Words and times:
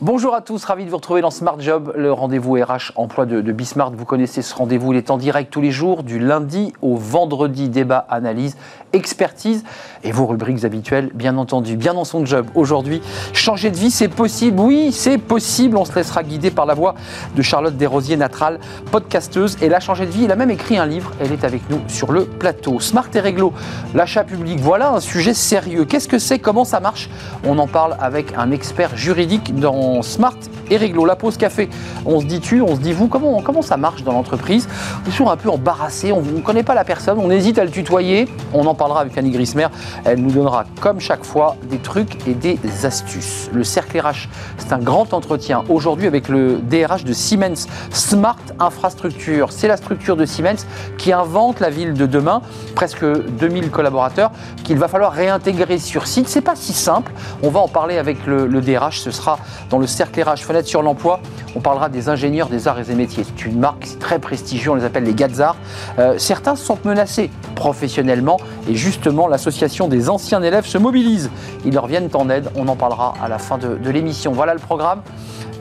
Bonjour 0.00 0.32
à 0.32 0.42
tous, 0.42 0.64
ravi 0.64 0.84
de 0.84 0.90
vous 0.90 0.96
retrouver 0.98 1.22
dans 1.22 1.32
Smart 1.32 1.58
Job, 1.58 1.92
le 1.96 2.12
rendez-vous 2.12 2.52
RH 2.52 2.92
emploi 2.94 3.26
de, 3.26 3.40
de 3.40 3.50
Bismart. 3.50 3.90
Vous 3.90 4.04
connaissez 4.04 4.42
ce 4.42 4.54
rendez-vous, 4.54 4.92
il 4.92 4.96
est 4.96 5.10
en 5.10 5.18
direct 5.18 5.52
tous 5.52 5.60
les 5.60 5.72
jours, 5.72 6.04
du 6.04 6.20
lundi 6.20 6.72
au 6.82 6.94
vendredi, 6.94 7.68
débat, 7.68 8.06
analyse, 8.08 8.56
expertise 8.92 9.64
et 10.04 10.12
vos 10.12 10.26
rubriques 10.26 10.64
habituelles, 10.64 11.10
bien 11.14 11.36
entendu, 11.36 11.76
bien 11.76 11.94
dans 11.94 12.04
son 12.04 12.24
job. 12.24 12.46
Aujourd'hui, 12.54 13.02
changer 13.32 13.72
de 13.72 13.76
vie, 13.76 13.90
c'est 13.90 14.06
possible, 14.06 14.60
oui, 14.60 14.92
c'est 14.92 15.18
possible. 15.18 15.76
On 15.76 15.84
se 15.84 15.92
laissera 15.96 16.22
guider 16.22 16.52
par 16.52 16.64
la 16.64 16.74
voix 16.74 16.94
de 17.34 17.42
Charlotte 17.42 17.76
Desrosiers-Natral, 17.76 18.60
podcasteuse. 18.92 19.56
Elle 19.60 19.74
a 19.74 19.80
changé 19.80 20.06
de 20.06 20.12
vie, 20.12 20.26
elle 20.26 20.32
a 20.32 20.36
même 20.36 20.52
écrit 20.52 20.78
un 20.78 20.86
livre, 20.86 21.10
elle 21.18 21.32
est 21.32 21.42
avec 21.42 21.68
nous 21.70 21.80
sur 21.88 22.12
le 22.12 22.24
plateau. 22.24 22.78
Smart 22.78 23.08
et 23.14 23.20
réglo, 23.20 23.52
l'achat 23.96 24.22
public, 24.22 24.60
voilà 24.60 24.90
un 24.90 25.00
sujet 25.00 25.34
sérieux. 25.34 25.86
Qu'est-ce 25.86 26.06
que 26.06 26.20
c'est? 26.20 26.38
Comment 26.38 26.64
ça 26.64 26.78
marche? 26.78 27.10
On 27.44 27.58
en 27.58 27.66
parle 27.66 27.96
avec 27.98 28.32
un 28.36 28.52
expert 28.52 28.96
juridique 28.96 29.58
dans 29.58 29.87
smart 30.02 30.36
et 30.70 30.76
réglo. 30.76 31.04
La 31.04 31.16
pause 31.16 31.36
café, 31.36 31.68
on 32.06 32.20
se 32.20 32.26
dit 32.26 32.40
tu, 32.40 32.60
on 32.60 32.74
se 32.76 32.80
dit 32.80 32.92
vous, 32.92 33.08
comment, 33.08 33.40
comment 33.42 33.62
ça 33.62 33.76
marche 33.76 34.02
dans 34.02 34.12
l'entreprise? 34.12 34.68
On 35.06 35.26
est 35.26 35.28
un 35.28 35.36
peu 35.36 35.50
embarrassé, 35.50 36.12
on 36.12 36.22
ne 36.22 36.40
connaît 36.40 36.62
pas 36.62 36.74
la 36.74 36.84
personne, 36.84 37.18
on 37.18 37.30
hésite 37.30 37.58
à 37.58 37.64
le 37.64 37.70
tutoyer. 37.70 38.28
On 38.54 38.66
en 38.66 38.74
parlera 38.74 39.00
avec 39.00 39.16
Annie 39.18 39.30
Grismer. 39.30 39.68
Elle 40.04 40.20
nous 40.20 40.30
donnera, 40.30 40.64
comme 40.80 41.00
chaque 41.00 41.24
fois, 41.24 41.56
des 41.70 41.78
trucs 41.78 42.26
et 42.26 42.34
des 42.34 42.58
astuces. 42.84 43.50
Le 43.52 43.64
cercle 43.64 43.98
RH, 43.98 44.28
c'est 44.56 44.72
un 44.72 44.78
grand 44.78 45.12
entretien 45.12 45.64
aujourd'hui 45.68 46.06
avec 46.06 46.28
le 46.28 46.58
DRH 46.58 47.04
de 47.04 47.12
Siemens 47.12 47.66
Smart 47.90 48.38
Infrastructure. 48.58 49.52
C'est 49.52 49.68
la 49.68 49.76
structure 49.76 50.16
de 50.16 50.24
Siemens 50.24 50.66
qui 50.96 51.12
invente 51.12 51.60
la 51.60 51.70
ville 51.70 51.94
de 51.94 52.06
demain, 52.06 52.42
presque 52.74 53.04
2000 53.04 53.70
collaborateurs 53.70 54.30
qu'il 54.64 54.78
va 54.78 54.88
falloir 54.88 55.12
réintégrer 55.12 55.78
sur 55.78 56.06
site. 56.06 56.28
C'est 56.28 56.40
pas 56.40 56.56
si 56.56 56.72
simple. 56.72 57.12
On 57.42 57.50
va 57.50 57.60
en 57.60 57.68
parler 57.68 57.98
avec 57.98 58.26
le, 58.26 58.46
le 58.46 58.60
DRH. 58.60 59.00
Ce 59.00 59.10
sera 59.10 59.38
dans 59.70 59.77
le 59.80 59.86
cercle 59.86 60.18
Fenêtre 60.36 60.68
sur 60.68 60.82
l'emploi, 60.82 61.20
on 61.54 61.60
parlera 61.60 61.88
des 61.88 62.08
ingénieurs 62.08 62.48
des 62.48 62.68
arts 62.68 62.80
et 62.80 62.84
des 62.84 62.94
métiers. 62.94 63.24
C'est 63.24 63.46
une 63.46 63.58
marque 63.58 63.98
très 63.98 64.18
prestigieuse, 64.18 64.68
on 64.68 64.74
les 64.74 64.84
appelle 64.84 65.04
les 65.04 65.14
Gazars. 65.14 65.56
Euh, 65.98 66.18
certains 66.18 66.56
sentent 66.56 66.84
menacés 66.84 67.30
professionnellement 67.54 68.38
et 68.68 68.74
justement 68.74 69.28
l'association 69.28 69.88
des 69.88 70.10
anciens 70.10 70.42
élèves 70.42 70.66
se 70.66 70.78
mobilise. 70.78 71.30
Ils 71.64 71.74
leur 71.74 71.86
viennent 71.86 72.10
en 72.14 72.28
aide, 72.30 72.50
on 72.56 72.68
en 72.68 72.76
parlera 72.76 73.14
à 73.22 73.28
la 73.28 73.38
fin 73.38 73.58
de, 73.58 73.76
de 73.76 73.90
l'émission. 73.90 74.32
Voilà 74.32 74.54
le 74.54 74.60
programme 74.60 75.02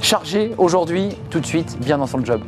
chargé 0.01 0.53
aujourd'hui, 0.57 1.15
tout 1.29 1.39
de 1.39 1.45
suite, 1.45 1.77
bien 1.79 1.97
dans 1.97 2.07
son 2.07 2.23
job. 2.23 2.41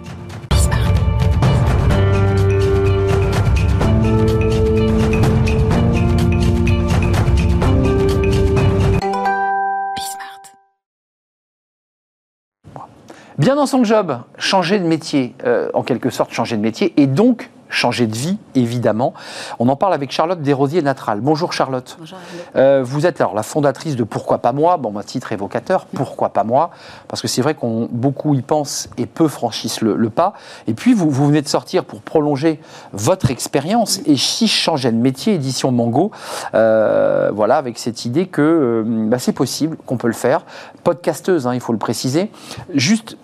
Bien 13.39 13.55
dans 13.55 13.65
son 13.65 13.85
job, 13.85 14.19
changer 14.37 14.79
de 14.79 14.83
métier, 14.85 15.33
euh, 15.45 15.69
en 15.73 15.81
quelque 15.81 16.09
sorte 16.09 16.33
changer 16.33 16.57
de 16.57 16.61
métier, 16.61 16.93
et 16.97 17.07
donc 17.07 17.49
changer 17.69 18.07
de 18.07 18.15
vie, 18.15 18.37
évidemment. 18.55 19.13
On 19.59 19.69
en 19.69 19.75
parle 19.75 19.93
avec 19.93 20.11
Charlotte 20.11 20.41
Desrosiers-Natral. 20.41 21.21
Bonjour 21.21 21.53
Charlotte. 21.53 21.95
Bonjour. 21.99 22.17
Euh, 22.55 22.81
vous 22.83 23.05
êtes 23.05 23.21
alors 23.21 23.35
la 23.35 23.43
fondatrice 23.43 23.95
de 23.95 24.03
Pourquoi 24.03 24.39
pas 24.39 24.51
moi? 24.51 24.77
Bon, 24.77 24.97
un 24.97 25.03
titre 25.03 25.31
évocateur, 25.31 25.85
Pourquoi 25.85 26.29
pas 26.29 26.43
moi? 26.43 26.71
Parce 27.07 27.21
que 27.21 27.27
c'est 27.27 27.41
vrai 27.41 27.53
qu'on 27.53 27.87
beaucoup 27.91 28.33
y 28.33 28.41
pensent 28.41 28.89
et 28.97 29.05
peu 29.05 29.27
franchissent 29.27 29.81
le, 29.81 29.95
le 29.95 30.09
pas. 30.09 30.33
Et 30.67 30.73
puis, 30.73 30.93
vous, 30.93 31.09
vous, 31.09 31.27
venez 31.27 31.41
de 31.41 31.47
sortir 31.47 31.85
pour 31.85 32.01
prolonger 32.01 32.59
votre 32.91 33.31
expérience. 33.31 34.01
Et 34.05 34.17
si 34.17 34.47
je 34.47 34.55
changeais 34.55 34.91
de 34.91 34.97
métier, 34.97 35.35
édition 35.35 35.71
Mango, 35.71 36.11
euh, 36.55 37.31
voilà, 37.33 37.57
avec 37.57 37.77
cette 37.77 38.03
idée 38.03 38.25
que 38.25 38.41
euh, 38.41 38.83
bah, 38.85 39.19
c'est 39.19 39.31
possible, 39.31 39.77
qu'on 39.85 39.97
peut 39.97 40.07
le 40.07 40.13
faire. 40.13 40.41
Podcasteuse, 40.83 41.45
hein, 41.47 41.53
il 41.53 41.61
faut 41.61 41.73
le 41.73 41.79
préciser. 41.79 42.31
Juste 42.73 43.15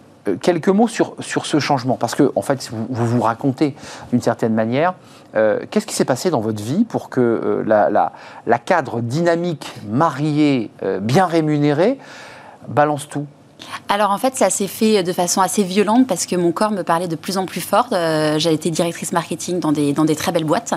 quelques 0.41 0.69
mots 0.69 0.88
sur, 0.88 1.16
ce 1.19 1.59
changement, 1.59 1.96
parce 1.96 2.16
que 2.16 2.31
en 2.36 2.41
fait, 2.41 2.69
vous 2.72 2.88
vous, 2.90 3.22
racontez 3.22 3.75
d'une 4.12 4.22
certaine 4.22 4.53
manière. 4.53 4.94
Euh, 5.36 5.59
Qu'est-ce 5.69 5.86
qui 5.86 5.96
s'est 5.96 6.06
passé 6.06 6.30
dans 6.30 6.40
votre 6.40 6.63
vie 6.63 6.86
pour 6.86 7.09
que 7.09 7.22
euh, 7.22 7.63
la, 7.66 8.59
cadre 8.59 9.02
dynamique, 9.02 9.74
mariée, 9.90 10.72
euh, 10.84 11.00
bien 11.00 11.25
rémunérée, 11.25 12.00
balance 12.68 13.08
tout? 13.08 13.25
Alors 13.89 14.11
en 14.11 14.17
fait, 14.17 14.35
ça 14.35 14.49
s'est 14.49 14.67
fait 14.67 15.03
de 15.03 15.13
façon 15.13 15.41
assez 15.41 15.63
violente 15.63 16.07
parce 16.07 16.25
que 16.25 16.35
mon 16.35 16.51
corps 16.51 16.71
me 16.71 16.83
parlait 16.83 17.07
de 17.07 17.15
plus 17.15 17.37
en 17.37 17.45
plus 17.45 17.61
fort. 17.61 17.87
Euh, 17.91 18.39
J'ai 18.39 18.53
été 18.53 18.69
directrice 18.69 19.11
marketing 19.11 19.59
dans 19.59 19.71
des, 19.71 19.93
dans 19.93 20.05
des 20.05 20.15
très 20.15 20.31
belles 20.31 20.43
boîtes. 20.43 20.73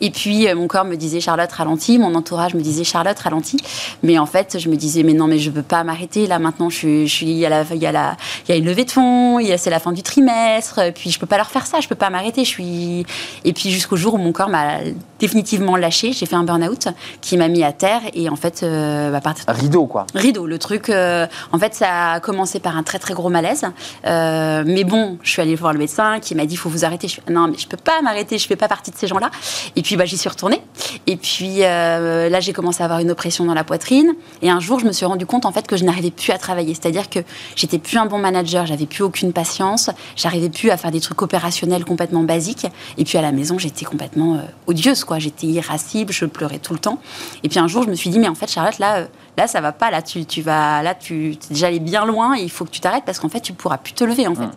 Et 0.00 0.10
puis 0.10 0.48
euh, 0.48 0.54
mon 0.54 0.66
corps 0.66 0.84
me 0.84 0.96
disait 0.96 1.20
Charlotte 1.20 1.50
ralentis, 1.50 1.98
mon 1.98 2.14
entourage 2.14 2.54
me 2.54 2.60
disait 2.60 2.84
Charlotte 2.84 3.18
ralentis. 3.18 3.58
Mais 4.02 4.18
en 4.18 4.26
fait, 4.26 4.58
je 4.58 4.68
me 4.68 4.76
disais 4.76 5.02
mais 5.02 5.14
non, 5.14 5.26
mais 5.26 5.38
je 5.38 5.50
veux 5.50 5.62
pas 5.62 5.84
m'arrêter. 5.84 6.26
Là 6.26 6.38
maintenant, 6.38 6.70
je 6.70 6.76
suis, 6.76 7.08
je 7.08 7.14
suis, 7.14 7.30
il 7.30 7.38
y 7.38 7.46
a 7.46 7.48
la, 7.48 7.64
il 7.72 7.82
y 7.82 7.86
a 7.86 7.92
la, 7.92 8.16
il 8.46 8.52
y 8.52 8.54
a 8.54 8.56
une 8.58 8.66
levée 8.66 8.84
de 8.84 8.90
fonds, 8.90 9.40
c'est 9.56 9.70
la 9.70 9.80
fin 9.80 9.92
du 9.92 10.02
trimestre. 10.02 10.80
Puis 10.94 11.10
je 11.10 11.18
peux 11.18 11.26
pas 11.26 11.36
leur 11.36 11.50
faire 11.50 11.66
ça, 11.66 11.80
je 11.80 11.88
peux 11.88 11.94
pas 11.94 12.10
m'arrêter. 12.10 12.44
Je 12.44 12.48
suis. 12.50 13.06
Et 13.44 13.52
puis 13.52 13.70
jusqu'au 13.70 13.96
jour 13.96 14.14
où 14.14 14.18
mon 14.18 14.32
corps 14.32 14.48
m'a 14.48 14.78
définitivement 15.18 15.76
lâché, 15.76 16.12
j'ai 16.12 16.26
fait 16.26 16.36
un 16.36 16.44
burn-out 16.44 16.88
qui 17.20 17.36
m'a 17.36 17.48
mis 17.48 17.62
à 17.62 17.72
terre. 17.72 18.00
Et 18.14 18.28
en 18.28 18.36
fait, 18.36 18.62
euh, 18.62 19.14
à 19.14 19.20
partir 19.20 19.44
rideau 19.48 19.86
quoi. 19.86 20.06
Rideau, 20.14 20.46
le 20.46 20.58
truc. 20.58 20.90
Euh, 20.90 21.26
en 21.52 21.58
fait, 21.58 21.74
ça 21.74 22.12
a 22.12 22.20
commencé 22.30 22.60
par 22.60 22.76
un 22.76 22.84
très 22.84 23.00
très 23.00 23.12
gros 23.12 23.28
malaise. 23.28 23.64
Euh, 24.06 24.62
mais 24.64 24.84
bon, 24.84 25.18
je 25.24 25.30
suis 25.30 25.42
allée 25.42 25.56
voir 25.56 25.72
le 25.72 25.80
médecin 25.80 26.20
qui 26.20 26.36
m'a 26.36 26.46
dit 26.46 26.54
faut 26.54 26.68
vous 26.68 26.84
arrêter. 26.84 27.08
Je 27.08 27.14
suis, 27.14 27.22
non, 27.28 27.48
mais 27.48 27.58
je 27.58 27.66
peux 27.66 27.76
pas 27.76 28.00
m'arrêter, 28.02 28.38
je 28.38 28.46
fais 28.46 28.54
pas 28.54 28.68
partie 28.68 28.92
de 28.92 28.96
ces 28.96 29.08
gens-là. 29.08 29.32
Et 29.74 29.82
puis 29.82 29.96
bah, 29.96 30.04
j'y 30.04 30.16
suis 30.16 30.28
retournée. 30.28 30.62
Et 31.08 31.16
puis 31.16 31.64
euh, 31.64 32.28
là, 32.28 32.38
j'ai 32.38 32.52
commencé 32.52 32.82
à 32.82 32.84
avoir 32.84 33.00
une 33.00 33.10
oppression 33.10 33.44
dans 33.44 33.54
la 33.54 33.64
poitrine. 33.64 34.12
Et 34.42 34.50
un 34.50 34.60
jour, 34.60 34.78
je 34.78 34.86
me 34.86 34.92
suis 34.92 35.06
rendu 35.06 35.26
compte 35.26 35.44
en 35.44 35.50
fait 35.50 35.66
que 35.66 35.76
je 35.76 35.82
n'arrivais 35.82 36.12
plus 36.12 36.30
à 36.30 36.38
travailler. 36.38 36.72
C'est-à-dire 36.74 37.10
que 37.10 37.18
j'étais 37.56 37.78
plus 37.78 37.98
un 37.98 38.06
bon 38.06 38.18
manager, 38.18 38.64
j'avais 38.64 38.86
plus 38.86 39.02
aucune 39.02 39.32
patience, 39.32 39.90
j'arrivais 40.14 40.50
plus 40.50 40.70
à 40.70 40.76
faire 40.76 40.92
des 40.92 41.00
trucs 41.00 41.20
opérationnels 41.20 41.84
complètement 41.84 42.22
basiques. 42.22 42.68
Et 42.96 43.04
puis 43.04 43.18
à 43.18 43.22
la 43.22 43.32
maison, 43.32 43.58
j'étais 43.58 43.84
complètement 43.84 44.36
euh, 44.36 44.42
odieuse, 44.68 45.02
quoi. 45.02 45.18
J'étais 45.18 45.48
irascible, 45.48 46.12
je 46.12 46.26
pleurais 46.26 46.60
tout 46.60 46.74
le 46.74 46.78
temps. 46.78 47.00
Et 47.42 47.48
puis 47.48 47.58
un 47.58 47.66
jour, 47.66 47.82
je 47.82 47.90
me 47.90 47.96
suis 47.96 48.10
dit 48.10 48.20
mais 48.20 48.28
en 48.28 48.36
fait, 48.36 48.48
Charlotte, 48.48 48.78
là, 48.78 49.08
là, 49.36 49.46
ça 49.46 49.60
va 49.60 49.72
pas. 49.72 49.90
Là, 49.90 50.02
tu, 50.02 50.24
tu 50.26 50.42
vas, 50.42 50.82
là, 50.82 50.94
tu 50.94 51.32
es 51.32 51.38
déjà 51.50 51.68
allé 51.68 51.80
bien 51.80 52.04
loin. 52.04 52.36
Et 52.36 52.42
il 52.42 52.50
faut 52.50 52.64
que 52.64 52.70
tu 52.70 52.80
t'arrêtes 52.80 53.04
parce 53.04 53.18
qu'en 53.18 53.28
fait, 53.28 53.40
tu 53.40 53.52
pourras 53.52 53.78
plus 53.78 53.92
te 53.92 54.04
lever, 54.04 54.26
en 54.26 54.34
fait. 54.34 54.48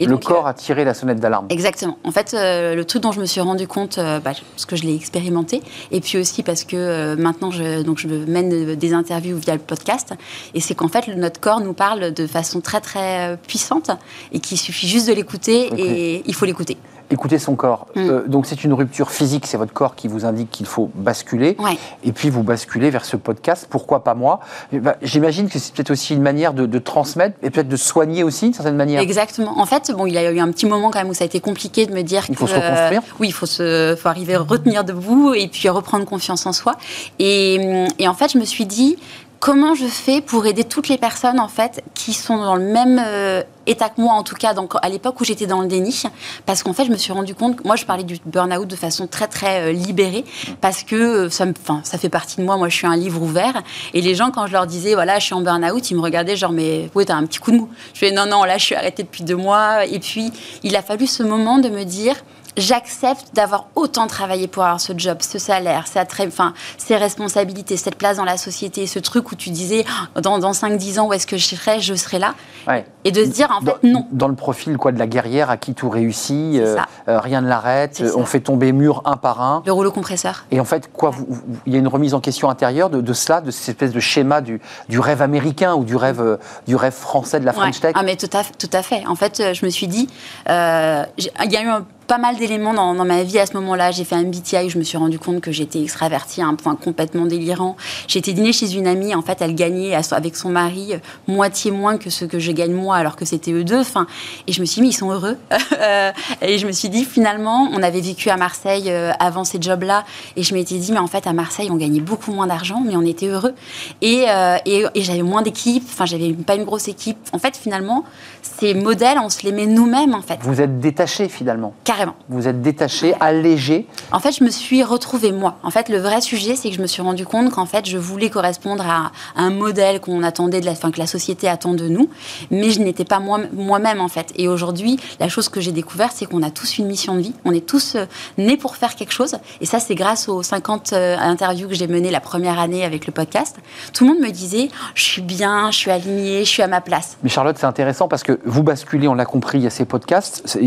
Et 0.00 0.06
le 0.06 0.12
donc, 0.12 0.24
corps 0.24 0.46
euh, 0.46 0.50
a 0.50 0.54
tiré 0.54 0.84
la 0.84 0.94
sonnette 0.94 1.20
d'alarme. 1.20 1.46
Exactement. 1.50 1.98
En 2.04 2.10
fait, 2.10 2.34
euh, 2.34 2.74
le 2.74 2.84
truc 2.84 3.02
dont 3.02 3.12
je 3.12 3.20
me 3.20 3.26
suis 3.26 3.40
rendu 3.40 3.66
compte, 3.66 3.98
euh, 3.98 4.20
bah, 4.20 4.32
parce 4.52 4.66
que 4.66 4.76
je 4.76 4.84
l'ai 4.84 4.94
expérimenté, 4.94 5.62
et 5.90 6.00
puis 6.00 6.18
aussi 6.18 6.42
parce 6.42 6.64
que 6.64 6.76
euh, 6.76 7.16
maintenant, 7.16 7.50
je, 7.50 7.82
donc, 7.82 7.98
je 7.98 8.08
mène 8.08 8.74
des 8.74 8.92
interviews 8.94 9.38
via 9.38 9.54
le 9.54 9.60
podcast, 9.60 10.14
et 10.54 10.60
c'est 10.60 10.74
qu'en 10.74 10.88
fait, 10.88 11.08
notre 11.08 11.40
corps 11.40 11.60
nous 11.60 11.74
parle 11.74 12.12
de 12.12 12.26
façon 12.26 12.60
très, 12.60 12.80
très 12.80 13.36
puissante, 13.46 13.90
et 14.32 14.40
qu'il 14.40 14.58
suffit 14.58 14.88
juste 14.88 15.08
de 15.08 15.12
l'écouter, 15.12 15.68
okay. 15.72 15.82
et 15.82 16.22
il 16.26 16.34
faut 16.34 16.46
l'écouter 16.46 16.76
écouter 17.12 17.38
son 17.38 17.54
corps. 17.54 17.86
Mm. 17.94 18.10
Euh, 18.10 18.26
donc 18.26 18.46
c'est 18.46 18.64
une 18.64 18.72
rupture 18.72 19.10
physique, 19.10 19.46
c'est 19.46 19.56
votre 19.56 19.72
corps 19.72 19.94
qui 19.94 20.08
vous 20.08 20.24
indique 20.24 20.50
qu'il 20.50 20.66
faut 20.66 20.90
basculer. 20.94 21.56
Ouais. 21.58 21.76
Et 22.04 22.12
puis 22.12 22.30
vous 22.30 22.42
basculez 22.42 22.90
vers 22.90 23.04
ce 23.04 23.16
podcast, 23.16 23.66
pourquoi 23.68 24.02
pas 24.02 24.14
moi? 24.14 24.40
Bah, 24.72 24.96
J'imagine 25.02 25.48
que 25.48 25.58
c'est 25.58 25.72
peut-être 25.74 25.90
aussi 25.90 26.14
une 26.14 26.22
manière 26.22 26.54
de, 26.54 26.66
de 26.66 26.78
transmettre 26.78 27.36
et 27.42 27.50
peut-être 27.50 27.68
de 27.68 27.76
soigner 27.76 28.24
aussi 28.24 28.46
d'une 28.46 28.54
certaine 28.54 28.76
manière. 28.76 29.00
Exactement. 29.00 29.58
En 29.58 29.66
fait, 29.66 29.92
bon, 29.92 30.06
il 30.06 30.14
y 30.14 30.18
a 30.18 30.30
eu 30.30 30.40
un 30.40 30.50
petit 30.50 30.66
moment 30.66 30.90
quand 30.90 30.98
même 30.98 31.10
où 31.10 31.14
ça 31.14 31.24
a 31.24 31.26
été 31.26 31.40
compliqué 31.40 31.86
de 31.86 31.92
me 31.92 32.02
dire 32.02 32.24
il 32.28 32.36
faut 32.36 32.46
que, 32.46 32.50
se 32.50 32.56
reconstruire. 32.56 33.02
Euh, 33.02 33.16
oui, 33.20 33.28
il 33.28 33.32
faut, 33.32 33.46
se, 33.46 33.96
faut 34.00 34.08
arriver 34.08 34.34
à 34.34 34.40
retenir 34.40 34.84
debout 34.84 35.34
et 35.34 35.48
puis 35.48 35.68
reprendre 35.68 36.04
confiance 36.04 36.46
en 36.46 36.52
soi. 36.52 36.74
Et, 37.18 37.86
et 37.98 38.08
en 38.08 38.14
fait, 38.14 38.32
je 38.32 38.38
me 38.38 38.44
suis 38.44 38.66
dit 38.66 38.96
comment 39.42 39.74
je 39.74 39.86
fais 39.86 40.20
pour 40.20 40.46
aider 40.46 40.62
toutes 40.62 40.88
les 40.88 40.98
personnes 40.98 41.40
en 41.40 41.48
fait 41.48 41.82
qui 41.94 42.12
sont 42.12 42.36
dans 42.36 42.54
le 42.54 42.62
même 42.62 43.02
euh, 43.04 43.42
état 43.66 43.88
que 43.88 44.00
moi 44.00 44.12
en 44.14 44.22
tout 44.22 44.36
cas 44.36 44.54
donc 44.54 44.74
à 44.80 44.88
l'époque 44.88 45.20
où 45.20 45.24
j'étais 45.24 45.46
dans 45.46 45.62
le 45.62 45.66
déni. 45.66 46.04
Parce 46.46 46.62
qu'en 46.62 46.72
fait 46.72 46.84
je 46.84 46.92
me 46.92 46.96
suis 46.96 47.12
rendu 47.12 47.34
compte 47.34 47.64
moi 47.64 47.74
je 47.74 47.84
parlais 47.84 48.04
du 48.04 48.20
burn-out 48.24 48.68
de 48.68 48.76
façon 48.76 49.08
très 49.08 49.26
très 49.26 49.62
euh, 49.62 49.72
libérée. 49.72 50.24
Parce 50.60 50.84
que 50.84 50.94
euh, 50.94 51.28
ça 51.28 51.44
me 51.44 51.54
enfin 51.60 51.80
ça 51.82 51.98
fait 51.98 52.08
partie 52.08 52.36
de 52.36 52.44
moi. 52.44 52.56
Moi 52.56 52.68
je 52.68 52.76
suis 52.76 52.86
un 52.86 52.94
livre 52.94 53.20
ouvert. 53.20 53.64
Et 53.94 54.00
les 54.00 54.14
gens 54.14 54.30
quand 54.30 54.46
je 54.46 54.52
leur 54.52 54.68
disais 54.68 54.94
voilà 54.94 55.18
je 55.18 55.24
suis 55.24 55.34
en 55.34 55.40
burn-out 55.40 55.90
ils 55.90 55.96
me 55.96 56.02
regardaient 56.02 56.36
genre 56.36 56.52
mais 56.52 56.88
oui 56.94 57.04
t'as 57.04 57.16
un 57.16 57.26
petit 57.26 57.40
coup 57.40 57.50
de 57.50 57.56
mou. 57.56 57.68
Je 57.94 57.98
fais 57.98 58.12
non 58.12 58.26
non 58.26 58.44
là 58.44 58.58
je 58.58 58.64
suis 58.64 58.76
arrêtée 58.76 59.02
depuis 59.02 59.24
deux 59.24 59.34
mois. 59.34 59.86
Et 59.86 59.98
puis 59.98 60.30
il 60.62 60.76
a 60.76 60.82
fallu 60.82 61.08
ce 61.08 61.24
moment 61.24 61.58
de 61.58 61.68
me 61.68 61.82
dire 61.82 62.14
j'accepte 62.56 63.34
d'avoir 63.34 63.66
autant 63.74 64.06
travaillé 64.06 64.46
pour 64.46 64.62
avoir 64.62 64.80
ce 64.80 64.92
job, 64.96 65.18
ce 65.20 65.38
salaire, 65.38 65.84
enfin, 66.26 66.54
ces 66.78 66.96
responsabilités, 66.96 67.76
cette 67.76 67.96
place 67.96 68.16
dans 68.16 68.24
la 68.24 68.36
société, 68.36 68.86
ce 68.86 68.98
truc 68.98 69.32
où 69.32 69.34
tu 69.34 69.50
disais 69.50 69.84
oh, 70.16 70.20
dans, 70.20 70.38
dans 70.38 70.52
5-10 70.52 71.00
ans 71.00 71.08
où 71.08 71.12
est-ce 71.12 71.26
que 71.26 71.36
je 71.36 71.54
serai, 71.54 71.80
je 71.80 71.94
serai 71.94 72.18
là. 72.18 72.34
Ouais. 72.66 72.84
Et 73.04 73.10
de 73.10 73.24
se 73.24 73.30
dire 73.30 73.50
en 73.50 73.62
dans, 73.62 73.72
fait 73.72 73.88
non. 73.88 74.06
Dans 74.12 74.28
le 74.28 74.34
profil 74.34 74.76
quoi, 74.76 74.92
de 74.92 74.98
la 74.98 75.06
guerrière 75.06 75.50
à 75.50 75.56
qui 75.56 75.74
tout 75.74 75.88
réussit, 75.88 76.56
euh, 76.56 76.76
euh, 77.08 77.20
rien 77.20 77.40
ne 77.40 77.48
l'arrête, 77.48 78.02
on 78.14 78.24
fait 78.24 78.40
tomber 78.40 78.72
mur 78.72 79.02
un 79.04 79.16
par 79.16 79.40
un. 79.40 79.62
Le 79.66 79.72
rouleau 79.72 79.90
compresseur. 79.90 80.44
Et 80.50 80.60
en 80.60 80.64
fait, 80.64 80.92
quoi, 80.92 81.10
vous, 81.10 81.26
vous, 81.28 81.42
il 81.66 81.72
y 81.72 81.76
a 81.76 81.78
une 81.78 81.88
remise 81.88 82.14
en 82.14 82.20
question 82.20 82.50
intérieure 82.50 82.90
de, 82.90 83.00
de, 83.00 83.12
cela, 83.12 83.40
de 83.40 83.50
cette 83.50 83.70
espèce 83.70 83.92
de 83.92 84.00
schéma 84.00 84.40
du, 84.40 84.60
du 84.88 85.00
rêve 85.00 85.22
américain 85.22 85.74
ou 85.74 85.84
du 85.84 85.96
rêve, 85.96 86.20
euh, 86.20 86.36
du 86.66 86.76
rêve 86.76 86.94
français 86.94 87.40
de 87.40 87.46
la 87.46 87.52
French 87.52 87.76
ouais. 87.76 87.80
Tech? 87.80 87.92
Ah 87.94 88.02
mais 88.02 88.16
tout 88.16 88.30
à, 88.36 88.44
tout 88.44 88.70
à 88.72 88.82
fait. 88.82 89.06
En 89.06 89.14
fait, 89.14 89.54
je 89.54 89.64
me 89.64 89.70
suis 89.70 89.88
dit, 89.88 90.08
il 90.46 90.52
y 90.52 91.56
a 91.56 91.62
eu 91.62 91.68
un 91.68 91.84
pas 92.12 92.18
mal 92.18 92.36
d'éléments 92.36 92.74
dans, 92.74 93.06
ma 93.06 93.22
vie 93.22 93.38
à 93.38 93.46
ce 93.46 93.54
moment-là. 93.54 93.90
J'ai 93.90 94.04
fait 94.04 94.16
un 94.16 94.24
MBTI, 94.24 94.68
je 94.68 94.76
me 94.76 94.84
suis 94.84 94.98
rendu 94.98 95.18
compte 95.18 95.40
que 95.40 95.50
j'étais 95.50 95.80
extravertie 95.80 96.42
à 96.42 96.46
un 96.46 96.56
point 96.56 96.76
complètement 96.76 97.24
délirant. 97.24 97.74
Été 98.14 98.34
dîner 98.34 98.52
chez 98.52 98.74
une 98.74 98.86
amie, 98.86 99.14
en 99.14 99.22
fait, 99.22 99.38
elle 99.40 99.54
gagnait 99.54 99.94
avec 99.94 100.36
son 100.36 100.50
mari 100.50 100.92
moitié 101.26 101.70
moins 101.70 101.96
que 101.96 102.10
ce 102.10 102.26
que 102.26 102.38
je 102.38 102.52
gagne 102.52 102.74
moi, 102.74 102.96
alors 102.96 103.16
que 103.16 103.24
c'était 103.24 103.52
eux 103.52 103.64
deux. 103.64 103.80
Enfin, 103.80 104.06
et 104.46 104.52
je 104.52 104.60
me 104.60 104.66
suis 104.66 104.74
dit, 104.74 104.82
mais 104.82 104.88
ils 104.88 104.92
sont 104.92 105.10
heureux. 105.10 105.38
et 106.42 106.58
je 106.58 106.66
me 106.66 106.72
suis 106.72 106.90
dit, 106.90 107.06
finalement, 107.06 107.70
on 107.72 107.82
avait 107.82 108.02
vécu 108.02 108.28
à 108.28 108.36
Marseille 108.36 108.92
avant 109.18 109.44
ces 109.44 109.56
jobs-là, 109.58 110.04
et 110.36 110.42
je 110.42 110.52
m'étais 110.52 110.76
dit, 110.76 110.92
mais 110.92 110.98
en 110.98 111.06
fait, 111.06 111.26
à 111.26 111.32
Marseille, 111.32 111.70
on 111.70 111.76
gagnait 111.76 112.00
beaucoup 112.00 112.32
moins 112.32 112.46
d'argent, 112.46 112.82
mais 112.84 112.94
on 112.94 113.06
était 113.06 113.28
heureux. 113.28 113.54
Et, 114.02 114.26
et, 114.66 114.84
et 114.94 115.00
j'avais 115.00 115.22
moins 115.22 115.40
d'équipe, 115.40 115.84
enfin, 115.90 116.04
j'avais 116.04 116.34
pas 116.34 116.56
une 116.56 116.64
grosse 116.64 116.88
équipe. 116.88 117.16
En 117.32 117.38
fait, 117.38 117.56
finalement, 117.56 118.04
ces 118.42 118.74
modèles, 118.74 119.18
on 119.18 119.30
se 119.30 119.44
les 119.44 119.52
met 119.52 119.64
nous-mêmes, 119.64 120.14
en 120.14 120.20
fait. 120.20 120.40
Vous 120.42 120.60
êtes 120.60 120.78
détaché, 120.78 121.30
finalement. 121.30 121.72
Carrément. 121.84 122.01
Vous 122.28 122.48
êtes 122.48 122.62
détaché, 122.62 123.14
allégé. 123.20 123.86
En 124.10 124.20
fait, 124.20 124.32
je 124.32 124.44
me 124.44 124.50
suis 124.50 124.82
retrouvée, 124.82 125.32
moi. 125.32 125.58
En 125.62 125.70
fait, 125.70 125.88
le 125.88 125.98
vrai 125.98 126.20
sujet, 126.20 126.56
c'est 126.56 126.70
que 126.70 126.76
je 126.76 126.82
me 126.82 126.86
suis 126.86 127.02
rendu 127.02 127.24
compte 127.26 127.50
qu'en 127.50 127.66
fait, 127.66 127.86
je 127.86 127.98
voulais 127.98 128.30
correspondre 128.30 128.84
à, 128.86 129.12
un 129.36 129.50
modèle 129.50 130.00
qu'on 130.00 130.22
attendait, 130.22 130.60
de 130.60 130.66
la, 130.66 130.74
fin, 130.74 130.90
que 130.90 130.98
la 130.98 131.06
société 131.06 131.48
attend 131.48 131.74
de 131.74 131.88
nous, 131.88 132.08
mais 132.50 132.70
je 132.70 132.80
n'étais 132.80 133.04
pas 133.04 133.20
moi-même, 133.20 134.00
en 134.00 134.08
fait. 134.08 134.32
Et 134.36 134.48
aujourd'hui, 134.48 134.98
la 135.20 135.28
chose 135.28 135.48
que 135.48 135.60
j'ai 135.60 135.72
découverte, 135.72 136.12
c'est 136.14 136.26
qu'on 136.26 136.42
a 136.42 136.50
tous 136.50 136.78
une 136.78 136.86
mission 136.86 137.14
de 137.14 137.20
vie. 137.20 137.34
On 137.44 137.52
est 137.52 137.66
tous 137.66 137.94
euh, 137.94 138.06
nés 138.38 138.56
pour 138.56 138.76
faire 138.76 138.94
quelque 138.94 139.12
chose. 139.12 139.36
Et 139.60 139.66
ça, 139.66 139.80
c'est 139.80 139.94
grâce 139.94 140.28
aux 140.28 140.42
50 140.42 140.92
euh, 140.92 141.16
interviews 141.18 141.68
que 141.68 141.74
j'ai 141.74 141.86
menées 141.86 142.10
la 142.10 142.20
première 142.20 142.58
année 142.58 142.84
avec 142.84 143.06
le 143.06 143.12
podcast. 143.12 143.56
Tout 143.92 144.04
le 144.04 144.14
monde 144.14 144.22
me 144.22 144.30
disait, 144.30 144.68
je 144.94 145.04
suis 145.04 145.22
bien, 145.22 145.70
je 145.70 145.78
suis 145.78 145.90
alignée, 145.90 146.44
je 146.44 146.50
suis 146.50 146.62
à 146.62 146.68
ma 146.68 146.80
place. 146.80 147.16
Mais 147.22 147.28
Charlotte, 147.28 147.56
c'est 147.58 147.66
intéressant 147.66 148.08
parce 148.08 148.22
que 148.22 148.40
vous 148.44 148.62
basculez, 148.62 149.08
on 149.08 149.14
l'a 149.14 149.24
compris, 149.24 149.58
il 149.58 149.64
y 149.64 149.66
a 149.66 149.70
ces 149.70 149.84
podcasts 149.84 150.58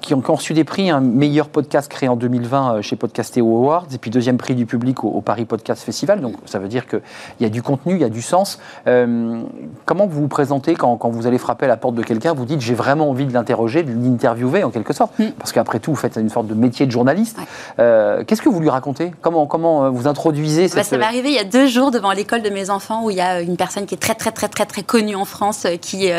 qui 0.00 0.14
ont, 0.14 0.22
reçu 0.26 0.54
des 0.54 0.64
prix. 0.64 0.81
Un 0.90 1.00
meilleur 1.00 1.48
podcast 1.48 1.90
créé 1.90 2.08
en 2.08 2.16
2020 2.16 2.74
euh, 2.74 2.82
chez 2.82 2.96
Podcastéo 2.96 3.46
Awards, 3.46 3.86
et 3.94 3.98
puis 3.98 4.10
deuxième 4.10 4.36
prix 4.36 4.54
du 4.54 4.66
public 4.66 5.04
au, 5.04 5.20
Paris 5.20 5.44
Podcast 5.44 5.82
Festival. 5.82 6.20
Donc 6.20 6.34
ça 6.46 6.58
veut 6.58 6.68
dire 6.68 6.86
qu'il 6.86 7.00
y 7.40 7.44
a 7.44 7.48
du 7.48 7.62
contenu, 7.62 7.94
il 7.94 8.00
y 8.00 8.04
a 8.04 8.08
du 8.08 8.22
sens. 8.22 8.58
Euh, 8.86 9.42
comment 9.84 10.06
vous 10.06 10.22
vous 10.22 10.28
présentez 10.28 10.74
quand, 10.74 10.98
vous 11.04 11.26
allez 11.26 11.38
frapper 11.38 11.66
à 11.66 11.68
la 11.68 11.76
porte 11.76 11.94
de 11.94 12.02
quelqu'un 12.02 12.32
Vous 12.34 12.44
dites 12.44 12.60
j'ai 12.60 12.74
vraiment 12.74 13.10
envie 13.10 13.26
de 13.26 13.32
l'interroger, 13.32 13.82
de 13.82 13.92
l'interviewer 13.92 14.64
en 14.64 14.70
quelque 14.70 14.92
sorte. 14.92 15.18
Mm. 15.18 15.30
Parce 15.38 15.52
qu'après 15.52 15.78
tout, 15.78 15.92
vous 15.92 15.96
faites 15.96 16.16
une 16.16 16.30
sorte 16.30 16.46
de 16.46 16.54
métier 16.54 16.86
de 16.86 16.90
journaliste. 16.90 17.38
Euh, 17.78 18.24
qu'est-ce 18.24 18.42
que 18.42 18.48
vous 18.48 18.60
lui 18.60 18.70
racontez? 18.70 19.12
Comment, 19.20 19.46
comment 19.46 19.90
vous 19.90 20.08
introduisez 20.08 20.68
bah, 20.74 20.82
Ça 20.82 20.96
m'est 20.96 21.04
arrivé 21.04 21.28
il 21.28 21.34
y 21.34 21.38
a 21.38 21.44
deux 21.44 21.66
jours 21.66 21.90
devant 21.90 22.12
l'école 22.12 22.42
de 22.42 22.50
mes 22.50 22.70
enfants 22.70 23.04
où 23.04 23.10
il 23.10 23.16
y 23.16 23.20
a 23.20 23.40
une 23.40 23.56
personne 23.56 23.86
qui 23.86 23.94
est 23.94 23.98
très 23.98 24.14
très 24.14 24.32
très 24.32 24.48
très 24.48 24.66
très 24.66 24.82
connue 24.82 25.16
en 25.16 25.24
France 25.24 25.66
qui, 25.80 26.10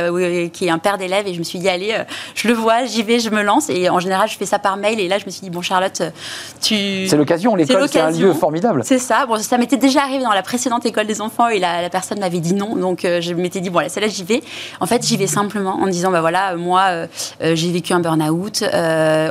qui 0.51 0.65
est 0.65 0.69
un 0.69 0.79
père 0.79 0.97
d'élèves 0.97 1.27
et 1.27 1.33
je 1.33 1.39
me 1.39 1.43
suis 1.43 1.59
dit 1.59 1.69
allez, 1.69 1.95
je 2.35 2.47
le 2.47 2.53
vois, 2.53 2.85
j'y 2.85 3.03
vais, 3.03 3.19
je 3.19 3.29
me 3.29 3.41
lance 3.41 3.69
et 3.69 3.89
en 3.89 3.99
général 3.99 4.29
je 4.29 4.37
fais 4.37 4.42
ça 4.45 4.59
par 4.59 4.77
mail 4.77 4.99
et 4.99 5.07
là 5.07 5.17
je 5.17 5.25
me 5.25 5.31
suis 5.31 5.41
dit 5.41 5.49
bon 5.49 5.61
Charlotte, 5.61 6.01
tu... 6.61 7.07
C'est 7.07 7.17
l'occasion, 7.17 7.55
l'école 7.55 7.87
c'est 7.89 7.99
un 7.99 8.11
lieu 8.11 8.33
formidable. 8.33 8.81
C'est 8.85 8.99
ça, 8.99 9.25
bon 9.25 9.37
ça 9.41 9.57
m'était 9.57 9.77
déjà 9.77 10.01
arrivé 10.01 10.23
dans 10.23 10.33
la 10.33 10.43
précédente 10.43 10.85
école 10.85 11.07
des 11.07 11.21
enfants 11.21 11.47
et 11.47 11.59
la, 11.59 11.89
personne 11.89 12.19
m'avait 12.19 12.39
dit 12.39 12.53
non 12.53 12.75
donc 12.75 13.05
euh, 13.05 13.21
je 13.21 13.33
m'étais 13.33 13.59
dit 13.59 13.69
bon 13.69 13.79
là 13.79 13.89
celle-là 13.89 14.09
j'y 14.09 14.23
vais. 14.23 14.41
En 14.79 14.85
fait 14.85 15.05
j'y 15.05 15.17
vais 15.17 15.27
simplement 15.27 15.75
en 15.75 15.87
disant 15.87 16.11
bah 16.11 16.21
voilà 16.21 16.55
moi 16.55 16.81
euh, 16.89 17.07
euh, 17.41 17.55
j'ai 17.55 17.71
vécu 17.71 17.93
un 17.93 17.99
burn-out, 17.99 18.63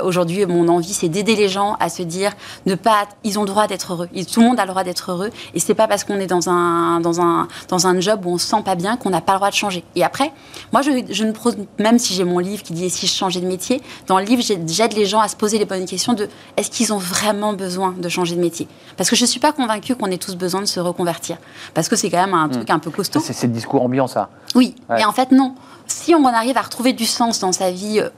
aujourd'hui 0.04 0.46
mon 0.46 0.68
envie 0.68 0.92
c'est 0.92 1.08
d'aider 1.08 1.36
les 1.36 1.48
gens 1.48 1.76
à 1.80 1.88
se 1.88 2.02
dire 2.02 2.32
ne 2.66 2.74
pas, 2.74 3.06
ils 3.24 3.38
ont 3.38 3.42
le 3.42 3.48
droit 3.48 3.66
d'être 3.66 3.92
heureux, 3.92 4.08
tout 4.32 4.40
le 4.40 4.46
monde 4.46 4.58
a 4.58 4.64
le 4.64 4.70
droit 4.70 4.84
d'être 4.84 5.10
heureux 5.10 5.30
et 5.54 5.60
c'est 5.60 5.74
pas 5.74 5.88
parce 5.88 6.04
qu'on 6.04 6.18
est 6.20 6.26
dans 6.26 6.48
un, 6.48 7.00
dans, 7.00 7.20
un, 7.20 7.48
dans 7.68 7.86
un 7.86 8.00
job 8.00 8.24
où 8.24 8.34
on 8.34 8.38
se 8.38 8.46
sent 8.46 8.62
pas 8.64 8.74
bien 8.74 8.96
qu'on 8.96 9.10
n'a 9.10 9.20
pas 9.20 9.32
le 9.32 9.38
droit 9.38 9.50
de 9.50 9.54
changer. 9.54 9.84
Et 9.96 10.04
après, 10.04 10.32
moi 10.72 10.82
je, 10.82 10.90
je 11.10 11.24
ne 11.24 11.32
même 11.78 11.98
si 11.98 12.14
j'ai 12.14 12.24
mon 12.24 12.38
livre 12.38 12.62
qui 12.62 12.72
dit 12.72 12.90
si 12.90 13.06
je 13.06 13.12
changeais 13.12 13.40
de 13.40 13.46
métier, 13.46 13.82
dans 14.06 14.18
le 14.18 14.24
livre, 14.24 14.42
j'aide 14.42 14.92
les 14.94 15.01
gens 15.06 15.20
à 15.20 15.28
se 15.28 15.36
poser 15.36 15.58
les 15.58 15.64
bonnes 15.64 15.86
questions 15.86 16.12
de 16.12 16.28
est-ce 16.56 16.70
qu'ils 16.70 16.92
ont 16.92 16.98
vraiment 16.98 17.52
besoin 17.52 17.94
de 17.96 18.08
changer 18.08 18.36
de 18.36 18.40
métier? 18.40 18.68
Parce 18.96 19.10
que 19.10 19.16
je 19.16 19.22
ne 19.22 19.26
suis 19.26 19.40
pas 19.40 19.52
convaincue 19.52 19.94
qu'on 19.94 20.06
ait 20.06 20.18
tous 20.18 20.36
besoin 20.36 20.60
de 20.60 20.66
se 20.66 20.80
reconvertir. 20.80 21.38
Parce 21.74 21.88
que 21.88 21.96
c'est 21.96 22.10
quand 22.10 22.24
même 22.24 22.34
un 22.34 22.48
truc 22.48 22.68
hmm. 22.68 22.72
un 22.72 22.78
peu 22.78 22.90
costaud. 22.90 23.20
C'est 23.20 23.46
le 23.46 23.52
discours 23.52 23.82
ambiant, 23.82 24.06
ça. 24.06 24.28
Oui, 24.54 24.74
mais 24.88 25.04
en 25.04 25.12
fait, 25.12 25.32
non. 25.32 25.54
Si 25.86 26.14
on 26.14 26.24
arrive 26.26 26.56
à 26.56 26.62
retrouver 26.62 26.92
du 26.92 27.04
sens 27.04 27.40
dans 27.40 27.52
sa 27.52 27.70
vie 27.70 28.00
euh, 28.00 28.08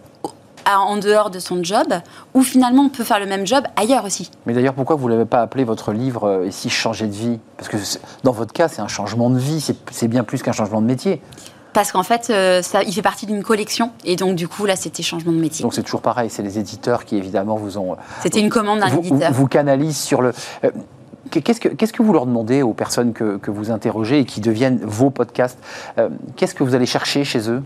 en 0.67 0.97
dehors 0.97 1.31
de 1.31 1.39
son 1.39 1.63
job, 1.63 1.87
ou 2.35 2.43
finalement 2.43 2.85
on 2.85 2.89
peut 2.89 3.05
faire 3.05 3.19
le 3.19 3.27
même 3.27 3.47
job 3.47 3.65
ailleurs 3.77 4.05
aussi. 4.05 4.31
Mais 4.47 4.55
d'ailleurs, 4.55 4.75
pourquoi 4.75 4.97
vous 4.97 5.09
ne 5.09 5.13
l'avez 5.13 5.25
pas 5.25 5.43
appelé 5.43 5.65
votre 5.65 5.93
livre 5.93 6.25
euh, 6.25 6.47
Et 6.47 6.51
si 6.51 6.69
je 6.69 6.75
changeais 6.75 7.07
de 7.07 7.13
vie 7.15 7.39
Parce 7.57 7.69
que 7.69 7.77
dans 8.23 8.33
votre 8.33 8.53
cas, 8.53 8.69
c'est 8.69 8.81
un 8.81 8.89
changement 8.89 9.31
de 9.31 9.39
vie, 9.39 9.65
c'est 9.91 10.09
bien 10.09 10.25
plus 10.25 10.43
qu'un 10.43 10.53
changement 10.53 10.81
de 10.81 10.87
métier 10.87 11.21
parce 11.75 11.93
qu'en 11.93 12.05
fait, 12.05 12.31
euh, 12.31 12.63
ça, 12.63 12.83
il 12.85 12.93
fait 12.95 13.03
partie 13.03 13.27
d'une 13.27 13.43
collection. 13.43 13.91
Et 14.05 14.17
donc, 14.17 14.37
du 14.37 14.49
coup, 14.49 14.65
là, 14.65 14.77
c'était 14.77 15.03
changement 15.03 15.33
de 15.33 15.39
métier. 15.39 15.63
Donc, 15.65 15.75
c'est 15.75 15.83
toujours 15.83 16.01
pareil. 16.01 16.31
C'est 16.31 16.43
les 16.43 16.59
éditeurs 16.59 17.05
qui, 17.05 17.17
évidemment, 17.17 17.57
vous 17.57 17.77
ont. 17.77 17.97
C'était 18.23 18.41
une 18.41 18.49
commande 18.49 18.81
d'un 18.81 18.97
éditeur. 18.97 19.33
Vous, 19.33 19.49
canalisent 19.49 19.99
sur 19.99 20.23
le. 20.23 20.33
Euh, 20.65 20.71
qu'est-ce 21.31 21.61
que, 21.61 21.69
qu'est-ce 21.69 21.93
que 21.93 22.03
vous 22.03 22.13
leur 22.13 22.27
demandez 22.27 22.63
aux 22.63 22.73
personnes 22.73 23.13
que, 23.13 23.37
que 23.37 23.51
vous 23.51 23.71
interrogez 23.71 24.21
et 24.21 24.25
qui 24.25 24.41
deviennent 24.41 24.79
vos 24.83 25.11
podcasts 25.11 25.59
euh, 25.99 26.09
Qu'est-ce 26.37 26.55
que 26.55 26.63
vous 26.63 26.75
allez 26.75 26.87
chercher 26.87 27.25
chez 27.25 27.51
eux? 27.51 27.63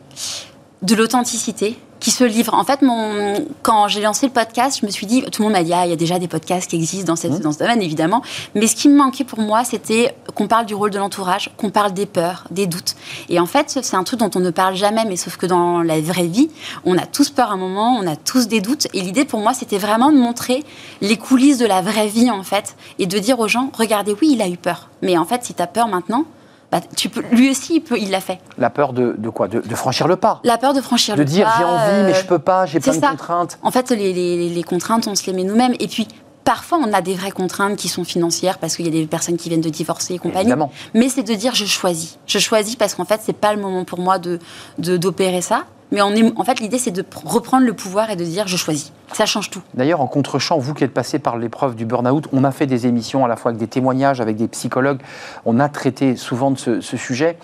De 0.82 0.94
l'authenticité, 0.94 1.78
qui 2.00 2.10
se 2.10 2.24
livrent. 2.24 2.54
En 2.54 2.64
fait, 2.64 2.82
mon, 2.82 3.46
quand 3.62 3.88
j'ai 3.88 4.00
lancé 4.00 4.26
le 4.26 4.32
podcast, 4.32 4.78
je 4.80 4.86
me 4.86 4.90
suis 4.90 5.06
dit, 5.06 5.22
tout 5.22 5.42
le 5.42 5.48
monde 5.48 5.52
m'a 5.52 5.64
dit, 5.64 5.72
ah, 5.72 5.86
il 5.86 5.90
y 5.90 5.92
a 5.92 5.96
déjà 5.96 6.18
des 6.18 6.28
podcasts 6.28 6.70
qui 6.70 6.76
existent 6.76 7.06
dans, 7.06 7.16
cette, 7.16 7.32
mmh. 7.32 7.40
dans 7.40 7.52
ce 7.52 7.58
domaine, 7.58 7.82
évidemment. 7.82 8.22
Mais 8.54 8.66
ce 8.66 8.76
qui 8.76 8.88
me 8.88 8.96
manquait 8.96 9.24
pour 9.24 9.40
moi, 9.40 9.64
c'était 9.64 10.14
qu'on 10.34 10.46
parle 10.46 10.66
du 10.66 10.74
rôle 10.74 10.90
de 10.90 10.98
l'entourage, 10.98 11.50
qu'on 11.56 11.70
parle 11.70 11.92
des 11.92 12.06
peurs, 12.06 12.44
des 12.50 12.66
doutes. 12.66 12.94
Et 13.28 13.40
en 13.40 13.46
fait, 13.46 13.78
c'est 13.82 13.96
un 13.96 14.04
truc 14.04 14.20
dont 14.20 14.30
on 14.34 14.40
ne 14.40 14.50
parle 14.50 14.74
jamais, 14.74 15.04
mais 15.04 15.16
sauf 15.16 15.36
que 15.36 15.46
dans 15.46 15.82
la 15.82 16.00
vraie 16.00 16.26
vie, 16.26 16.50
on 16.84 16.96
a 16.96 17.06
tous 17.06 17.30
peur 17.30 17.50
à 17.50 17.54
un 17.54 17.56
moment, 17.56 17.96
on 17.96 18.06
a 18.06 18.16
tous 18.16 18.48
des 18.48 18.60
doutes. 18.60 18.86
Et 18.94 19.00
l'idée 19.00 19.24
pour 19.24 19.40
moi, 19.40 19.54
c'était 19.54 19.78
vraiment 19.78 20.12
de 20.12 20.18
montrer 20.18 20.64
les 21.00 21.16
coulisses 21.16 21.58
de 21.58 21.66
la 21.66 21.82
vraie 21.82 22.08
vie, 22.08 22.30
en 22.30 22.42
fait, 22.42 22.76
et 22.98 23.06
de 23.06 23.18
dire 23.18 23.40
aux 23.40 23.48
gens, 23.48 23.70
regardez, 23.76 24.14
oui, 24.20 24.30
il 24.32 24.42
a 24.42 24.48
eu 24.48 24.56
peur. 24.56 24.88
Mais 25.02 25.18
en 25.18 25.24
fait, 25.24 25.44
si 25.44 25.54
tu 25.54 25.62
as 25.62 25.66
peur 25.66 25.88
maintenant, 25.88 26.24
bah, 26.70 26.80
tu 26.96 27.08
peux, 27.08 27.22
lui 27.32 27.50
aussi, 27.50 27.76
il, 27.76 27.80
peut, 27.80 27.98
il 27.98 28.10
l'a 28.10 28.20
fait. 28.20 28.38
La 28.58 28.68
peur 28.68 28.92
de, 28.92 29.14
de 29.16 29.30
quoi? 29.30 29.48
De, 29.48 29.62
franchir 29.74 30.06
le 30.06 30.16
pas? 30.16 30.40
La 30.44 30.58
peur 30.58 30.74
de 30.74 30.80
franchir 30.82 31.16
le 31.16 31.24
pas. 31.24 31.28
De 31.28 31.30
dire 31.30 31.50
j'ai 31.56 31.64
envie, 31.64 32.02
mais 32.04 32.14
je 32.14 32.26
peux 32.26 32.38
pas, 32.38 32.66
j'ai 32.66 32.78
plein 32.78 32.94
de 32.94 33.00
contraintes. 33.00 33.58
En 33.62 33.70
fait, 33.70 33.90
les, 33.90 34.12
les, 34.12 34.48
les, 34.50 34.62
contraintes, 34.62 35.06
on 35.06 35.14
se 35.14 35.24
les 35.26 35.32
met 35.32 35.44
nous-mêmes. 35.44 35.74
Et 35.80 35.88
puis, 35.88 36.06
parfois, 36.44 36.78
on 36.78 36.92
a 36.92 37.00
des 37.00 37.14
vraies 37.14 37.30
contraintes 37.30 37.76
qui 37.76 37.88
sont 37.88 38.04
financières 38.04 38.58
parce 38.58 38.76
qu'il 38.76 38.84
y 38.84 38.88
a 38.88 38.92
des 38.92 39.06
personnes 39.06 39.38
qui 39.38 39.48
viennent 39.48 39.62
de 39.62 39.70
divorcer 39.70 40.14
et 40.14 40.18
compagnie. 40.18 40.42
Évidemment. 40.42 40.70
Mais 40.92 41.08
c'est 41.08 41.22
de 41.22 41.34
dire 41.34 41.54
je 41.54 41.64
choisis. 41.64 42.18
Je 42.26 42.38
choisis 42.38 42.76
parce 42.76 42.94
qu'en 42.94 43.06
fait, 43.06 43.20
c'est 43.22 43.32
pas 43.32 43.54
le 43.54 43.62
moment 43.62 43.84
pour 43.84 44.00
moi 44.00 44.18
de, 44.18 44.38
d'opérer 44.78 45.40
ça. 45.40 45.64
Mais 45.90 46.02
on 46.02 46.10
est, 46.10 46.32
en 46.36 46.44
fait, 46.44 46.60
l'idée, 46.60 46.78
c'est 46.78 46.90
de 46.90 47.04
reprendre 47.24 47.66
le 47.66 47.72
pouvoir 47.72 48.10
et 48.10 48.16
de 48.16 48.24
dire 48.24 48.46
je 48.46 48.56
choisis. 48.56 48.92
Ça 49.12 49.26
change 49.26 49.50
tout. 49.50 49.62
D'ailleurs, 49.74 50.00
en 50.00 50.06
contre-champ, 50.06 50.58
vous 50.58 50.74
qui 50.74 50.84
êtes 50.84 50.92
passé 50.92 51.18
par 51.18 51.38
l'épreuve 51.38 51.74
du 51.74 51.86
burn-out, 51.86 52.26
on 52.32 52.44
a 52.44 52.50
fait 52.50 52.66
des 52.66 52.86
émissions 52.86 53.24
à 53.24 53.28
la 53.28 53.36
fois 53.36 53.50
avec 53.50 53.58
des 53.58 53.68
témoignages, 53.68 54.20
avec 54.20 54.36
des 54.36 54.48
psychologues. 54.48 55.00
On 55.46 55.58
a 55.60 55.68
traité 55.68 56.16
souvent 56.16 56.50
de 56.50 56.58
ce, 56.58 56.96
sujet. 56.96 57.38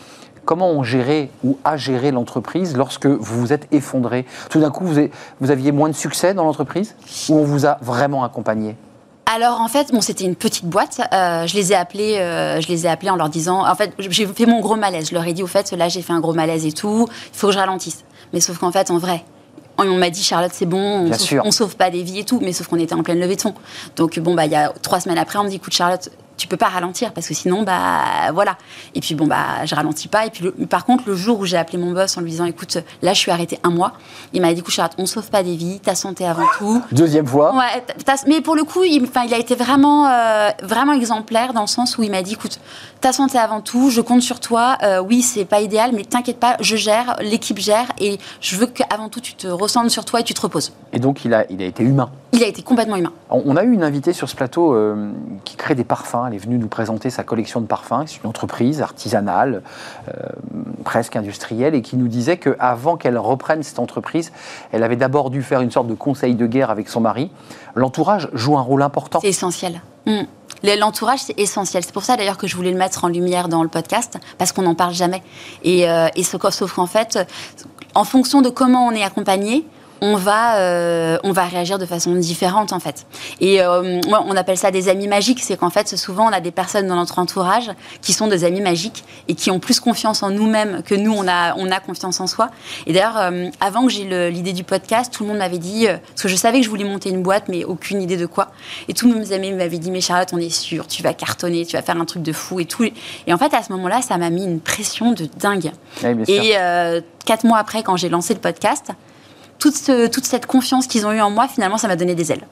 Comment 0.44 0.70
on 0.70 0.82
gérait 0.82 1.30
ou 1.42 1.56
a 1.64 1.78
géré 1.78 2.10
l'entreprise 2.10 2.76
lorsque 2.76 3.06
vous 3.06 3.40
vous 3.40 3.52
êtes 3.54 3.66
effondré? 3.72 4.26
Tout 4.50 4.60
d'un 4.60 4.70
coup, 4.70 4.84
vous, 4.84 5.00
vous 5.40 5.50
aviez 5.50 5.72
moins 5.72 5.88
de 5.88 5.94
succès 5.94 6.34
dans 6.34 6.44
l'entreprise 6.44 6.96
ou 7.30 7.38
on 7.38 7.44
vous 7.44 7.64
a 7.64 7.78
vraiment 7.80 8.24
accompagné? 8.24 8.76
Alors 9.26 9.60
en 9.60 9.68
fait, 9.68 9.90
bon, 9.90 10.02
c'était 10.02 10.24
une 10.24 10.36
petite 10.36 10.66
boîte. 10.66 11.00
Euh, 11.12 11.46
je 11.46 11.54
les 11.54 11.72
ai 11.72 11.74
appelés, 11.74 12.18
euh, 12.18 12.60
je 12.60 12.68
les 12.68 12.84
ai 12.84 12.90
appelés 12.90 13.10
en 13.10 13.16
leur 13.16 13.30
disant, 13.30 13.66
en 13.66 13.74
fait, 13.74 13.92
j'ai 13.98 14.26
fait 14.26 14.44
mon 14.44 14.60
gros 14.60 14.76
malaise. 14.76 15.08
Je 15.08 15.14
leur 15.14 15.26
ai 15.26 15.32
dit 15.32 15.42
au 15.42 15.46
fait, 15.46 15.72
là, 15.72 15.88
j'ai 15.88 16.02
fait 16.02 16.12
un 16.12 16.20
gros 16.20 16.34
malaise 16.34 16.66
et 16.66 16.72
tout. 16.72 17.08
Il 17.32 17.38
faut 17.38 17.46
que 17.46 17.54
je 17.54 17.58
ralentisse. 17.58 18.04
Mais 18.34 18.40
sauf 18.40 18.58
qu'en 18.58 18.72
fait, 18.72 18.90
en 18.90 18.98
vrai, 18.98 19.24
on 19.78 19.96
m'a 19.96 20.10
dit 20.10 20.22
Charlotte 20.22 20.50
c'est 20.52 20.66
bon, 20.66 21.08
on 21.08 21.12
sauve, 21.12 21.50
sauve 21.50 21.76
pas 21.76 21.88
des 21.88 22.02
vies 22.02 22.18
et 22.18 22.24
tout, 22.24 22.40
mais 22.42 22.52
sauf 22.52 22.66
qu'on 22.66 22.78
était 22.78 22.94
en 22.94 23.02
pleine 23.02 23.20
levée 23.20 23.36
de 23.36 23.40
fonds. 23.40 23.54
Donc 23.96 24.18
bon 24.18 24.34
bah 24.34 24.44
il 24.44 24.52
y 24.52 24.56
a 24.56 24.72
trois 24.82 25.00
semaines 25.00 25.18
après 25.18 25.38
on 25.38 25.44
me 25.44 25.48
dit 25.48 25.56
écoute 25.56 25.72
Charlotte 25.72 26.10
tu 26.36 26.48
peux 26.48 26.56
pas 26.56 26.68
ralentir 26.68 27.12
parce 27.12 27.28
que 27.28 27.34
sinon 27.34 27.62
bah 27.62 28.32
voilà. 28.32 28.56
Et 28.94 29.00
puis 29.00 29.14
bon 29.14 29.26
bah 29.26 29.64
je 29.64 29.74
ralentis 29.74 30.08
pas. 30.08 30.26
Et 30.26 30.30
puis 30.30 30.50
par 30.68 30.84
contre 30.84 31.04
le 31.06 31.14
jour 31.14 31.38
où 31.38 31.46
j'ai 31.46 31.56
appelé 31.56 31.78
mon 31.78 31.92
boss 31.92 32.16
en 32.16 32.20
lui 32.20 32.30
disant 32.30 32.44
écoute 32.44 32.78
là 33.02 33.12
je 33.12 33.18
suis 33.18 33.30
arrêté 33.30 33.58
un 33.62 33.70
mois 33.70 33.92
il 34.32 34.40
m'a 34.40 34.52
dit 34.52 34.60
écoute 34.60 34.74
Charlotte 34.74 34.94
on 34.98 35.06
sauve 35.06 35.30
pas 35.30 35.42
des 35.42 35.56
vies 35.56 35.80
ta 35.80 35.94
santé 35.94 36.26
avant 36.26 36.46
tout. 36.58 36.82
Deuxième 36.92 37.26
fois. 37.26 37.54
Ouais 37.54 37.84
mais 38.26 38.40
pour 38.40 38.56
le 38.56 38.64
coup 38.64 38.84
il, 38.84 39.08
il 39.26 39.34
a 39.34 39.38
été 39.38 39.54
vraiment 39.54 40.08
euh, 40.08 40.50
vraiment 40.62 40.92
exemplaire 40.92 41.52
dans 41.52 41.62
le 41.62 41.66
sens 41.66 41.98
où 41.98 42.02
il 42.02 42.10
m'a 42.10 42.22
dit 42.22 42.34
écoute 42.34 42.60
ta 43.00 43.12
santé 43.12 43.38
avant 43.38 43.60
tout 43.60 43.90
je 43.90 44.00
compte 44.00 44.22
sur 44.22 44.40
toi. 44.40 44.76
Euh, 44.82 45.00
oui 45.00 45.22
c'est 45.22 45.44
pas 45.44 45.60
idéal 45.60 45.90
mais 45.94 46.04
t'inquiète 46.04 46.40
pas 46.40 46.56
je 46.60 46.76
gère 46.76 47.16
l'équipe 47.20 47.58
gère 47.58 47.86
et 48.00 48.18
je 48.40 48.56
veux 48.56 48.66
qu'avant 48.66 49.08
tout 49.08 49.20
tu 49.20 49.34
te 49.34 49.46
ressentes 49.46 49.90
sur 49.90 50.04
toi 50.04 50.20
et 50.20 50.24
tu 50.24 50.34
te 50.34 50.40
reposes. 50.40 50.72
Et 50.92 50.98
donc 50.98 51.24
il 51.24 51.34
a 51.34 51.44
il 51.50 51.62
a 51.62 51.66
été 51.66 51.82
humain 51.82 52.10
il 52.34 52.42
a 52.42 52.46
été 52.46 52.62
complètement 52.62 52.96
humain 52.96 53.12
on 53.30 53.56
a 53.56 53.64
eu 53.64 53.72
une 53.72 53.82
invitée 53.82 54.12
sur 54.12 54.28
ce 54.28 54.36
plateau 54.36 54.74
euh, 54.74 55.10
qui 55.44 55.56
crée 55.56 55.74
des 55.74 55.84
parfums 55.84 56.26
elle 56.26 56.34
est 56.34 56.38
venue 56.38 56.58
nous 56.58 56.68
présenter 56.68 57.10
sa 57.10 57.24
collection 57.24 57.60
de 57.60 57.66
parfums. 57.66 58.04
C'est 58.06 58.22
une 58.22 58.28
entreprise 58.28 58.82
artisanale, 58.82 59.62
euh, 60.08 60.28
presque 60.84 61.16
industrielle, 61.16 61.74
et 61.74 61.82
qui 61.82 61.96
nous 61.96 62.08
disait 62.08 62.36
qu'avant 62.36 62.96
qu'elle 62.96 63.18
reprenne 63.18 63.62
cette 63.62 63.78
entreprise, 63.78 64.32
elle 64.72 64.82
avait 64.82 64.96
d'abord 64.96 65.30
dû 65.30 65.42
faire 65.42 65.60
une 65.60 65.70
sorte 65.70 65.86
de 65.86 65.94
conseil 65.94 66.34
de 66.34 66.46
guerre 66.46 66.70
avec 66.70 66.88
son 66.88 67.00
mari. 67.00 67.30
L'entourage 67.74 68.28
joue 68.32 68.56
un 68.56 68.62
rôle 68.62 68.82
important. 68.82 69.20
C'est 69.20 69.28
essentiel. 69.28 69.82
Hmm. 70.06 70.24
L'entourage, 70.62 71.20
c'est 71.20 71.38
essentiel. 71.38 71.82
C'est 71.84 71.92
pour 71.92 72.04
ça 72.04 72.16
d'ailleurs 72.16 72.38
que 72.38 72.46
je 72.46 72.56
voulais 72.56 72.70
le 72.70 72.78
mettre 72.78 73.04
en 73.04 73.08
lumière 73.08 73.48
dans 73.48 73.62
le 73.62 73.68
podcast, 73.68 74.18
parce 74.38 74.52
qu'on 74.52 74.62
n'en 74.62 74.74
parle 74.74 74.94
jamais. 74.94 75.22
Et, 75.62 75.88
euh, 75.88 76.08
et 76.16 76.22
sauf 76.22 76.72
qu'en 76.72 76.86
fait, 76.86 77.18
en 77.94 78.04
fonction 78.04 78.40
de 78.40 78.48
comment 78.48 78.86
on 78.86 78.92
est 78.92 79.02
accompagné, 79.02 79.66
on 80.04 80.16
va, 80.16 80.58
euh, 80.58 81.16
on 81.24 81.32
va 81.32 81.44
réagir 81.44 81.78
de 81.78 81.86
façon 81.86 82.14
différente 82.14 82.74
en 82.74 82.78
fait. 82.78 83.06
Et 83.40 83.62
euh, 83.62 84.00
on 84.06 84.36
appelle 84.36 84.58
ça 84.58 84.70
des 84.70 84.90
amis 84.90 85.08
magiques, 85.08 85.40
c'est 85.42 85.56
qu'en 85.56 85.70
fait 85.70 85.96
souvent 85.96 86.28
on 86.28 86.32
a 86.32 86.40
des 86.40 86.50
personnes 86.50 86.86
dans 86.86 86.96
notre 86.96 87.18
entourage 87.18 87.70
qui 88.02 88.12
sont 88.12 88.28
des 88.28 88.44
amis 88.44 88.60
magiques 88.60 89.02
et 89.28 89.34
qui 89.34 89.50
ont 89.50 89.58
plus 89.58 89.80
confiance 89.80 90.22
en 90.22 90.28
nous-mêmes 90.28 90.82
que 90.82 90.94
nous 90.94 91.10
on 91.10 91.26
a, 91.26 91.54
on 91.56 91.70
a 91.70 91.80
confiance 91.80 92.20
en 92.20 92.26
soi. 92.26 92.50
Et 92.86 92.92
d'ailleurs, 92.92 93.16
euh, 93.16 93.48
avant 93.60 93.86
que 93.86 93.92
j'ai 93.92 94.30
l'idée 94.30 94.52
du 94.52 94.62
podcast, 94.62 95.10
tout 95.10 95.22
le 95.22 95.30
monde 95.30 95.38
m'avait 95.38 95.56
dit, 95.56 95.86
parce 95.86 96.22
que 96.22 96.28
je 96.28 96.36
savais 96.36 96.58
que 96.58 96.66
je 96.66 96.70
voulais 96.70 96.84
monter 96.84 97.08
une 97.08 97.22
boîte, 97.22 97.44
mais 97.48 97.64
aucune 97.64 98.02
idée 98.02 98.18
de 98.18 98.26
quoi. 98.26 98.48
Et 98.88 98.92
tous 98.92 99.10
mes 99.10 99.32
amis 99.32 99.52
m'avaient 99.52 99.78
dit, 99.78 99.90
mais 99.90 100.02
Charlotte, 100.02 100.28
on 100.34 100.38
est 100.38 100.50
sûr, 100.50 100.86
tu 100.86 101.02
vas 101.02 101.14
cartonner, 101.14 101.64
tu 101.64 101.76
vas 101.76 101.82
faire 101.82 101.98
un 101.98 102.04
truc 102.04 102.22
de 102.22 102.32
fou 102.34 102.60
et 102.60 102.66
tout. 102.66 102.84
Et 102.84 103.32
en 103.32 103.38
fait 103.38 103.54
à 103.54 103.62
ce 103.62 103.72
moment-là, 103.72 104.02
ça 104.02 104.18
m'a 104.18 104.28
mis 104.28 104.44
une 104.44 104.60
pression 104.60 105.12
de 105.12 105.26
dingue. 105.38 105.72
et 106.28 106.56
quatre 107.24 107.44
mois 107.44 107.56
après, 107.56 107.82
quand 107.82 107.96
j'ai 107.96 108.10
lancé 108.10 108.34
le 108.34 108.40
podcast, 108.40 108.92
toute, 109.72 110.10
toute 110.10 110.26
cette 110.26 110.46
confiance 110.46 110.86
qu'ils 110.86 111.06
ont 111.06 111.12
eue 111.12 111.20
en 111.20 111.30
moi, 111.30 111.48
finalement, 111.48 111.78
ça 111.78 111.88
m'a 111.88 111.96
donné 111.96 112.14
des 112.14 112.32
ailes 112.32 112.44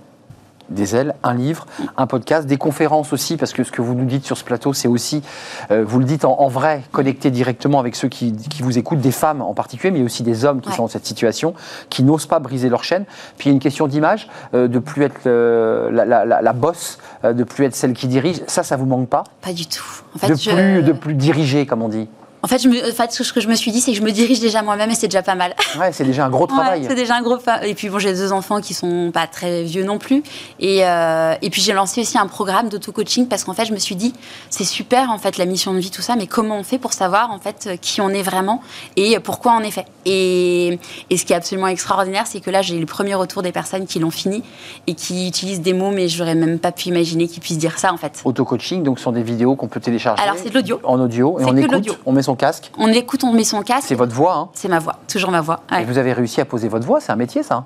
des 0.71 0.97
ailes, 0.97 1.15
un 1.23 1.35
livre, 1.35 1.67
un 1.99 2.07
podcast, 2.07 2.47
des 2.47 2.57
conférences 2.57 3.13
aussi, 3.13 3.37
parce 3.37 3.53
que 3.53 3.63
ce 3.63 3.71
que 3.71 3.83
vous 3.83 3.95
nous 3.95 4.07
dites 4.07 4.25
sur 4.25 4.39
ce 4.39 4.45
plateau, 4.45 4.73
c'est 4.73 4.89
aussi, 4.89 5.23
euh, 5.71 5.85
vous 5.87 5.99
le 5.99 6.07
dites 6.07 6.25
en, 6.25 6.49
vrai, 6.49 6.83
connecté 6.93 7.31
directement 7.31 7.79
avec 7.79 7.95
ceux 7.95 8.09
qui, 8.09 8.35
vous 8.61 8.79
écoutent, 8.79 9.01
des 9.01 9.13
femmes 9.13 9.43
en 9.43 9.53
particulier, 9.53 9.91
mais 9.91 10.03
aussi 10.03 10.23
des 10.23 10.47
hommes 10.47 10.63
qui 10.63 10.73
sont 10.73 10.85
dans 10.85 10.89
cette 10.89 11.05
situation, 11.05 11.53
qui 11.91 12.03
n'osent 12.03 12.25
pas 12.25 12.39
briser 12.39 12.71
leur 12.71 12.85
chaîne. 12.85 13.05
Puis 13.37 13.49
il 13.49 13.53
y 13.53 13.53
a 13.53 13.55
une 13.55 13.61
question 13.61 13.87
d'image, 13.87 14.29
euh, 14.55 14.67
de 14.67 14.79
plus 14.79 15.03
être 15.03 15.29
la, 15.29 16.07
la, 16.07 16.25
la, 16.25 16.53
bosse, 16.55 16.99
euh, 17.25 17.35
de 17.35 17.45
plus 17.45 17.67
être 17.67 17.77
celle 17.77 17.93
qui 17.93 18.07
dirige. 18.07 18.41
Ça, 18.47 18.63
ça 18.63 18.77
vous 18.77 18.87
manque 18.87 19.09
pas? 19.09 19.25
Pas 19.43 19.53
du 19.53 19.67
tout. 19.67 19.85
En 20.15 20.19
fait, 20.21 20.29
de, 20.29 20.35
plus, 20.35 20.83
de 20.83 20.93
plus 20.93 21.15
diriger, 21.15 21.67
comme 21.67 21.83
on 21.83 21.89
dit 21.89 22.09
en 22.45 22.49
fait, 22.49 22.59
je 22.61 22.69
me, 22.69 22.91
en 22.91 22.93
fait, 22.93 23.13
ce 23.13 23.33
que 23.33 23.41
je 23.41 23.47
me 23.47 23.55
suis 23.55 23.71
dit, 23.71 23.81
c'est 23.81 23.93
que 23.93 23.97
je 23.99 24.03
me 24.03 24.11
dirige 24.11 24.41
déjà 24.41 24.63
moi-même 24.63 24.91
et 24.91 24.95
c'est 24.95 25.07
déjà 25.07 25.23
pas 25.23 25.35
mal. 25.35 25.55
Ouais, 25.79 25.91
c'est 25.91 26.05
déjà 26.05 26.27
un 26.27 26.31
gros 26.31 26.47
travail. 26.47 26.85
c'est 26.87 26.95
déjà 26.95 27.17
un 27.17 27.23
gros. 27.23 27.39
Et 27.63 27.75
puis 27.75 27.89
bon, 27.89 27.99
j'ai 27.99 28.13
deux 28.13 28.31
enfants 28.33 28.61
qui 28.61 28.75
sont 28.75 29.11
pas 29.13 29.27
très 29.27 29.63
vieux 29.63 29.85
non 29.85 29.99
plus. 29.99 30.23
Et, 30.61 30.85
euh, 30.85 31.35
et 31.41 31.49
puis 31.51 31.63
j'ai 31.63 31.73
lancé 31.73 32.03
aussi 32.03 32.19
un 32.19 32.27
programme 32.27 32.69
d'auto-coaching 32.69 33.27
parce 33.27 33.45
qu'en 33.45 33.55
fait, 33.55 33.65
je 33.65 33.73
me 33.73 33.79
suis 33.79 33.97
dit, 33.97 34.13
c'est 34.51 34.65
super 34.65 35.11
en 35.11 35.19
fait 35.19 35.39
la 35.39 35.47
mission 35.47 35.73
de 35.73 35.79
vie, 35.79 35.91
tout 35.91 36.03
ça, 36.03 36.15
mais 36.15 36.27
comment 36.27 36.59
on 36.59 36.63
fait 36.63 36.79
pour 36.79 36.93
savoir 36.93 37.31
en 37.31 37.39
fait 37.39 37.71
qui 37.81 38.01
on 38.01 38.11
est 38.11 38.23
vraiment 38.23 38.61
et 38.97 39.19
pourquoi 39.21 39.55
on 39.59 39.61
est 39.61 39.71
fait? 39.71 39.87
Et, 40.05 40.79
et 41.09 41.17
ce 41.17 41.25
qui 41.25 41.33
est 41.33 41.37
absolument 41.37 41.69
extraordinaire, 41.69 42.27
c'est 42.27 42.41
que 42.41 42.51
là, 42.51 42.61
j'ai 42.61 42.79
le 42.79 42.87
premier 42.87 43.15
retour 43.15 43.43
des 43.43 43.53
personnes 43.53 43.87
qui 43.87 43.99
l'ont 43.99 44.11
fini 44.11 44.43
et 44.87 44.95
qui 44.95 45.29
utilisent 45.29 45.63
des 45.63 45.73
mots, 45.73 45.91
mais 45.91 46.09
j'aurais 46.09 46.35
même 46.35 46.59
pas 46.59 46.73
pu 46.73 46.89
imaginer 46.89 47.29
qu'ils 47.29 47.43
puissent 47.43 47.59
dire 47.59 47.79
ça 47.79 47.93
en 47.93 47.97
fait. 47.97 48.21
Auto-coaching, 48.25 48.83
donc 48.83 48.99
ce 48.99 49.05
sont 49.05 49.13
des 49.13 49.23
vidéos 49.23 49.57
qu'on 49.57 49.69
peut 49.69 49.81
télécharger. 49.81 50.23
Alors 50.23 50.37
c'est 50.37 50.51
de 50.51 50.55
l'audio. 50.55 50.81
En 50.85 51.01
audio 51.01 51.39
et 51.41 51.45
on 51.45 51.57
écoute, 51.57 51.99
on 52.05 52.13
met 52.13 52.23
son 52.23 52.32
casque 52.35 52.71
On 52.79 52.89
écoute, 52.89 53.25
on 53.25 53.33
met 53.33 53.45
son 53.45 53.63
casque. 53.63 53.89
C'est 53.89 53.95
votre 53.95 54.15
voix, 54.15 54.35
hein 54.35 54.49
C'est 54.55 54.69
ma 54.69 54.79
voix, 54.79 54.97
toujours 55.09 55.31
ma 55.31 55.41
voix. 55.41 55.61
Et 55.79 55.85
vous 55.85 55.99
avez 55.99 56.13
réussi 56.13 56.41
à 56.41 56.45
poser 56.45 56.69
votre 56.69 56.87
voix, 56.87 57.01
c'est 57.01 57.13
un 57.13 57.17
métier 57.17 57.43
ça 57.43 57.65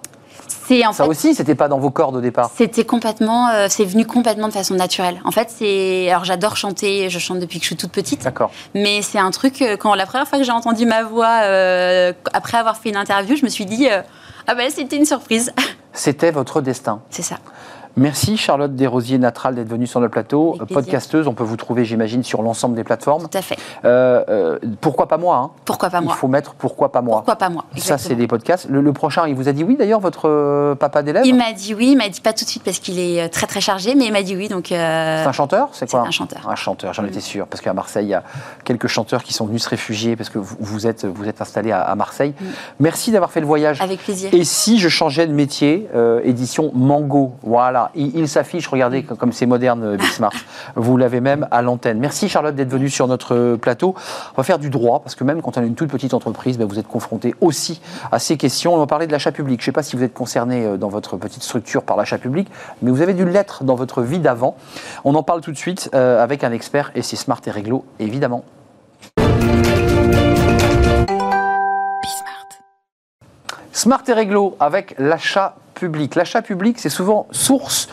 c'est 0.69 0.85
en 0.85 0.93
ça 0.93 1.07
aussi, 1.07 1.35
c'était 1.35 1.55
pas 1.55 1.69
dans 1.69 1.79
vos 1.79 1.91
cordes 1.91 2.17
au 2.17 2.21
départ. 2.21 2.51
C'était 2.57 2.85
complètement, 2.85 3.49
euh, 3.49 3.67
c'est 3.69 3.85
venu 3.85 4.05
complètement 4.05 4.49
de 4.49 4.53
façon 4.53 4.75
naturelle. 4.75 5.21
En 5.25 5.31
fait, 5.31 5.49
c'est, 5.51 6.11
alors 6.11 6.25
j'adore 6.25 6.57
chanter, 6.57 7.09
je 7.09 7.19
chante 7.19 7.39
depuis 7.39 7.59
que 7.59 7.65
je 7.65 7.69
suis 7.69 7.77
toute 7.77 7.93
petite. 7.93 8.25
D'accord. 8.25 8.51
Mais 8.75 9.03
c'est 9.03 9.19
un 9.19 9.31
truc 9.31 9.63
euh, 9.63 9.77
quand 9.77 9.95
la 9.95 10.07
première 10.07 10.27
fois 10.27 10.39
que 10.39 10.45
j'ai 10.45 10.53
entendu 10.53 10.85
ma 10.87 11.05
voix 11.05 11.41
euh, 11.43 12.13
après 12.33 12.59
avoir 12.59 12.77
fait 12.77 12.89
une 12.89 12.97
interview, 12.97 13.37
je 13.37 13.45
me 13.45 13.49
suis 13.49 13.67
dit 13.67 13.89
ah 14.47 14.55
ben 14.55 14.71
c'était 14.71 14.97
une 14.97 15.07
surprise. 15.07 15.53
C'était 15.93 16.31
votre 16.31 16.61
destin. 16.61 17.01
C'est 17.09 17.23
ça. 17.23 17.37
Merci 17.99 18.37
Charlotte 18.37 18.75
Desrosiers-Natral 18.75 19.55
d'être 19.55 19.69
venue 19.69 19.87
sur 19.87 20.01
le 20.01 20.11
plateau. 20.11 20.59
Podcasteuse, 20.71 21.27
on 21.29 21.33
peut 21.33 21.45
vous 21.45 21.57
trouver, 21.57 21.87
j'imagine, 21.87 22.23
sur 22.23 22.43
l'ensemble 22.43 22.77
des 22.77 22.85
plateformes. 22.85 23.23
Tout 23.23 23.39
à 23.39 23.41
fait. 23.41 23.57
Euh, 23.87 24.23
euh, 24.29 24.59
pourquoi 24.83 25.09
pas 25.09 25.17
moi 25.17 25.37
hein? 25.37 25.51
Pourquoi 25.65 25.89
pas 25.89 26.03
moi? 26.03 26.13
Il 26.15 26.19
faut 26.19 26.29
mettre 26.29 26.53
pourquoi 26.55 26.93
pas 26.93 27.01
moi. 27.01 27.17
Pourquoi 27.17 27.37
pas 27.37 27.49
moi 27.49 27.65
Ça, 27.79 27.97
c'est 27.97 28.15
des 28.15 28.27
podcasts. 28.27 28.69
Le, 28.69 28.93
prochain, 28.93 29.27
il 29.29 29.35
vous 29.35 29.49
a 29.49 29.53
dit 29.53 29.65
oui 29.65 29.77
d'ailleurs, 29.77 30.01
votre 30.01 30.29
euh, 30.29 30.75
papa 30.75 31.03
d'élève? 31.03 31.25
Il 31.25 31.37
m'a 31.37 31.53
dit 31.55 31.75
oui, 31.75 31.93
il 31.93 31.97
m'a 31.97 32.11
dit 32.11 32.21
pas 32.21 32.35
tout 32.35 32.45
de 32.45 32.51
suite 32.51 32.65
parce 32.65 32.81
qu'il 32.81 32.99
est 32.99 33.31
très 33.31 33.47
très 33.47 33.63
chargé, 33.63 33.95
mais 33.95 34.05
il 34.05 34.13
m'a 34.13 34.23
dit 34.23 34.37
oui. 34.37 34.49
Donc, 34.49 34.67
C'est 34.69 34.77
un 34.77 35.33
chanteur 35.33 35.71
C'est 35.73 35.91
quoi? 35.91 36.01
Un 36.01 36.11
chanteur. 36.11 36.47
Un 36.47 36.55
chanteur, 36.55 36.93
j'en 36.93 37.05
étais 37.05 37.21
sûr. 37.21 37.47
Parce 37.47 37.63
qu'à 37.63 37.73
Marseille, 37.73 38.05
il 38.05 38.11
y 38.11 38.15
a 38.15 38.25
quelques 38.65 38.89
chanteurs 38.89 39.23
qui 39.23 39.33
sont 39.33 39.47
venus 39.47 39.63
se 39.63 39.71
réfugier 39.71 40.17
parce 40.17 40.29
que 40.29 40.39
vous, 40.39 40.87
êtes, 40.87 41.07
vous 41.07 41.27
êtes 41.27 41.41
installé 41.41 41.73
à, 41.73 41.95
Marseille. 41.95 42.35
Mm. 42.39 42.45
Merci 42.81 43.11
d'avoir 43.11 43.31
fait 43.31 43.41
le 43.41 43.47
voyage. 43.47 43.81
Avec 43.81 44.01
plaisir. 44.01 44.29
Et 44.35 44.45
si 44.45 44.79
je 44.79 44.91
changeais 44.91 45.27
de 45.27 45.33
métier, 45.33 45.89
édition 46.25 46.71
Mango, 46.75 47.33
voilà, 47.43 47.86
il 47.95 48.29
s'affiche 48.29 48.67
regardez 48.69 49.03
comme 49.03 49.33
c'est 49.33 49.47
moderne 49.47 49.83
euh, 49.83 49.97
Bismarck. 49.97 50.37
Vous 50.75 50.97
l'avez 50.97 51.21
même 51.21 51.47
à 51.51 51.63
l'antenne. 51.63 51.99
Merci 51.99 52.29
Charlotte 52.29 52.55
d'être 52.55 52.71
venue 52.71 52.91
sur 52.91 53.09
notre 53.09 53.35
euh, 53.35 53.57
plateau. 53.57 53.95
On 54.35 54.37
va 54.37 54.43
faire 54.43 54.59
du 54.59 54.71
droit, 54.71 55.01
parce 55.01 55.15
que 55.15 55.25
même 55.25 55.43
quand 55.43 55.57
on 55.59 55.63
a 55.63 55.65
une 55.65 55.75
toute 55.75 55.91
petite 55.91 56.15
entreprise, 56.15 56.59
ben, 56.59 56.67
vous 56.67 56.79
êtes 56.79 56.89
confronté 56.89 57.35
aussi 57.41 57.81
à 58.13 58.19
ces 58.19 58.37
questions. 58.37 58.75
On 58.75 58.79
va 58.79 58.87
parler 58.87 59.07
de 59.07 59.13
l'achat 59.13 59.33
public. 59.33 59.61
Je 59.61 59.63
ne 59.63 59.67
sais 59.67 59.73
pas 59.73 59.83
si 59.83 59.97
vous 59.97 60.03
êtes 60.03 60.15
concerné 60.15 60.65
euh, 60.65 60.77
dans 60.77 60.89
votre 60.89 61.17
petite 61.17 61.43
structure 61.43 61.83
par 61.83 61.97
l'achat 61.97 62.19
public, 62.19 62.49
mais 62.83 62.91
vous 62.91 63.03
avez 63.03 63.15
dû 63.15 63.25
l'être 63.25 63.65
dans 63.65 63.75
votre 63.75 64.03
vie 64.03 64.19
d'avant. 64.19 64.57
On 65.05 65.15
en 65.15 65.23
parle 65.23 65.41
tout 65.41 65.53
de 65.53 65.57
suite 65.57 65.91
avec 65.95 66.45
un 66.45 66.53
expert, 66.53 66.91
et 66.95 67.03
c'est 67.03 67.17
Smart 67.17 67.41
et 67.47 67.51
Réglo, 67.51 67.85
évidemment. 67.99 68.45
Smart 73.73 74.03
et 74.09 74.13
Réglo 74.13 74.57
avec 74.59 74.95
l'achat 74.99 75.57
L'achat 76.15 76.41
public, 76.41 76.79
c'est 76.79 76.89
souvent 76.89 77.27
source 77.33 77.89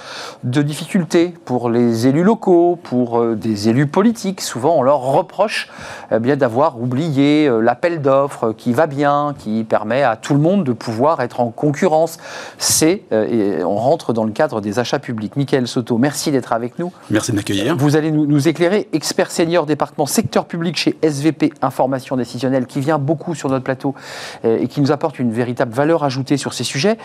de 0.46 0.62
difficultés 0.62 1.34
pour 1.44 1.70
les 1.70 2.08
élus 2.08 2.24
locaux, 2.24 2.80
pour 2.82 3.20
euh, 3.20 3.36
des 3.36 3.68
élus 3.68 3.88
politiques. 3.88 4.40
Souvent, 4.40 4.78
on 4.78 4.84
leur 4.84 5.00
reproche 5.00 5.70
eh 6.10 6.20
bien 6.20 6.38
d'avoir 6.38 6.80
oublié 6.80 7.48
euh, 7.48 7.60
l'appel 7.60 8.02
d'offres 8.02 8.54
qui 8.54 8.72
va 8.72 8.88
bien, 8.88 9.36
qui 9.38 9.66
permet 9.66 10.02
à 10.02 10.16
tout 10.16 10.34
le 10.34 10.40
monde 10.40 10.63
de 10.63 10.72
pouvoir 10.72 11.20
être 11.20 11.42
en 11.42 11.50
concurrence. 11.50 12.20
C'est, 12.58 13.02
euh, 13.12 13.62
on 13.63 13.75
rentre 13.75 14.13
dans 14.13 14.24
le 14.24 14.32
cadre 14.32 14.62
des 14.62 14.80
achats 14.80 15.00
publics. 15.00 15.36
Michael 15.36 15.68
Soto, 15.68 15.98
merci 15.98 16.32
d'être 16.32 16.54
avec 16.54 16.80
nous. 16.80 16.94
Merci 17.10 17.32
de 17.32 17.36
m'accueillir. 17.36 17.75
Vous 17.75 17.98
allez 17.98 18.12
nous, 18.12 18.48
éclairer, 18.48 18.88
expert 18.94 19.30
senior 19.30 19.66
département 19.66 20.06
secteur 20.06 20.46
public 20.46 20.78
chez 20.78 20.98
SVP 21.02 21.52
Information 21.62 22.16
Décisionnelle, 22.16 22.66
qui 22.66 22.80
vient 22.80 22.98
beaucoup 22.98 23.36
sur 23.36 23.50
notre 23.50 23.63
plateau 23.63 23.94
et 24.44 24.68
qui 24.68 24.80
nous 24.80 24.92
apporte 24.92 25.20
une 25.20 25.32
véritable 25.32 25.74
valeur 25.74 26.04
ajoutée 26.04 26.38
sur 26.38 26.54
ces 26.54 26.63
sujets. 26.63 26.98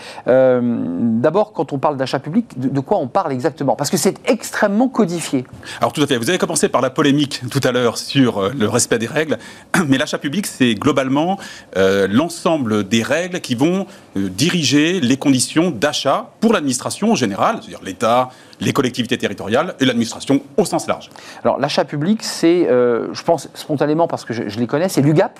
D'abord, 0.69 1.53
quand 1.53 1.73
on 1.73 1.79
parle 1.79 1.97
d'achat 1.97 2.19
public, 2.19 2.45
de, 2.57 2.79
quoi 2.79 2.97
on 2.97 3.07
parle 3.07 3.31
exactement? 3.31 3.75
Parce 3.75 3.89
que 3.89 3.97
c'est 3.97 4.15
extrêmement 4.25 4.87
codifié. 4.87 5.45
Alors 5.79 5.91
tout 5.91 6.01
à 6.01 6.07
fait. 6.07 6.17
Vous 6.17 6.29
avez 6.29 6.37
commencé 6.37 6.69
par 6.69 6.81
la 6.81 6.89
polémique 6.89 7.41
tout 7.51 7.59
à 7.63 7.71
l'heure 7.71 7.97
sur 7.97 8.37
euh, 8.37 8.51
le 8.57 8.69
respect 8.69 8.99
des 8.99 9.07
règles, 9.07 9.37
mais 9.87 9.97
l'achat 9.97 10.17
public, 10.17 10.47
c'est 10.47 10.75
globalement 10.75 11.37
euh, 11.77 12.07
l'ensemble 12.09 12.87
des 12.87 13.03
règles 13.03 13.41
qui 13.41 13.55
vont 13.55 13.85
euh, 14.15 14.29
diriger 14.29 14.99
les 15.01 15.17
conditions 15.17 15.71
d'achat 15.71 16.29
pour 16.39 16.53
l'administration 16.53 17.11
en 17.11 17.15
général, 17.15 17.57
c'est-à-dire 17.61 17.81
l'État, 17.83 18.29
les 18.59 18.73
collectivités 18.73 19.17
territoriales 19.17 19.75
et 19.79 19.85
l'administration 19.85 20.41
au 20.57 20.65
sens 20.65 20.87
large. 20.87 21.09
Alors 21.43 21.59
l'achat 21.59 21.85
public, 21.85 22.23
c'est, 22.23 22.67
je 22.67 23.23
pense 23.23 23.47
spontanément 23.53 24.07
parce 24.07 24.25
que 24.25 24.33
je, 24.33 24.49
je 24.49 24.59
les 24.59 24.67
connais, 24.67 24.89
c'est 24.89 25.01
l'UGAP. 25.01 25.39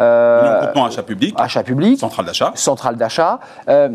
Euh, 0.00 0.72
achat 0.74 1.02
public. 1.02 1.34
Achat 1.38 1.62
public. 1.62 1.98
Centrale 1.98 2.26
d'achat. 2.26 2.52
Centrale 2.54 2.96
d'achat. 2.96 3.40
Euh, 3.68 3.88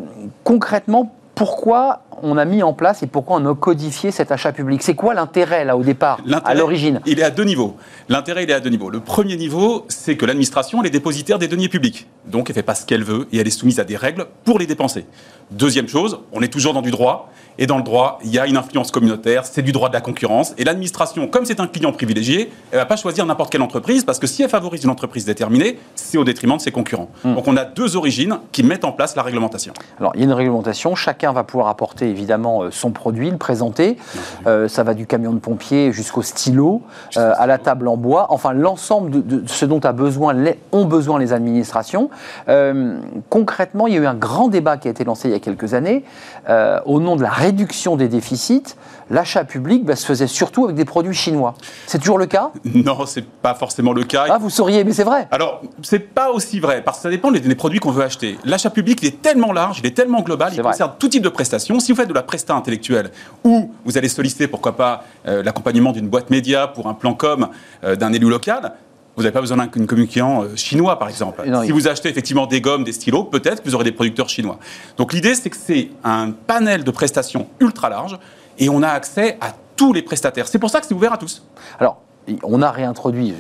concrètement, 0.44 1.12
pourquoi 1.36 2.02
on 2.24 2.38
a 2.38 2.46
mis 2.46 2.62
en 2.62 2.74
place 2.74 3.02
et 3.02 3.08
pourquoi 3.08 3.38
on 3.38 3.52
a 3.52 3.56
codifié 3.56 4.12
cet 4.12 4.32
achat 4.32 4.52
public? 4.52 4.84
C'est 4.84 4.96
quoi 4.96 5.14
l'intérêt 5.14 5.66
là 5.66 5.76
au 5.76 5.82
départ, 5.82 6.20
à 6.46 6.54
l'origine? 6.54 7.00
Il 7.06 7.20
est 7.20 7.24
à 7.24 7.32
deux 7.32 7.46
niveaux. 7.46 7.78
L'intérêt, 8.10 8.44
il 8.44 8.50
est 8.52 8.54
à 8.54 8.60
deux 8.60 8.70
niveaux. 8.70 8.90
Le 8.90 9.00
premier 9.00 9.38
niveau, 9.38 9.86
c'est 9.88 10.16
que 10.18 10.26
l'administration, 10.26 10.82
elle 10.82 10.88
est 10.88 10.92
dépositaire 10.92 11.40
des 11.40 11.48
deniers 11.48 11.70
publics. 11.70 12.08
Donc, 12.26 12.50
elle 12.50 12.54
ne 12.54 12.56
fait 12.56 12.64
pas 12.64 12.76
ce 12.76 12.86
qu'elle 12.86 13.04
veut 13.04 13.28
et 13.32 13.40
elle 13.40 13.48
est 13.48 13.52
soumise 13.52 13.80
à 13.80 13.84
des 13.84 13.98
règles 13.98 14.26
pour 14.44 14.60
les 14.60 14.68
dépenser. 14.68 15.08
Deuxième 15.52 15.90
chose, 15.90 16.20
on 16.32 16.42
est 16.42 16.48
toujours 16.48 16.74
dans 16.74 16.82
du 16.82 16.92
droit. 16.92 17.30
Et 17.58 17.68
dans 17.68 17.78
le 17.78 17.84
droit, 17.84 18.20
il 18.24 18.32
y 18.32 18.40
a 18.40 18.48
une 18.48 18.58
influence 18.58 18.92
communautaire, 18.92 19.46
c'est 19.46 19.62
du 19.62 19.72
droit 19.72 19.90
de 19.90 19.94
la 19.94 20.02
concurrence. 20.02 20.54
Et 20.58 20.64
l'administration, 20.64 21.28
comme 21.28 21.46
c'est 21.46 21.60
un 21.60 21.68
client 21.68 21.92
privilégié, 21.92 22.52
elle 22.72 22.78
ne 22.78 22.82
va 22.82 22.86
pas 22.86 22.96
choisir 22.96 23.26
n'importe 23.26 23.52
quelle 23.52 23.62
entreprise 23.62 24.06
parce 24.06 24.20
que 24.20 24.28
si 24.28 24.42
elle 24.42 24.50
favorise 24.50 24.84
une 24.84 24.90
entreprise 24.90 25.26
déterminée, 25.26 25.78
c'est 25.96 26.18
au 26.18 26.24
détriment 26.24 26.56
de 26.56 26.62
ses 26.62 26.72
concurrents. 26.72 27.10
Hmm. 27.24 27.36
Donc 27.36 27.48
on 27.48 27.58
a 27.58 27.66
deux 27.66 27.98
origines 27.98 28.40
qui 28.52 28.64
mettent 28.64 28.86
en 28.86 28.94
place 28.94 29.16
la 29.16 29.24
réglementation. 29.24 29.74
Alors 30.00 30.14
il 30.16 30.22
y 30.22 30.24
a 30.24 30.26
une 30.26 30.34
réglementation, 30.34 30.96
chacun 30.96 31.34
va 31.34 31.44
pouvoir 31.44 31.68
apporter 31.68 32.10
évidemment 32.10 32.64
euh, 32.64 32.72
son 32.72 32.92
produit, 32.92 33.30
le 33.30 33.38
présenter. 33.38 33.98
Euh, 34.48 34.70
ça 34.70 34.84
va 34.84 34.94
du 34.94 35.06
camion 35.06 35.34
de 35.34 35.40
pompier 35.40 35.92
jusqu'au 35.92 36.22
stylo, 36.22 36.82
euh, 37.18 37.34
à 37.38 37.48
la 37.48 37.58
table 37.58 37.90
en 37.90 37.98
bois. 37.98 38.28
Enfin, 38.30 38.54
l'ensemble 38.54 39.28
de, 39.28 39.44
ce 39.46 39.66
dont 39.66 39.82
a 39.82 39.92
besoin, 39.92 40.34
les, 40.34 40.58
ont 40.72 40.86
besoin 40.86 41.20
les 41.20 41.34
administrations. 41.34 42.10
concrètement, 43.30 43.88
il 43.88 43.94
y 43.94 43.98
a 43.98 44.02
eu 44.02 44.06
un 44.06 44.16
grand 44.16 44.48
débat 44.48 44.78
qui 44.78 44.88
a 44.88 44.92
été 44.92 45.04
lancé 45.04 45.28
il 45.28 45.32
y 45.32 45.36
a 45.36 45.40
quelques 45.42 45.74
années 45.74 46.04
au 46.86 47.00
nom 47.00 47.16
de 47.16 47.22
la 47.22 47.30
réduction 47.30 47.96
des 47.96 48.08
déficits, 48.08 48.76
l'achat 49.12 49.44
public 49.44 49.84
bah, 49.84 49.96
se 49.96 50.06
faisait 50.06 50.28
surtout 50.28 50.66
avec 50.66 50.76
des 50.76 50.86
produits 50.86 51.14
chinois. 51.14 51.54
C'est 51.86 52.00
toujours 52.00 52.18
le 52.18 52.26
cas? 52.26 52.52
Non, 52.66 53.06
c'est 53.06 53.26
pas 53.26 53.54
forcément 53.54 53.94
le 53.94 54.04
cas. 54.04 54.26
Ah, 54.30 54.38
vous 54.38 54.50
sauriez, 54.50 54.84
mais 54.84 54.94
c'est 54.94 55.04
vrai. 55.04 55.28
Alors, 55.32 55.62
c'est 55.84 56.00
pas 56.00 56.32
aussi 56.32 56.60
vrai, 56.60 56.82
parce 56.84 56.98
que 56.98 57.04
ça 57.04 57.10
dépend 57.10 57.32
des, 57.32 57.56
produits 57.56 57.80
qu'on 57.80 57.92
veut 57.92 58.04
acheter. 58.04 58.38
L'achat 58.46 58.70
public, 58.70 59.00
il 59.02 59.10
est 59.10 59.22
tellement 59.22 59.52
large, 59.52 59.80
il 59.80 59.86
est 59.86 59.96
tellement 59.96 60.22
global, 60.22 60.52
il 60.56 60.62
concerne 60.62 60.94
tout 60.98 61.10
type 61.10 61.24
de 61.24 61.30
prestations. 61.30 61.80
Si 61.80 61.92
vous 61.92 61.98
faites 61.98 62.10
de 62.10 62.14
la 62.14 62.24
presta 62.24 62.56
intellectuelle, 62.56 63.12
ou 63.44 63.72
vous 63.86 63.98
allez 63.98 64.10
solliciter, 64.10 64.48
pourquoi 64.48 64.76
pas, 64.76 65.04
euh, 65.28 65.44
l'accompagnement 65.44 65.92
d'une 65.92 66.08
boîte 66.08 66.30
média 66.30 66.68
pour 66.68 66.88
un 66.88 66.94
plan 66.94 67.14
com 67.14 67.50
euh, 67.84 67.96
d'un 67.96 68.14
élu 68.14 68.30
local, 68.30 68.74
Vous 69.18 69.24
n'avez 69.24 69.34
pas 69.34 69.42
besoin 69.42 69.58
d'un 69.58 69.68
communicant 69.68 70.44
euh, 70.44 70.56
chinois, 70.56 70.98
par 70.98 71.10
exemple. 71.10 71.44
Non, 71.46 71.62
si 71.62 71.68
il- 71.68 71.74
vous 71.74 71.88
achetez 71.88 72.10
effectivement 72.10 72.48
des 72.48 72.62
gommes, 72.62 72.84
des 72.84 72.94
stylos, 72.94 73.26
peut-être 73.26 73.62
que 73.62 73.68
vous 73.70 73.76
aurez 73.76 73.84
des 73.84 73.92
producteurs 73.92 74.30
chinois. 74.30 74.58
Donc 74.98 75.12
l'idée, 75.14 75.36
c'est 75.36 75.50
que 75.50 75.58
c'est 75.58 75.90
un 76.04 76.32
panel 76.32 76.84
de 76.84 76.92
prestations 76.92 77.48
ultra 77.60 77.90
large 77.90 78.18
et 78.58 78.70
on 78.70 78.82
a 78.84 78.90
accès 78.90 79.38
à 79.42 79.54
tous 79.76 79.92
les 79.94 80.02
prestataires. 80.02 80.48
C'est 80.48 80.60
pour 80.60 80.70
ça 80.70 80.80
que 80.80 80.86
c'est 80.88 80.94
ouvert 80.94 81.12
à 81.14 81.18
tous. 81.18 81.44
Alors, 81.80 82.02
on 82.44 82.62
a 82.62 82.72
réintroduit, 82.72 83.36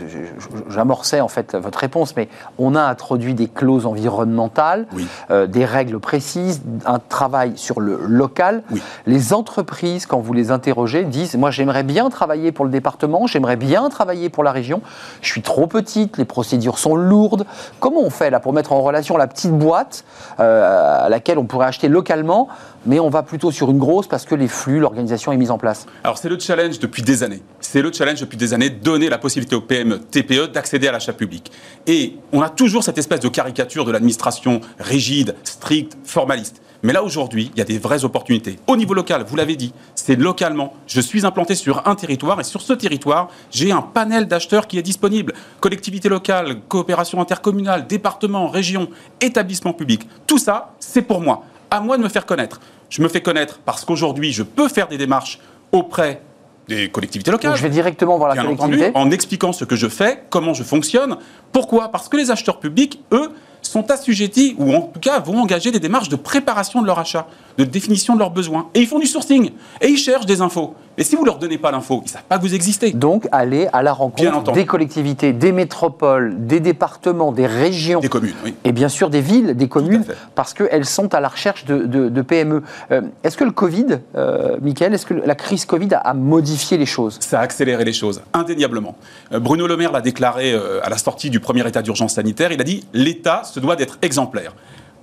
j'amorçais 0.69 1.21
en 1.21 1.27
fait 1.27 1.55
votre 1.55 1.79
réponse, 1.79 2.15
mais 2.15 2.29
on 2.57 2.75
a 2.75 2.81
introduit 2.81 3.33
des 3.33 3.48
clauses 3.48 3.86
environnementales, 3.86 4.88
Oui. 4.93 5.07
euh, 5.29 5.48
des 5.48 5.65
règles 5.65 6.00
précises, 6.00 6.62
un 6.86 7.00
travail 7.00 7.53
sur 7.55 7.79
le 7.79 8.00
local. 8.05 8.63
Oui. 8.71 8.81
Les 9.05 9.33
entreprises, 9.33 10.05
quand 10.05 10.19
vous 10.19 10.33
les 10.33 10.51
interrogez, 10.51 11.03
disent 11.03 11.36
Moi, 11.36 11.51
j'aimerais 11.51 11.83
bien 11.83 12.10
travailler 12.10 12.51
pour 12.51 12.65
le 12.65 12.71
département, 12.71 13.27
j'aimerais 13.27 13.55
bien 13.55 13.89
travailler 13.89 14.29
pour 14.29 14.43
la 14.43 14.51
région. 14.51 14.81
Je 15.21 15.29
suis 15.29 15.41
trop 15.41 15.67
petite, 15.67 16.17
les 16.17 16.25
procédures 16.25 16.77
sont 16.77 16.95
lourdes. 16.95 17.45
Comment 17.79 18.01
on 18.01 18.10
fait 18.10 18.29
là 18.29 18.39
pour 18.39 18.53
mettre 18.53 18.71
en 18.74 18.81
relation 18.81 19.17
la 19.17 19.27
petite 19.27 19.51
boîte 19.51 20.03
euh, 20.39 21.05
à 21.05 21.10
laquelle 21.10 21.38
on 21.38 21.45
pourrait 21.45 21.67
acheter 21.67 21.88
localement, 21.88 22.48
mais 22.85 23.00
on 23.00 23.09
va 23.09 23.23
plutôt 23.23 23.51
sur 23.51 23.69
une 23.71 23.77
grosse 23.77 24.07
parce 24.07 24.25
que 24.25 24.35
les 24.35 24.47
flux, 24.47 24.79
l'organisation 24.79 25.31
est 25.31 25.38
mise 25.38 25.51
en 25.51 25.57
place 25.57 25.85
Alors 26.03 26.17
c'est 26.17 26.29
le 26.29 26.39
challenge 26.39 26.79
depuis 26.79 27.03
des 27.03 27.23
années. 27.23 27.41
C'est 27.59 27.81
le 27.81 27.91
challenge 27.91 28.21
depuis 28.21 28.38
des 28.38 28.53
années 28.53 28.69
donner 28.69 29.09
la 29.09 29.17
possibilité 29.17 29.55
aux 29.55 29.61
PME, 29.61 30.00
TPE 30.00 30.51
d'accéder 30.51 30.88
à 30.88 30.91
l'achat 30.91 31.13
public. 31.13 31.51
Et 31.88 32.15
on 32.31 32.41
a 32.41 32.50
toujours 32.50 32.83
cette 32.83 32.97
espèce 32.97 33.19
de 33.19 33.29
caricature 33.29 33.85
de 33.85 33.91
l'administration 33.91 34.61
rigide, 34.79 35.35
stricte, 35.43 35.97
formaliste. 36.03 36.61
Mais 36.83 36.93
là 36.93 37.03
aujourd'hui, 37.03 37.51
il 37.53 37.59
y 37.59 37.61
a 37.61 37.65
des 37.65 37.77
vraies 37.77 38.03
opportunités. 38.05 38.57
Au 38.65 38.75
niveau 38.75 38.95
local, 38.95 39.23
vous 39.27 39.35
l'avez 39.35 39.55
dit, 39.55 39.71
c'est 39.93 40.15
localement. 40.15 40.73
Je 40.88 41.00
suis 41.00 41.25
implanté 41.25 41.53
sur 41.53 41.88
un 41.88 41.93
territoire 41.93 42.39
et 42.39 42.43
sur 42.43 42.61
ce 42.61 42.73
territoire, 42.73 43.29
j'ai 43.51 43.71
un 43.71 43.83
panel 43.83 44.27
d'acheteurs 44.27 44.65
qui 44.65 44.79
est 44.79 44.81
disponible. 44.81 45.33
Collectivité 45.59 46.09
locale, 46.09 46.59
coopération 46.67 47.21
intercommunale, 47.21 47.85
département, 47.85 48.47
région, 48.47 48.89
établissement 49.21 49.73
public. 49.73 50.07
Tout 50.25 50.39
ça, 50.39 50.73
c'est 50.79 51.03
pour 51.03 51.21
moi. 51.21 51.43
À 51.71 51.79
moi 51.79 51.97
de 51.97 52.03
me 52.03 52.09
faire 52.09 52.25
connaître. 52.25 52.59
Je 52.89 53.01
me 53.01 53.07
fais 53.07 53.21
connaître 53.21 53.59
parce 53.63 53.85
qu'aujourd'hui, 53.85 54.33
je 54.33 54.43
peux 54.43 54.67
faire 54.67 54.89
des 54.89 54.97
démarches 54.97 55.39
auprès 55.71 56.21
des 56.67 56.89
collectivités 56.89 57.31
locales. 57.31 57.51
Donc 57.51 57.57
je 57.57 57.63
vais 57.63 57.69
directement 57.69 58.17
voir 58.17 58.29
la 58.29 58.35
Bien 58.35 58.43
collectivité. 58.43 58.89
entendu, 58.89 59.07
en 59.07 59.11
expliquant 59.11 59.53
ce 59.53 59.63
que 59.63 59.77
je 59.77 59.87
fais, 59.87 60.23
comment 60.29 60.53
je 60.53 60.63
fonctionne. 60.63 61.17
Pourquoi? 61.53 61.89
Parce 61.89 62.09
que 62.09 62.17
les 62.17 62.29
acheteurs 62.29 62.59
publics, 62.59 63.01
eux, 63.13 63.31
sont 63.61 63.89
assujettis, 63.91 64.55
ou 64.57 64.73
en 64.73 64.81
tout 64.81 64.99
cas 64.99 65.19
vont 65.19 65.39
engager 65.39 65.71
des 65.71 65.79
démarches 65.79 66.09
de 66.09 66.15
préparation 66.15 66.81
de 66.81 66.87
leur 66.87 66.99
achat, 66.99 67.27
de 67.57 67.63
définition 67.63 68.13
de 68.15 68.19
leurs 68.19 68.31
besoins. 68.31 68.67
Et 68.73 68.79
ils 68.81 68.87
font 68.87 68.99
du 68.99 69.05
sourcing. 69.07 69.51
Et 69.81 69.87
ils 69.87 69.97
cherchent 69.97 70.25
des 70.25 70.41
infos. 70.41 70.73
Et 70.97 71.03
si 71.05 71.15
vous 71.15 71.23
leur 71.23 71.37
donnez 71.39 71.57
pas 71.57 71.71
l'info, 71.71 72.01
ils 72.05 72.09
savent 72.09 72.23
pas 72.27 72.37
que 72.37 72.41
vous 72.43 72.53
existez. 72.53 72.91
Donc, 72.91 73.27
aller 73.31 73.67
à 73.71 73.81
la 73.81 73.93
rencontre 73.93 74.51
des 74.51 74.65
collectivités, 74.65 75.31
des 75.31 75.51
métropoles, 75.53 76.35
des 76.45 76.59
départements, 76.59 77.31
des 77.31 77.47
régions. 77.47 78.01
Des 78.01 78.09
communes, 78.09 78.33
oui. 78.43 78.53
Et 78.65 78.71
bien 78.73 78.89
sûr 78.89 79.09
des 79.09 79.21
villes, 79.21 79.55
des 79.55 79.67
communes, 79.69 80.03
parce 80.35 80.53
qu'elles 80.53 80.85
sont 80.85 81.13
à 81.13 81.19
la 81.21 81.29
recherche 81.29 81.65
de, 81.65 81.85
de- 81.85 82.09
de 82.09 82.21
PME. 82.21 82.61
Euh, 82.91 83.01
est-ce 83.23 83.37
que 83.37 83.45
le 83.45 83.51
Covid, 83.51 83.85
euh, 84.15 84.57
Mickaël, 84.61 84.93
est-ce 84.93 85.05
que 85.05 85.13
la 85.13 85.35
crise 85.35 85.65
Covid 85.65 85.93
a, 85.93 85.99
a 85.99 86.13
modifié 86.13 86.77
les 86.77 86.85
choses? 86.85 87.17
Ça 87.21 87.39
a 87.39 87.43
accéléré 87.43 87.85
les 87.85 87.93
choses, 87.93 88.21
indéniablement. 88.33 88.95
Euh, 89.33 89.39
Bruno 89.39 89.67
Le 89.67 89.77
Maire 89.77 89.93
l'a 89.93 90.01
déclaré 90.01 90.51
euh, 90.53 90.81
à 90.83 90.89
la 90.89 90.97
sortie 90.97 91.29
du 91.29 91.39
premier 91.39 91.65
état 91.67 91.81
d'urgence 91.81 92.13
sanitaire. 92.15 92.51
Il 92.51 92.59
a 92.59 92.65
dit 92.65 92.83
l'État 92.93 93.43
se 93.51 93.60
doit 93.60 93.75
d'être 93.75 93.98
exemplaire. 94.01 94.53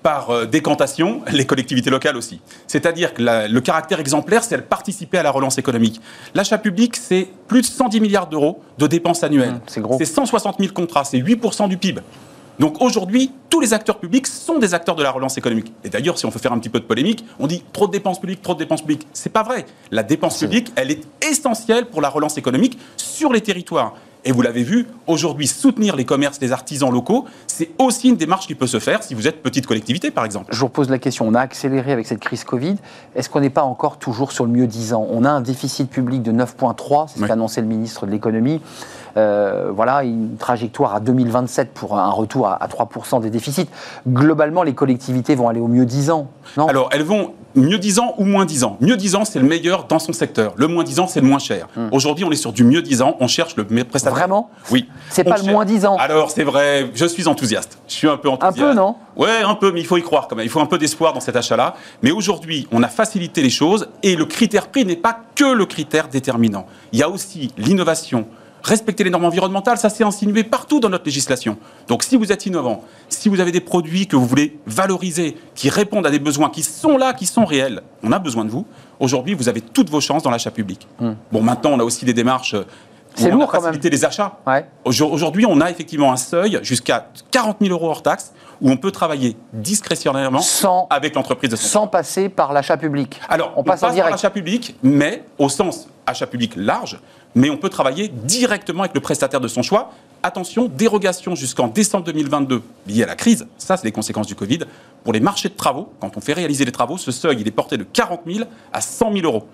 Par 0.03 0.31
euh, 0.31 0.47
décantation, 0.47 1.23
les 1.33 1.45
collectivités 1.45 1.91
locales 1.91 2.17
aussi. 2.17 2.41
C'est-à-dire 2.67 3.15
que 3.15 3.23
la- 3.23 3.49
le 3.49 3.61
caractère 3.61 3.99
exemplaire, 4.01 4.45
c'est 4.45 4.57
de 4.57 4.63
participer 4.63 5.19
à 5.19 5.23
la 5.23 5.31
relance 5.31 5.59
économique. 5.59 6.01
L'achat 6.35 6.59
public, 6.59 6.97
c'est 6.97 7.29
plus 7.49 7.63
de 7.63 7.67
110 7.67 8.01
milliards 8.01 8.29
d'euros 8.29 8.61
de 8.79 8.87
dépenses 8.87 9.25
annuelles. 9.25 9.55
Mmh, 9.55 9.61
c'est 9.67 9.81
gros. 9.81 9.97
C'est 9.99 10.05
160 10.05 10.57
000 10.61 10.73
contrats, 10.73 11.05
c'est 11.05 11.19
8% 11.19 11.69
du 11.69 11.77
PIB. 11.77 12.01
Donc 12.61 12.81
aujourd'hui, 12.83 13.31
tous 13.51 13.61
les 13.61 13.73
acteurs 13.73 13.99
publics 13.99 14.27
sont 14.27 14.59
des 14.59 14.75
acteurs 14.75 14.97
de 14.97 15.03
la 15.03 15.11
relance 15.13 15.39
économique. 15.39 15.73
Et 15.85 15.89
d'ailleurs, 15.91 16.19
si 16.19 16.27
on 16.27 16.29
veut 16.29 16.41
faire 16.41 16.53
un 16.53 16.59
petit 16.59 16.69
peu 16.69 16.81
de 16.81 16.85
polémique, 16.85 17.25
on 17.39 17.47
dit 17.47 17.63
trop 17.73 17.87
de 17.87 17.93
dépenses 17.93 18.21
publiques, 18.21 18.43
trop 18.43 18.55
de 18.55 18.59
dépenses 18.59 18.81
publiques. 18.83 19.07
C'est 19.13 19.33
pas 19.33 19.45
vrai. 19.45 19.65
La 19.93 20.03
dépense 20.03 20.39
publique, 20.39 20.73
elle 20.75 20.91
est 20.91 21.01
essentielle 21.29 21.87
pour 21.87 22.01
la 22.01 22.09
relance 22.09 22.37
économique 22.37 22.77
sur 22.97 23.33
les 23.33 23.41
territoires. 23.41 23.95
Et 24.25 24.33
vous 24.33 24.43
l'avez 24.43 24.63
vu, 24.63 24.87
aujourd'hui, 25.07 25.47
soutenir 25.47 25.97
les 25.97 26.05
commerces, 26.05 26.41
les 26.41 26.53
artisans 26.53 26.91
locaux, 26.93 27.25
c'est 27.47 27.71
aussi 27.79 28.09
une 28.09 28.17
démarche 28.17 28.47
qui 28.47 28.55
peut 28.55 28.67
se 28.67 28.79
faire 28.79 29.03
si 29.03 29.15
vous 29.15 29.27
êtes 29.29 29.43
petite 29.43 29.67
collectivité, 29.67 30.11
par 30.11 30.25
exemple. 30.25 30.47
Je 30.53 30.59
vous 30.59 30.67
repose 30.67 30.91
la 30.91 30.99
question. 30.99 31.27
On 31.27 31.35
a 31.35 31.41
accéléré 31.41 31.93
avec 31.93 32.07
cette 32.07 32.21
crise 32.21 32.45
Covid. 32.45 32.77
Est-ce 33.15 33.31
qu'on 33.31 33.41
n'est 33.41 33.49
pas 33.51 33.63
encore 33.63 33.99
toujours 33.99 34.33
sur 34.33 34.45
le 34.45 34.51
mieux 34.51 34.67
disant? 34.67 35.07
On 35.11 35.25
a 35.25 35.31
un 35.31 35.41
déficit 35.41 35.89
public 35.89 36.23
de 36.23 36.33
9,3, 36.33 37.07
c'est 37.09 37.15
ce 37.17 37.21
Oui. 37.23 37.27
qu'a 37.29 37.35
annoncé 37.35 37.61
le 37.61 37.69
ministre 37.69 38.07
de 38.07 38.11
l'économie. 38.11 38.61
Euh, 39.17 39.71
voilà, 39.75 40.05
une 40.05 40.37
trajectoire 40.37 40.95
à 40.95 41.01
2027 41.01 41.73
pour 41.73 41.99
un 41.99 42.11
retour 42.11 42.49
à, 42.49 42.63
à 42.63 42.67
3% 42.69 43.21
des 43.21 43.31
déficits. 43.31 43.69
Globalement, 44.07 44.63
les 44.63 44.75
collectivités 44.75 45.35
vont 45.35 45.49
aller 45.49 45.61
au 45.61 45.69
mieux 45.69 45.87
disant. 45.87 46.29
Non? 46.57 46.69
Alors, 46.69 46.89
elles 46.93 47.03
vont 47.03 47.33
mieux 47.55 47.79
10 47.79 47.99
ans 47.99 48.15
ou 48.19 48.25
moins 48.25 48.45
10 48.45 48.65
ans? 48.65 48.77
Mieux 48.81 48.97
10 48.97 49.15
ans, 49.17 49.25
c'est 49.25 49.39
le 49.39 49.47
meilleur 49.47 49.85
dans 49.85 49.99
son 49.99 50.13
secteur. 50.13 50.53
Le 50.57 50.67
moins 50.67 50.85
10 50.85 51.01
ans, 51.01 51.07
c'est 51.07 51.21
le 51.21 51.27
moins 51.27 51.39
cher. 51.39 51.69
Aujourd'hui, 51.93 52.25
on 52.25 52.31
est 52.31 52.37
sur 52.37 52.53
du 52.53 52.65
mieux 52.65 52.83
10 52.83 53.03
ans. 53.03 53.17
On 53.21 53.27
cherche 53.27 53.57
le 53.57 53.67
meilleur 53.69 53.87
prestataire. 53.87 54.15
Hmm. 54.15 54.21
Vraiment? 54.21 54.51
Oui. 54.71 54.89
C'est 55.11 55.25
pas 55.25 55.39
le 55.39 55.51
moins 55.51 55.65
10 55.65 55.87
ans. 55.87 55.97
Alors, 55.99 56.31
c'est 56.31 56.45
vrai, 56.45 56.91
je 56.95 57.07
suis 57.07 57.27
enthousiaste. 57.29 57.79
Je 57.89 57.95
suis 57.95 58.09
un 58.09 58.17
peu 58.17 58.29
enthousiaste. 58.29 58.59
peu, 58.59 58.75
non? 58.75 58.97
Ouais, 59.17 59.43
un 59.45 59.55
peu, 59.55 59.73
mais 59.73 59.81
il 59.81 59.87
faut 59.87 59.97
y 59.97 60.03
croire 60.03 60.29
quand 60.29 60.37
même. 60.37 60.47
Il 60.47 60.51
faut 60.51 60.61
un 60.61 60.67
peu 60.67 60.79
d'espoir 60.79 61.13
dans 61.13 61.21
cet 61.21 61.37
achat-là. 61.37 61.75
Mais 62.03 62.11
aujourd'hui, 62.11 62.69
on 62.71 62.83
a 62.83 62.89
facilité 62.89 63.43
les 63.43 63.51
choses 63.51 63.89
et 64.03 64.15
le 64.17 64.25
critère 64.25 64.69
prix 64.69 64.85
n'est 64.85 64.97
pas 64.97 65.19
que 65.35 65.53
le 65.53 65.67
critère 65.67 66.09
déterminant. 66.09 66.67
Il 66.93 66.99
y 66.99 67.03
a 67.03 67.09
aussi 67.09 67.53
l'innovation. 67.57 68.27
Respecter 68.69 69.03
les 69.03 69.09
normes 69.09 69.25
environnementales, 69.25 69.79
ça 69.79 69.89
s'est 69.89 70.05
insinué 70.05 70.45
partout 70.45 70.79
dans 70.79 70.91
notre 70.91 71.07
législation. 71.07 71.57
Donc 71.87 72.03
si 72.03 72.17
vous 72.17 72.33
êtes 72.33 72.45
innovant, 72.45 72.85
si 73.09 73.31
vous 73.31 73.41
avez 73.41 73.51
des 73.51 73.63
produits 73.63 74.07
que 74.07 74.15
vous 74.15 74.27
voulez 74.27 74.59
valoriser, 74.67 75.39
qui 75.55 75.71
répondent 75.71 76.07
à 76.07 76.11
des 76.11 76.19
besoins 76.19 76.51
qui 76.51 76.63
sont 76.63 76.99
là, 76.99 77.15
qui 77.15 77.25
sont 77.25 77.47
réels, 77.47 77.81
on 78.03 78.13
a 78.13 78.19
besoin 78.19 78.45
de 78.45 78.51
vous. 78.51 78.67
Aujourd'hui, 79.01 79.33
vous 79.33 79.49
avez 79.49 79.63
toutes 79.63 79.89
vos 79.89 80.03
chances 80.03 80.23
dans 80.23 80.31
l'achat 80.31 80.51
public. 80.51 80.87
Bon, 81.33 81.41
maintenant, 81.41 81.71
on 81.71 81.81
a 81.81 81.83
aussi 81.83 82.05
des 82.05 82.13
démarches. 82.13 82.55
C'est 83.15 83.31
lourd, 83.31 83.49
quand 83.51 83.61
facilité 83.61 83.91
les 83.91 84.05
achats. 84.05 84.37
Ouais. 84.47 84.67
Aujourd'hui, 84.85 85.45
on 85.47 85.61
a 85.61 85.71
effectivement 85.71 86.13
un 86.13 86.17
seuil 86.17 86.59
jusqu'à 86.63 87.09
40 87.31 87.57
000 87.61 87.73
euros 87.73 87.91
hors 87.91 88.03
taxe 88.03 88.33
où 88.61 88.71
on 88.71 88.77
peut 88.77 88.91
travailler 88.91 89.37
discrétionnairement 89.53 90.41
Sans- 90.41 90.87
avec 90.91 91.15
l'entreprise 91.15 91.51
de 91.51 91.57
son 91.57 91.69
Sans 91.69 91.87
passer 91.87 92.29
par 92.29 92.53
l'achat 92.53 92.77
public. 92.77 93.21
Alors, 93.29 93.53
on 93.57 93.63
passe 93.63 93.83
en 93.83 93.87
par 93.87 93.95
direct. 93.95 94.13
l'achat 94.13 94.31
public, 94.31 94.77
mais 94.83 95.25
au 95.39 95.49
sens 95.49 95.89
achat 96.07 96.27
public 96.27 96.55
large, 96.57 96.99
mais 97.35 97.51
on 97.51 97.57
peut 97.57 97.69
travailler 97.69 98.09
directement 98.09 98.81
avec 98.81 98.95
le 98.95 99.01
prestataire 99.01 99.41
de 99.41 99.49
son 99.49 99.63
choix. 99.63 99.91
Attention, 100.23 100.69
dérogation 100.69 101.35
jusqu'en 101.37 101.69
décembre 101.69 102.05
2022 102.07 102.63
liée 102.89 103.05
à 103.05 103.07
la 103.07 103.15
crise, 103.15 103.47
ça 103.57 103.77
c'est 103.77 103.85
les 103.85 103.93
conséquences 103.93 104.27
du 104.27 104.35
Covid. 104.35 104.61
Pour 105.05 105.13
les 105.13 105.21
marchés 105.21 105.49
de 105.49 105.55
travaux, 105.55 105.93
quand 106.01 106.17
on 106.17 106.21
fait 106.21 106.33
réaliser 106.33 106.65
les 106.65 106.73
travaux, 106.73 106.99
ce 106.99 107.13
seuil 107.13 107.37
il 107.41 107.47
est 107.47 107.53
porté 107.53 107.77
de 107.77 107.85
40 107.85 108.23
000 108.27 108.45
à 108.73 108.81
100 108.81 109.13
000 109.13 109.25
euros. 109.27 109.47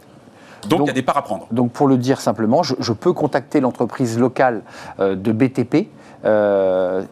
Donc, 0.69 0.79
Donc- 0.81 0.87
il 0.89 0.91
y 0.91 0.93
a 0.93 0.95
des 0.95 1.03
parts 1.03 1.17
à 1.17 1.23
prendre. 1.23 1.47
Donc 1.51 1.73
pour 1.73 1.87
le 1.89 1.97
dire 1.97 2.21
simplement, 2.21 2.63
je, 2.63 2.75
je 2.79 2.93
peux 2.93 3.13
contacter 3.13 3.61
l'entreprise 3.61 4.19
locale 4.19 4.63
euh, 5.01 5.15
de 5.15 5.33
BTP 5.33 5.89
euh, 6.25 7.03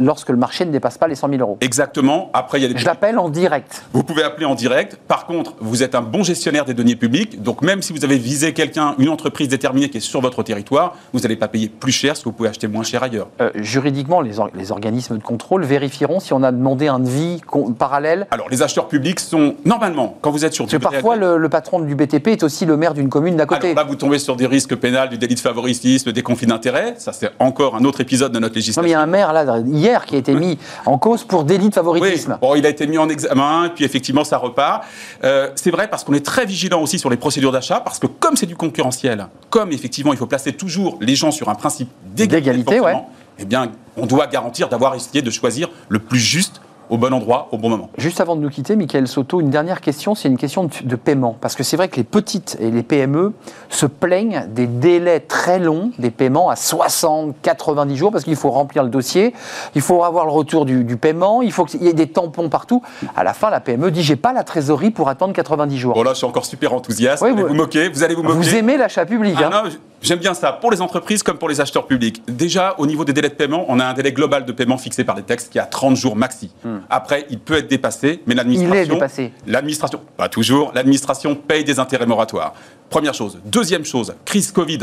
lorsque 0.00 0.28
le 0.30 0.36
marché 0.36 0.64
ne 0.64 0.70
dépasse 0.72 0.98
pas 0.98 1.08
les 1.08 1.14
100 1.14 1.28
000 1.30 1.40
euros. 1.40 1.58
Exactement. 1.60 2.30
Après, 2.34 2.58
il 2.58 2.62
y 2.62 2.64
a 2.64 2.72
des 2.72 2.78
Je 2.78 2.84
l'appelle 2.84 3.18
en 3.18 3.28
direct. 3.28 3.84
Vous 3.92 4.02
pouvez 4.02 4.22
appeler 4.22 4.46
en 4.46 4.54
direct. 4.54 4.96
Par 5.08 5.26
contre, 5.26 5.54
vous 5.60 5.82
êtes 5.82 5.94
un 5.94 6.02
bon 6.02 6.22
gestionnaire 6.22 6.64
des 6.64 6.74
deniers 6.74 6.96
publics. 6.96 7.42
Donc, 7.42 7.62
même 7.62 7.82
si 7.82 7.92
vous 7.92 8.04
avez 8.04 8.18
visé 8.18 8.52
quelqu'un, 8.52 8.94
une 8.98 9.08
entreprise 9.08 9.48
déterminée 9.48 9.88
qui 9.90 9.98
est 9.98 10.00
sur 10.00 10.20
votre 10.20 10.42
territoire, 10.42 10.96
vous 11.12 11.20
n'allez 11.20 11.36
pas 11.36 11.48
payer 11.48 11.68
plus 11.68 11.92
cher 11.92 12.16
ce 12.16 12.22
que 12.24 12.28
vous 12.28 12.34
pouvez 12.34 12.48
acheter 12.48 12.68
moins 12.68 12.82
cher 12.82 13.02
ailleurs. 13.02 13.28
Euh, 13.40 13.50
juridiquement, 13.54 14.20
les, 14.20 14.38
or- 14.40 14.50
les 14.54 14.72
organismes 14.72 15.18
de 15.18 15.22
contrôle 15.22 15.64
vérifieront 15.64 16.20
si 16.20 16.32
on 16.32 16.42
a 16.42 16.52
demandé 16.52 16.88
un 16.88 16.98
devis 16.98 17.40
parallèle. 17.78 18.26
Alors, 18.30 18.48
les 18.50 18.62
acheteurs 18.62 18.88
publics 18.88 19.20
sont, 19.20 19.54
normalement, 19.64 20.16
quand 20.20 20.30
vous 20.30 20.44
êtes 20.44 20.52
sur 20.54 20.64
Parce 20.66 20.76
que 20.76 20.82
parfois, 20.82 21.16
le, 21.16 21.36
le 21.36 21.48
patron 21.48 21.80
du 21.80 21.94
BTP 21.94 22.28
est 22.28 22.42
aussi 22.42 22.66
le 22.66 22.76
maire 22.76 22.94
d'une 22.94 23.08
commune 23.08 23.36
d'à 23.36 23.46
côté. 23.46 23.70
Alors 23.70 23.84
là, 23.84 23.84
vous 23.84 23.96
tombez 23.96 24.18
sur 24.18 24.36
des 24.36 24.46
risques 24.46 24.76
pénals, 24.76 25.08
du 25.08 25.18
délit 25.18 25.34
de 25.34 25.40
favoritisme, 25.40 26.12
des 26.12 26.22
conflits 26.22 26.46
d'intérêts. 26.46 26.94
Ça, 26.98 27.12
c'est 27.12 27.30
encore 27.38 27.76
un 27.76 27.84
autre 27.84 28.00
épisode 28.00 28.32
de 28.32 28.38
notre 28.38 28.57
non, 28.76 28.82
mais 28.82 28.88
il 28.88 28.92
y 28.92 28.94
a 28.94 29.00
un 29.00 29.06
maire 29.06 29.32
là 29.32 29.58
hier 29.60 30.04
qui 30.04 30.14
a 30.14 30.18
été 30.18 30.34
mis 30.34 30.58
en 30.86 30.98
cause 30.98 31.24
pour 31.24 31.44
délit 31.44 31.60
de 31.60 31.64
Oui, 31.66 31.72
favoritisme. 31.72 32.38
bon, 32.40 32.54
il 32.54 32.64
a 32.66 32.68
été 32.68 32.86
mis 32.86 32.98
en 32.98 33.08
examen, 33.08 33.70
puis 33.74 33.84
effectivement, 33.84 34.24
ça 34.24 34.38
repart. 34.38 34.84
Euh, 35.24 35.50
c'est 35.54 35.70
vrai 35.70 35.88
parce 35.88 36.04
qu'on 36.04 36.14
est 36.14 36.24
très 36.24 36.46
vigilant 36.46 36.80
aussi 36.82 36.98
sur 36.98 37.10
les 37.10 37.16
procédures 37.16 37.52
d'achat, 37.52 37.80
parce 37.80 37.98
que 37.98 38.06
comme 38.06 38.36
c'est 38.36 38.46
du 38.46 38.56
concurrentiel, 38.56 39.26
comme 39.50 39.72
effectivement, 39.72 40.12
il 40.12 40.18
faut 40.18 40.26
placer 40.26 40.52
toujours 40.52 40.98
les 41.00 41.14
gens 41.14 41.30
sur 41.30 41.48
un 41.48 41.54
principe 41.54 41.90
d'égalité, 42.14 42.76
fonctionnement, 42.78 43.10
eh 43.38 43.44
bien, 43.44 43.70
on 43.96 44.06
doit 44.06 44.26
garantir 44.26 44.68
d'avoir 44.68 44.94
essayé 44.94 45.22
de 45.22 45.30
choisir 45.30 45.68
le 45.88 45.98
plus 45.98 46.18
juste 46.18 46.60
au 46.90 46.96
bon 46.98 47.12
endroit, 47.12 47.48
au 47.52 47.58
bon 47.58 47.68
moment. 47.68 47.90
Juste 47.98 48.20
avant 48.20 48.36
de 48.36 48.40
nous 48.40 48.50
quitter, 48.50 48.76
Michael 48.76 49.06
Soto, 49.08 49.40
une 49.40 49.50
dernière 49.50 49.80
question, 49.80 50.14
c'est 50.14 50.28
une 50.28 50.36
question 50.38 50.64
de, 50.64 50.70
de 50.84 50.96
paiement. 50.96 51.36
Parce 51.40 51.54
que 51.54 51.62
c'est 51.62 51.76
vrai 51.76 51.88
que 51.88 51.96
les 51.96 52.04
petites 52.04 52.56
et 52.60 52.70
les 52.70 52.82
PME 52.82 53.32
se 53.68 53.86
plaignent 53.86 54.46
des 54.48 54.66
délais 54.66 55.20
très 55.20 55.58
longs 55.58 55.90
des 55.98 56.10
paiements 56.10 56.48
à 56.50 56.56
60, 56.56 57.34
90 57.42 57.96
jours, 57.96 58.10
parce 58.12 58.24
qu'il 58.24 58.36
faut 58.36 58.50
remplir 58.50 58.82
le 58.82 58.88
dossier, 58.90 59.34
il 59.74 59.80
faut 59.82 60.04
avoir 60.04 60.24
le 60.24 60.30
retour 60.32 60.64
du, 60.64 60.84
du 60.84 60.96
paiement, 60.96 61.42
il 61.42 61.52
faut 61.52 61.64
qu'il 61.64 61.82
y 61.82 61.88
ait 61.88 61.92
des 61.92 62.08
tampons 62.08 62.48
partout. 62.48 62.82
À 63.16 63.24
la 63.24 63.34
fin, 63.34 63.50
la 63.50 63.60
PME 63.60 63.90
dit 63.90 64.02
j'ai 64.02 64.16
pas 64.16 64.32
la 64.32 64.44
trésorerie 64.44 64.90
pour 64.90 65.08
attendre 65.08 65.32
90 65.34 65.76
jours. 65.78 65.94
Bon 65.94 66.02
là, 66.02 66.12
je 66.12 66.18
suis 66.18 66.26
encore 66.26 66.46
super 66.46 66.72
enthousiaste. 66.74 67.22
Oui, 67.22 67.30
vous 67.32 67.38
vous- 67.42 67.48
vous 67.48 67.54
moquer, 67.54 67.88
vous 67.88 68.02
allez 68.02 68.14
vous 68.14 68.22
moquer. 68.22 68.36
Vous 68.36 68.54
aimez 68.54 68.76
l'achat 68.76 69.04
public, 69.06 69.34
Ah 69.38 69.46
hein 69.52 69.62
non, 69.64 69.70
J'aime 70.00 70.20
bien 70.20 70.32
ça, 70.32 70.52
pour 70.52 70.70
les 70.70 70.80
entreprises 70.80 71.24
comme 71.24 71.38
pour 71.38 71.48
les 71.48 71.60
acheteurs 71.60 71.84
publics. 71.88 72.22
Déjà, 72.28 72.76
au 72.78 72.86
niveau 72.86 73.04
des 73.04 73.12
délais 73.12 73.30
de 73.30 73.34
paiement, 73.34 73.64
on 73.68 73.80
a 73.80 73.84
un 73.84 73.94
délai 73.94 74.12
global 74.12 74.44
de 74.44 74.52
paiement 74.52 74.78
fixé 74.78 75.02
par 75.02 75.16
les 75.16 75.24
textes 75.24 75.50
qui 75.50 75.58
est 75.58 75.60
à 75.60 75.64
30 75.66 75.96
jours 75.96 76.14
maxi. 76.14 76.52
Après, 76.90 77.26
il 77.30 77.38
peut 77.38 77.54
être 77.54 77.68
dépassé, 77.68 78.22
mais 78.26 78.34
l'administration... 78.34 78.82
Il 78.82 78.90
est 78.90 78.94
dépassé. 78.94 79.32
L'administration, 79.46 80.00
pas 80.16 80.28
toujours, 80.28 80.72
l'administration 80.74 81.34
paye 81.34 81.64
des 81.64 81.78
intérêts 81.78 82.06
moratoires. 82.06 82.54
Première 82.90 83.14
chose. 83.14 83.38
Deuxième 83.44 83.84
chose, 83.84 84.14
crise 84.24 84.50
Covid. 84.52 84.80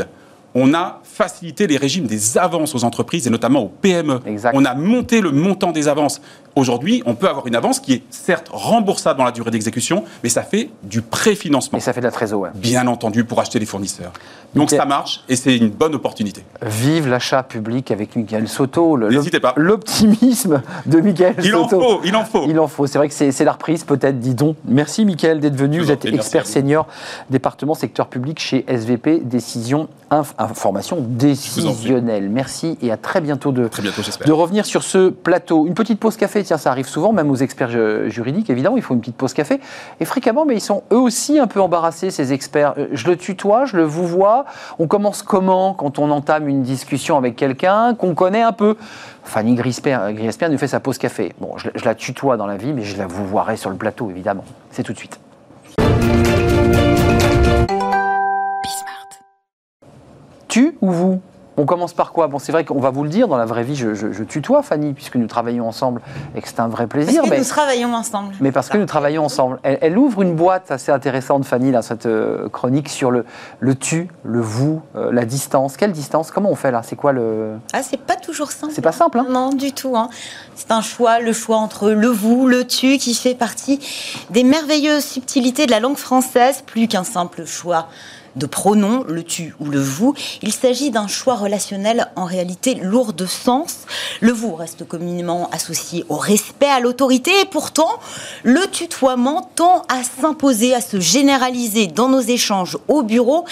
On 0.54 0.72
a 0.72 1.00
facilité 1.02 1.66
les 1.66 1.76
régimes 1.76 2.06
des 2.06 2.38
avances 2.38 2.74
aux 2.74 2.84
entreprises 2.84 3.26
et 3.26 3.30
notamment 3.30 3.64
aux 3.64 3.68
PME. 3.68 4.20
Exact. 4.24 4.54
On 4.56 4.64
a 4.64 4.74
monté 4.74 5.20
le 5.20 5.30
montant 5.30 5.70
des 5.70 5.86
avances. 5.86 6.20
Aujourd'hui, 6.60 7.02
on 7.04 7.14
peut 7.14 7.28
avoir 7.28 7.46
une 7.46 7.54
avance 7.54 7.80
qui 7.80 7.92
est 7.92 8.02
certes 8.08 8.48
remboursable 8.50 9.18
dans 9.18 9.24
la 9.26 9.30
durée 9.30 9.50
d'exécution, 9.50 10.04
mais 10.22 10.30
ça 10.30 10.42
fait 10.42 10.70
du 10.84 11.02
préfinancement 11.02 11.76
Et 11.76 11.82
ça 11.82 11.92
fait 11.92 12.00
de 12.00 12.06
la 12.06 12.10
trésorerie. 12.10 12.50
ouais. 12.54 12.58
bien 12.58 12.86
entendu, 12.86 13.24
pour 13.24 13.38
acheter 13.40 13.58
les 13.58 13.66
fournisseurs. 13.66 14.12
Donc 14.54 14.70
ça 14.70 14.86
marche 14.86 15.22
et 15.28 15.36
c'est 15.36 15.54
une 15.54 15.68
bonne 15.68 15.94
opportunité. 15.94 16.42
Vive 16.62 17.08
l'achat 17.08 17.42
public 17.42 17.90
avec 17.90 18.16
Michael 18.16 18.48
Soto. 18.48 18.96
N'hésitez 18.96 19.38
pas. 19.38 19.52
L'optimisme 19.56 20.62
de 20.86 21.00
Michael 21.00 21.34
Il 21.44 21.54
en 21.54 21.68
Soto. 21.68 21.78
faut, 21.82 22.00
il 22.04 22.16
en 22.16 22.24
faut. 22.24 22.46
Il 22.48 22.58
en 22.58 22.66
faut. 22.68 22.86
C'est 22.86 22.96
vrai 22.96 23.08
que 23.08 23.14
c'est 23.14 23.44
la 23.44 23.52
reprise, 23.52 23.84
peut-être, 23.84 24.18
dis 24.18 24.34
donc. 24.34 24.56
Merci, 24.66 25.04
Michael, 25.04 25.40
d'être 25.40 25.56
venu. 25.56 25.80
Vous 25.80 25.84
vous 25.84 25.90
en 25.90 25.94
êtes 25.94 26.06
expert 26.06 26.46
senior 26.46 26.86
département 27.28 27.74
secteur 27.74 28.06
public 28.06 28.38
chez 28.40 28.64
SVP 28.66 29.20
Décision 29.22 29.88
Inf- 30.10 30.32
Information 30.38 30.98
en. 31.00 31.02
Décisionnelle. 31.06 32.30
Merci 32.30 32.78
et 32.80 32.90
à 32.92 32.96
très 32.96 33.20
bientôt 33.20 33.52
de, 33.52 33.68
Très 33.68 33.82
bientôt, 33.82 34.00
de 34.24 34.32
revenir 34.32 34.64
sur 34.64 34.82
ce 34.82 35.10
plateau. 35.10 35.66
Une 35.66 35.74
petite 35.74 36.00
pause 36.00 36.16
café, 36.16 36.44
tiens, 36.46 36.56
ça 36.58 36.70
arrive 36.70 36.86
souvent, 36.88 37.12
même 37.12 37.30
aux 37.30 37.36
experts 37.36 37.68
ju- 37.70 38.10
juridiques, 38.10 38.48
évidemment, 38.50 38.76
il 38.76 38.82
faut 38.82 38.94
une 38.94 39.00
petite 39.00 39.16
pause 39.16 39.34
café. 39.34 39.60
Et 40.00 40.04
fréquemment, 40.04 40.44
mais 40.46 40.54
ils 40.54 40.60
sont 40.60 40.82
eux 40.92 40.98
aussi 40.98 41.38
un 41.38 41.46
peu 41.46 41.60
embarrassés, 41.60 42.10
ces 42.10 42.32
experts. 42.32 42.74
Euh, 42.78 42.86
Je 42.92 43.06
le 43.08 43.16
tutoie, 43.16 43.64
je 43.66 43.76
le 43.76 43.84
vous 43.84 44.06
vois. 44.06 44.44
On 44.78 44.86
commence 44.86 45.22
comment 45.22 45.74
quand 45.74 45.98
on 45.98 46.10
entame 46.10 46.48
une 46.48 46.62
discussion 46.62 47.16
avec 47.18 47.36
quelqu'un 47.36 47.94
qu'on 47.94 48.14
connaît 48.14 48.42
un 48.42 48.52
peu? 48.52 48.76
Fanny 49.24 49.52
euh, 49.58 50.12
Griesper 50.12 50.48
nous 50.48 50.58
fait 50.58 50.68
sa 50.68 50.80
pause 50.80 50.98
café. 50.98 51.34
Bon, 51.40 51.56
je, 51.58 51.68
je 51.74 51.84
la 51.84 51.94
tutoie 51.94 52.36
dans 52.36 52.46
la 52.46 52.56
vie, 52.56 52.72
mais 52.72 52.82
je 52.82 52.96
la 52.96 53.06
vous 53.06 53.26
voirai 53.26 53.56
sur 53.56 53.70
le 53.70 53.76
plateau, 53.76 54.08
évidemment. 54.10 54.44
C'est 54.70 54.82
tout 54.82 54.92
de 54.92 54.98
suite. 54.98 55.20
Tu 60.48 60.76
ou 60.80 60.90
vous? 60.90 61.20
On 61.58 61.64
commence 61.64 61.94
par 61.94 62.12
quoi? 62.12 62.26
Bon, 62.26 62.38
c'est 62.38 62.52
vrai 62.52 62.64
qu'on 62.64 62.80
va 62.80 62.90
vous 62.90 63.02
le 63.02 63.08
dire, 63.08 63.28
dans 63.28 63.36
la 63.38 63.46
vraie 63.46 63.62
vie, 63.64 63.76
je, 63.76 63.94
je- 63.94 64.12
je 64.12 64.22
tutoie 64.24 64.62
Fanny, 64.62 64.92
puisque 64.92 65.16
nous 65.16 65.26
travaillons 65.26 65.66
ensemble 65.66 66.02
et 66.34 66.42
que 66.42 66.48
c'est 66.48 66.60
un 66.60 66.68
vrai 66.68 66.86
plaisir. 66.86 67.22
Parce 67.22 67.28
que 67.30 67.34
mais... 67.34 67.38
nous 67.40 67.44
travaillons 67.48 67.94
ensemble. 67.94 68.34
Mais 68.40 68.52
parce 68.52 68.68
que 68.68 68.76
nous 68.76 68.84
travaillons 68.86 69.24
ensemble. 69.24 69.58
Elle, 69.62 69.78
elle 69.80 69.96
ouvre 69.98 70.20
une 70.22 70.34
boîte 70.34 70.70
assez 70.70 70.92
intéressante, 70.92 71.44
Fanny, 71.46 71.72
dans 71.72 71.82
cette 71.82 72.06
euh, 72.06 72.48
chronique 72.50 72.88
sur 72.90 73.10
le, 73.10 73.24
le 73.60 73.74
tu, 73.74 74.08
le 74.22 74.40
vous, 74.40 74.82
euh, 74.96 75.10
la 75.12 75.24
distance. 75.24 75.76
Quelle 75.76 75.92
distance? 75.92 76.30
Comment 76.30 76.50
on 76.50 76.56
fait 76.56 76.70
là? 76.70 76.82
C'est 76.82 76.96
quoi 76.96 77.12
le. 77.12 77.56
Ah, 77.72 77.82
c'est 77.82 78.00
pas 78.00 78.16
toujours 78.16 78.50
simple. 78.52 78.72
C'est 78.74 78.82
pas 78.82 78.92
simple, 78.92 79.18
hein? 79.18 79.26
Non, 79.30 79.50
du 79.50 79.72
tout. 79.72 79.96
hein. 79.96 80.10
C'est 80.54 80.70
un 80.72 80.82
choix, 80.82 81.20
le 81.20 81.32
choix 81.32 81.56
entre 81.56 81.90
le 81.90 82.08
vous, 82.08 82.46
le 82.48 82.66
tu, 82.66 82.98
qui 82.98 83.14
fait 83.14 83.34
partie 83.34 83.80
des 84.30 84.44
merveilleuses 84.44 85.04
subtilités 85.04 85.66
de 85.66 85.70
la 85.70 85.80
langue 85.80 85.96
française, 85.96 86.62
plus 86.66 86.86
qu'un 86.88 87.04
simple 87.04 87.46
choix 87.46 87.88
de 88.36 88.46
pronoms, 88.46 89.04
le 89.08 89.22
tu 89.22 89.54
ou 89.60 89.66
le 89.66 89.80
vous. 89.80 90.14
Il 90.42 90.52
s'agit 90.52 90.90
d'un 90.90 91.08
choix 91.08 91.34
relationnel 91.34 92.08
en 92.16 92.24
réalité 92.24 92.74
lourd 92.74 93.12
de 93.12 93.26
sens. 93.26 93.86
Le 94.20 94.32
vous 94.32 94.54
reste 94.54 94.86
communément 94.86 95.48
associé 95.50 96.04
au 96.08 96.16
respect, 96.16 96.66
à 96.66 96.80
l'autorité, 96.80 97.32
et 97.40 97.46
pourtant, 97.46 97.90
le 98.44 98.66
tutoiement 98.68 99.50
tend 99.54 99.82
à 99.88 100.02
s'imposer, 100.02 100.74
à 100.74 100.80
se 100.80 101.00
généraliser 101.00 101.86
dans 101.86 102.08
nos 102.08 102.20
échanges 102.20 102.78
au 102.88 103.02
bureau, 103.02 103.44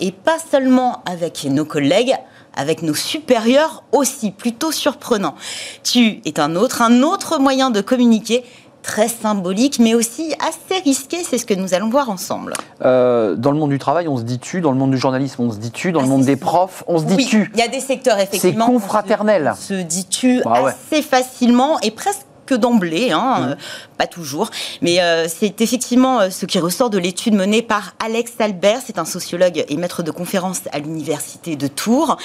et 0.00 0.12
pas 0.12 0.38
seulement 0.50 1.02
avec 1.06 1.44
nos 1.44 1.64
collègues, 1.64 2.14
avec 2.54 2.82
nos 2.82 2.94
supérieurs 2.94 3.82
aussi, 3.92 4.30
plutôt 4.30 4.72
surprenant. 4.72 5.34
Tu 5.82 6.20
est 6.24 6.38
un 6.38 6.56
autre, 6.56 6.82
un 6.82 7.02
autre 7.02 7.38
moyen 7.38 7.70
de 7.70 7.80
communiquer, 7.80 8.44
très 8.82 9.08
symbolique, 9.08 9.78
mais 9.78 9.94
aussi 9.94 10.34
assez 10.40 10.80
risqué, 10.82 11.18
c'est 11.28 11.38
ce 11.38 11.46
que 11.46 11.54
nous 11.54 11.72
allons 11.74 11.88
voir 11.88 12.10
ensemble. 12.10 12.52
Euh, 12.84 13.36
Dans 13.36 13.52
le 13.52 13.58
monde 13.58 13.70
du 13.70 13.78
travail, 13.78 14.08
on 14.08 14.16
se 14.18 14.22
dit 14.22 14.38
tu. 14.38 14.60
Dans 14.60 14.72
le 14.72 14.78
monde 14.78 14.90
du 14.90 14.98
journalisme, 14.98 15.42
on 15.42 15.50
se 15.52 15.58
dit 15.58 15.70
tu. 15.70 15.92
Dans 15.92 16.00
le 16.00 16.06
Ah, 16.06 16.10
monde 16.10 16.24
des 16.24 16.36
profs, 16.36 16.82
on 16.88 16.98
se 16.98 17.04
dit 17.04 17.14
oui, 17.16 17.26
tu. 17.26 17.50
il 17.54 17.60
y 17.60 17.62
a 17.62 17.68
des 17.68 17.80
secteurs 17.80 18.18
effectivement. 18.18 18.66
C'est 18.66 18.72
où 18.72 18.76
on 18.76 18.78
confraternel. 18.80 19.54
Se, 19.56 19.78
se 19.78 19.82
dit 19.82 20.06
tu 20.06 20.42
Ah 20.44 20.62
ouais. 20.64 20.72
assez 20.90 21.02
facilement 21.02 21.78
et 21.80 21.90
presque 21.90 22.22
d'emblée, 22.50 23.12
hein, 23.12 23.36
Mmh. 23.38 23.44
euh, 23.52 23.54
pas 23.96 24.06
toujours, 24.06 24.50
mais 24.82 25.00
euh, 25.00 25.26
c'est 25.26 25.62
effectivement 25.62 26.28
ce 26.30 26.44
qui 26.44 26.58
ressort 26.58 26.90
de 26.90 26.98
l'étude 26.98 27.32
menée 27.34 27.62
par 27.62 27.94
Alex 28.04 28.32
Albert, 28.40 28.80
c'est 28.84 28.98
un 28.98 29.06
sociologue 29.06 29.64
et 29.66 29.76
maître 29.78 30.02
de 30.02 30.10
conférences 30.10 30.60
à 30.70 30.78
l'université 30.78 31.56
de 31.56 31.66
Tours. 31.66 32.18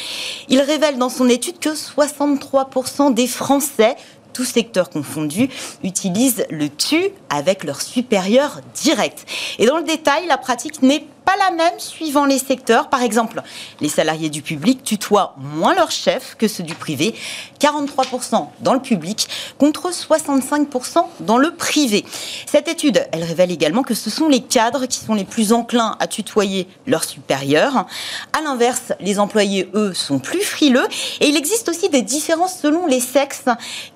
Il 0.49 0.59
révèle 0.59 0.97
dans 0.97 1.07
son 1.07 1.29
étude 1.29 1.59
que 1.59 1.69
63% 1.75 3.13
des 3.13 3.27
Français 3.27 3.95
tous 4.33 4.45
secteurs 4.45 4.89
confondus, 4.89 5.49
utilisent 5.83 6.45
le 6.49 6.69
tu 6.69 7.09
avec 7.29 7.63
leur 7.63 7.81
supérieur 7.81 8.61
direct. 8.75 9.25
Et 9.59 9.65
dans 9.65 9.77
le 9.77 9.83
détail, 9.83 10.27
la 10.27 10.37
pratique 10.37 10.81
n'est 10.81 11.05
pas 11.27 11.35
la 11.35 11.51
même 11.53 11.77
suivant 11.77 12.23
les 12.23 12.39
secteurs. 12.39 12.87
Par 12.87 13.01
exemple, 13.01 13.41
les 13.81 13.89
salariés 13.89 14.29
du 14.29 14.41
public 14.41 14.81
tutoient 14.81 15.35
moins 15.37 15.75
leur 15.75 15.91
chef 15.91 16.35
que 16.37 16.47
ceux 16.47 16.63
du 16.63 16.73
privé, 16.73 17.13
43% 17.59 18.47
dans 18.61 18.73
le 18.73 18.79
public 18.79 19.27
contre 19.57 19.91
65% 19.91 21.03
dans 21.19 21.37
le 21.37 21.51
privé. 21.51 22.05
Cette 22.45 22.69
étude, 22.69 23.05
elle 23.11 23.25
révèle 23.25 23.51
également 23.51 23.83
que 23.83 23.93
ce 23.93 24.09
sont 24.09 24.29
les 24.29 24.39
cadres 24.39 24.85
qui 24.85 24.99
sont 24.99 25.15
les 25.15 25.25
plus 25.25 25.51
enclins 25.51 25.97
à 25.99 26.07
tutoyer 26.07 26.65
leurs 26.85 27.03
supérieurs. 27.03 27.87
À 28.31 28.41
l'inverse, 28.41 28.93
les 29.01 29.19
employés, 29.19 29.69
eux, 29.73 29.93
sont 29.93 30.19
plus 30.19 30.41
frileux. 30.41 30.87
Et 31.19 31.27
il 31.27 31.35
existe 31.35 31.67
aussi 31.67 31.89
des 31.89 32.03
différences 32.03 32.57
selon 32.61 32.87
les 32.87 33.01
sexes. 33.01 33.49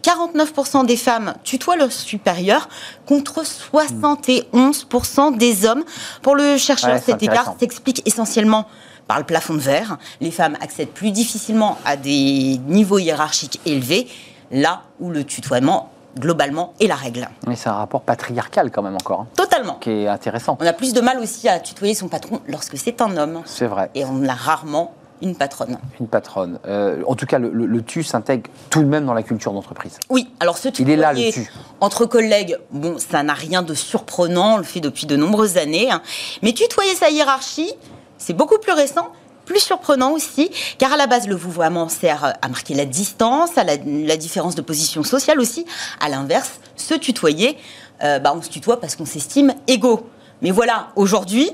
49% 0.03 0.85
des 0.85 0.97
femmes 0.97 1.33
tutoient 1.45 1.77
leurs 1.77 1.93
supérieurs 1.93 2.67
contre 3.05 3.43
71% 3.43 5.37
des 5.37 5.65
hommes. 5.65 5.83
Pour 6.21 6.35
le 6.35 6.57
chercheur, 6.57 6.91
Ouais, 6.91 7.01
cet 7.01 7.21
écart 7.23 7.53
s'explique 7.59 8.01
essentiellement 8.05 8.65
par 9.07 9.17
le 9.19 9.25
plafond 9.25 9.53
de 9.53 9.59
verre. 9.59 9.97
Les 10.19 10.31
femmes 10.31 10.57
accèdent 10.61 10.89
plus 10.91 11.11
difficilement 11.11 11.77
à 11.85 11.95
des 11.97 12.59
niveaux 12.67 12.99
hiérarchiques 12.99 13.59
élevés, 13.65 14.07
là 14.51 14.81
où 14.99 15.09
le 15.09 15.23
tutoiement, 15.23 15.89
globalement, 16.19 16.73
est 16.79 16.87
la 16.87 16.95
règle. 16.95 17.29
Mais 17.47 17.55
c'est 17.55 17.69
un 17.69 17.73
rapport 17.73 18.01
patriarcal 18.01 18.71
quand 18.71 18.81
même 18.81 18.95
encore, 18.95 19.21
hein, 19.21 19.27
Totalement. 19.35 19.75
qui 19.75 19.89
est 19.91 20.07
intéressant. 20.07 20.57
On 20.61 20.65
a 20.65 20.73
plus 20.73 20.93
de 20.93 21.01
mal 21.01 21.19
aussi 21.19 21.47
à 21.49 21.59
tutoyer 21.59 21.93
son 21.93 22.07
patron 22.09 22.41
lorsque 22.47 22.77
c'est 22.77 23.01
un 23.01 23.15
homme. 23.17 23.41
C'est 23.45 23.67
vrai. 23.67 23.89
Et 23.95 24.03
on 24.05 24.27
a 24.27 24.33
rarement 24.33 24.93
une 25.21 25.35
patronne. 25.35 25.77
Une 25.99 26.07
patronne. 26.07 26.59
Euh, 26.65 27.01
en 27.07 27.15
tout 27.15 27.25
cas, 27.25 27.39
le, 27.39 27.49
le- 27.49 27.65
le 27.65 27.81
tu 27.83 28.03
s'intègre 28.03 28.49
tout 28.69 28.81
de 28.81 28.87
même 28.87 29.05
dans 29.05 29.13
la 29.13 29.23
culture 29.23 29.53
d'entreprise. 29.53 29.97
Oui, 30.09 30.29
alors 30.39 30.57
ce 30.57 30.69
Il 30.79 30.89
est 30.89 30.95
là, 30.95 31.13
le 31.13 31.31
tu. 31.31 31.51
entre 31.79 32.05
collègues, 32.05 32.57
bon, 32.71 32.97
ça 32.97 33.23
n'a 33.23 33.33
rien 33.33 33.61
de 33.61 33.73
surprenant, 33.73 34.55
on 34.55 34.57
le 34.57 34.63
fait 34.63 34.79
depuis 34.79 35.05
de 35.05 35.15
nombreuses 35.15 35.57
années. 35.57 35.91
hein. 35.91 36.01
Mais 36.41 36.53
tutoyer 36.53 36.95
sa 36.95 37.09
hiérarchie, 37.09 37.71
c'est 38.17 38.33
beaucoup 38.33 38.57
plus 38.59 38.73
récent. 38.73 39.09
Plus 39.45 39.59
surprenant 39.59 40.11
aussi, 40.11 40.51
car 40.77 40.93
à 40.93 40.97
la 40.97 41.07
base, 41.07 41.27
le 41.27 41.35
vouvoiement 41.35 41.89
sert 41.89 42.35
à 42.41 42.47
marquer 42.47 42.73
la 42.75 42.85
distance, 42.85 43.57
à 43.57 43.63
la, 43.63 43.75
la 43.83 44.15
différence 44.15 44.53
de 44.55 44.61
position 44.61 45.03
sociale 45.03 45.39
aussi. 45.39 45.65
À 45.99 46.09
l'inverse, 46.09 46.59
se 46.75 46.93
tutoyer, 46.93 47.57
euh, 48.03 48.19
bah, 48.19 48.33
on 48.37 48.41
se 48.41 48.49
tutoie 48.49 48.79
parce 48.79 48.95
qu'on 48.95 49.05
s'estime 49.05 49.53
égaux. 49.67 50.07
Mais 50.41 50.51
voilà, 50.51 50.89
aujourd'hui, 50.95 51.49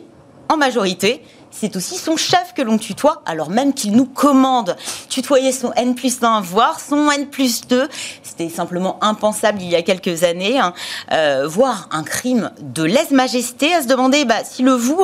en 0.49 0.57
majorité, 0.57 1.23
c'est 1.51 1.75
aussi 1.75 1.95
son 1.97 2.17
chef 2.17 2.53
que 2.55 2.61
l'on 2.61 2.77
tutoie, 2.77 3.21
alors 3.25 3.49
même 3.49 3.73
qu'il 3.73 3.93
nous 3.93 4.05
commande. 4.05 4.75
Tutoyer 5.09 5.51
son 5.51 5.71
N 5.73 5.95
plus 5.95 6.21
1, 6.21 6.41
voire 6.41 6.79
son 6.79 7.09
N 7.11 7.27
plus 7.27 7.67
2, 7.67 7.87
c'était 8.23 8.49
simplement 8.49 8.97
impensable 9.01 9.61
il 9.61 9.69
y 9.69 9.75
a 9.75 9.81
quelques 9.81 10.23
années. 10.23 10.59
hein. 10.59 10.73
Euh, 11.11 11.47
voir 11.47 11.87
un 11.91 12.03
crime 12.03 12.51
de 12.61 12.83
lèse-majesté, 12.83 13.73
à 13.73 13.81
se 13.81 13.87
demander 13.87 14.25
bah, 14.25 14.43
si 14.43 14.61
le 14.63 14.73
vous, 14.73 15.03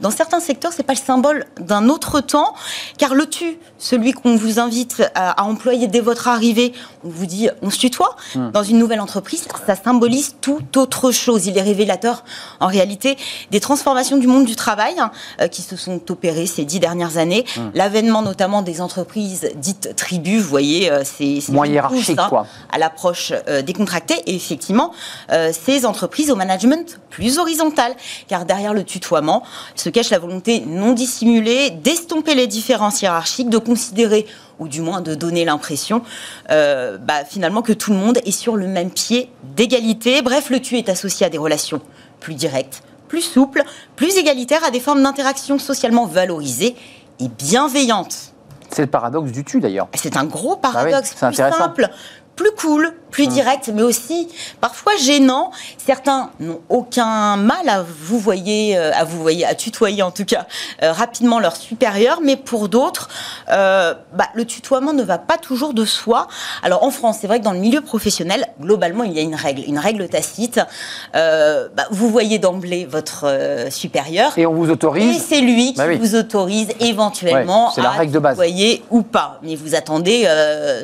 dans 0.00 0.10
certains 0.10 0.40
secteurs, 0.40 0.72
c'est 0.74 0.82
pas 0.82 0.94
le 0.94 0.98
symbole 0.98 1.46
d'un 1.60 1.88
autre 1.88 2.20
temps, 2.20 2.54
car 2.98 3.14
le 3.14 3.26
tu, 3.28 3.58
celui 3.78 4.12
qu'on 4.12 4.36
vous 4.36 4.58
invite 4.58 5.02
à, 5.14 5.30
à 5.40 5.44
employer 5.44 5.86
dès 5.86 6.00
votre 6.00 6.28
arrivée, 6.28 6.72
on 7.04 7.08
vous 7.08 7.26
dit 7.26 7.48
on 7.62 7.70
se 7.70 7.78
tutoie, 7.78 8.16
dans 8.34 8.62
une 8.62 8.78
nouvelle 8.78 9.00
entreprise, 9.00 9.46
ça 9.66 9.76
symbolise 9.76 10.36
tout 10.40 10.60
autre 10.76 11.10
chose. 11.12 11.46
Il 11.46 11.56
est 11.58 11.62
révélateur, 11.62 12.24
en 12.60 12.66
réalité, 12.66 13.16
des 13.50 13.60
transformations 13.60 14.16
du 14.16 14.26
monde 14.26 14.44
du 14.44 14.56
travail 14.56 14.94
hein, 14.98 15.10
euh, 15.40 15.48
qui 15.48 15.62
se 15.62 15.76
sont 15.76 15.83
sont 15.84 16.10
opérés 16.10 16.46
ces 16.46 16.64
dix 16.64 16.80
dernières 16.80 17.18
années. 17.18 17.44
Hum. 17.56 17.70
L'avènement 17.74 18.22
notamment 18.22 18.62
des 18.62 18.80
entreprises 18.80 19.50
dites 19.56 19.94
tribus, 19.96 20.42
vous 20.42 20.48
voyez, 20.48 20.90
euh, 20.90 21.02
c'est 21.04 21.40
moins 21.52 21.66
hiérarchique 21.66 22.18
hein, 22.18 22.26
quoi. 22.28 22.46
à 22.72 22.78
l'approche 22.78 23.32
euh, 23.48 23.62
décontractée. 23.62 24.16
Et 24.26 24.34
effectivement, 24.34 24.92
euh, 25.30 25.52
ces 25.52 25.86
entreprises 25.86 26.30
au 26.30 26.36
management 26.36 27.00
plus 27.10 27.38
horizontal, 27.38 27.94
car 28.28 28.44
derrière 28.44 28.74
le 28.74 28.84
tutoiement 28.84 29.42
se 29.74 29.88
cache 29.88 30.10
la 30.10 30.18
volonté 30.18 30.60
non 30.66 30.92
dissimulée 30.92 31.70
d'estomper 31.70 32.34
les 32.34 32.46
différences 32.46 33.02
hiérarchiques, 33.02 33.50
de 33.50 33.58
considérer 33.58 34.26
ou 34.58 34.68
du 34.68 34.80
moins 34.80 35.00
de 35.00 35.14
donner 35.16 35.44
l'impression 35.44 36.02
bah, 36.48 37.24
finalement 37.28 37.60
que 37.62 37.72
tout 37.72 37.90
le 37.90 37.98
monde 37.98 38.18
est 38.24 38.30
sur 38.30 38.54
le 38.54 38.68
même 38.68 38.90
pied 38.90 39.28
d'égalité. 39.56 40.22
Bref, 40.22 40.48
le 40.48 40.60
tu 40.60 40.78
est 40.78 40.88
associé 40.88 41.26
à 41.26 41.28
des 41.28 41.38
relations 41.38 41.80
plus 42.20 42.34
directes, 42.34 42.82
plus 43.14 43.22
souples, 43.22 43.62
plus 43.94 44.16
égalitaires, 44.16 44.64
à 44.64 44.72
des 44.72 44.80
formes 44.80 45.00
d'interaction 45.00 45.60
socialement 45.60 46.04
valorisées 46.04 46.74
et 47.20 47.28
bienveillantes. 47.28 48.32
C'est 48.70 48.82
le 48.82 48.88
paradoxe 48.88 49.30
du 49.30 49.44
tu 49.44 49.60
d'ailleurs. 49.60 49.86
C'est 49.94 50.16
un 50.16 50.24
gros 50.24 50.56
bah 50.56 50.70
paradoxe, 50.72 51.14
plus 51.14 51.34
simple, 51.36 51.88
plus 52.34 52.50
cool, 52.58 52.92
plus 53.12 53.26
hum. 53.26 53.32
direct, 53.32 53.70
mais 53.72 53.82
aussi 53.82 54.26
parfois 54.60 54.96
gênant. 54.96 55.52
Certains 55.86 56.30
n'ont 56.40 56.60
aucun 56.70 57.36
mal 57.36 57.68
à 57.68 57.82
vous 57.82 58.18
voyez, 58.18 58.74
euh, 58.78 58.90
à 58.94 59.04
vous 59.04 59.20
voyez, 59.20 59.44
à 59.44 59.54
tutoyer 59.54 60.02
en 60.02 60.10
tout 60.10 60.24
cas 60.24 60.46
euh, 60.82 60.92
rapidement 60.92 61.40
leur 61.40 61.56
supérieur, 61.56 62.20
mais 62.22 62.36
pour 62.36 62.70
d'autres, 62.70 63.08
euh, 63.50 63.92
bah, 64.14 64.28
le 64.32 64.46
tutoiement 64.46 64.94
ne 64.94 65.02
va 65.02 65.18
pas 65.18 65.36
toujours 65.36 65.74
de 65.74 65.84
soi. 65.84 66.26
Alors 66.62 66.84
en 66.84 66.90
France, 66.90 67.18
c'est 67.20 67.26
vrai 67.26 67.38
que 67.38 67.44
dans 67.44 67.52
le 67.52 67.58
milieu 67.58 67.82
professionnel, 67.82 68.46
globalement, 68.58 69.04
il 69.04 69.12
y 69.12 69.18
a 69.18 69.22
une 69.22 69.34
règle, 69.34 69.62
une 69.66 69.78
règle 69.78 70.08
tacite. 70.08 70.58
Bah, 71.12 71.86
vous 71.90 72.08
voyez 72.08 72.38
d'emblée 72.38 72.86
votre 72.86 73.68
supérieur 73.70 74.32
et 74.38 74.46
on 74.46 74.54
vous 74.54 74.70
autorise. 74.70 75.16
Et 75.16 75.18
c'est 75.18 75.40
lui 75.42 75.72
qui 75.72 75.78
bah 75.78 75.94
vous 75.96 76.14
autorise 76.14 76.68
éventuellement 76.80 77.72
la 77.76 77.88
à 77.88 77.90
règle 77.90 78.12
de 78.12 78.18
base. 78.18 78.36
tutoyer 78.36 78.82
ou 78.90 79.02
pas, 79.02 79.38
mais 79.42 79.54
vous 79.54 79.74
attendez 79.74 80.26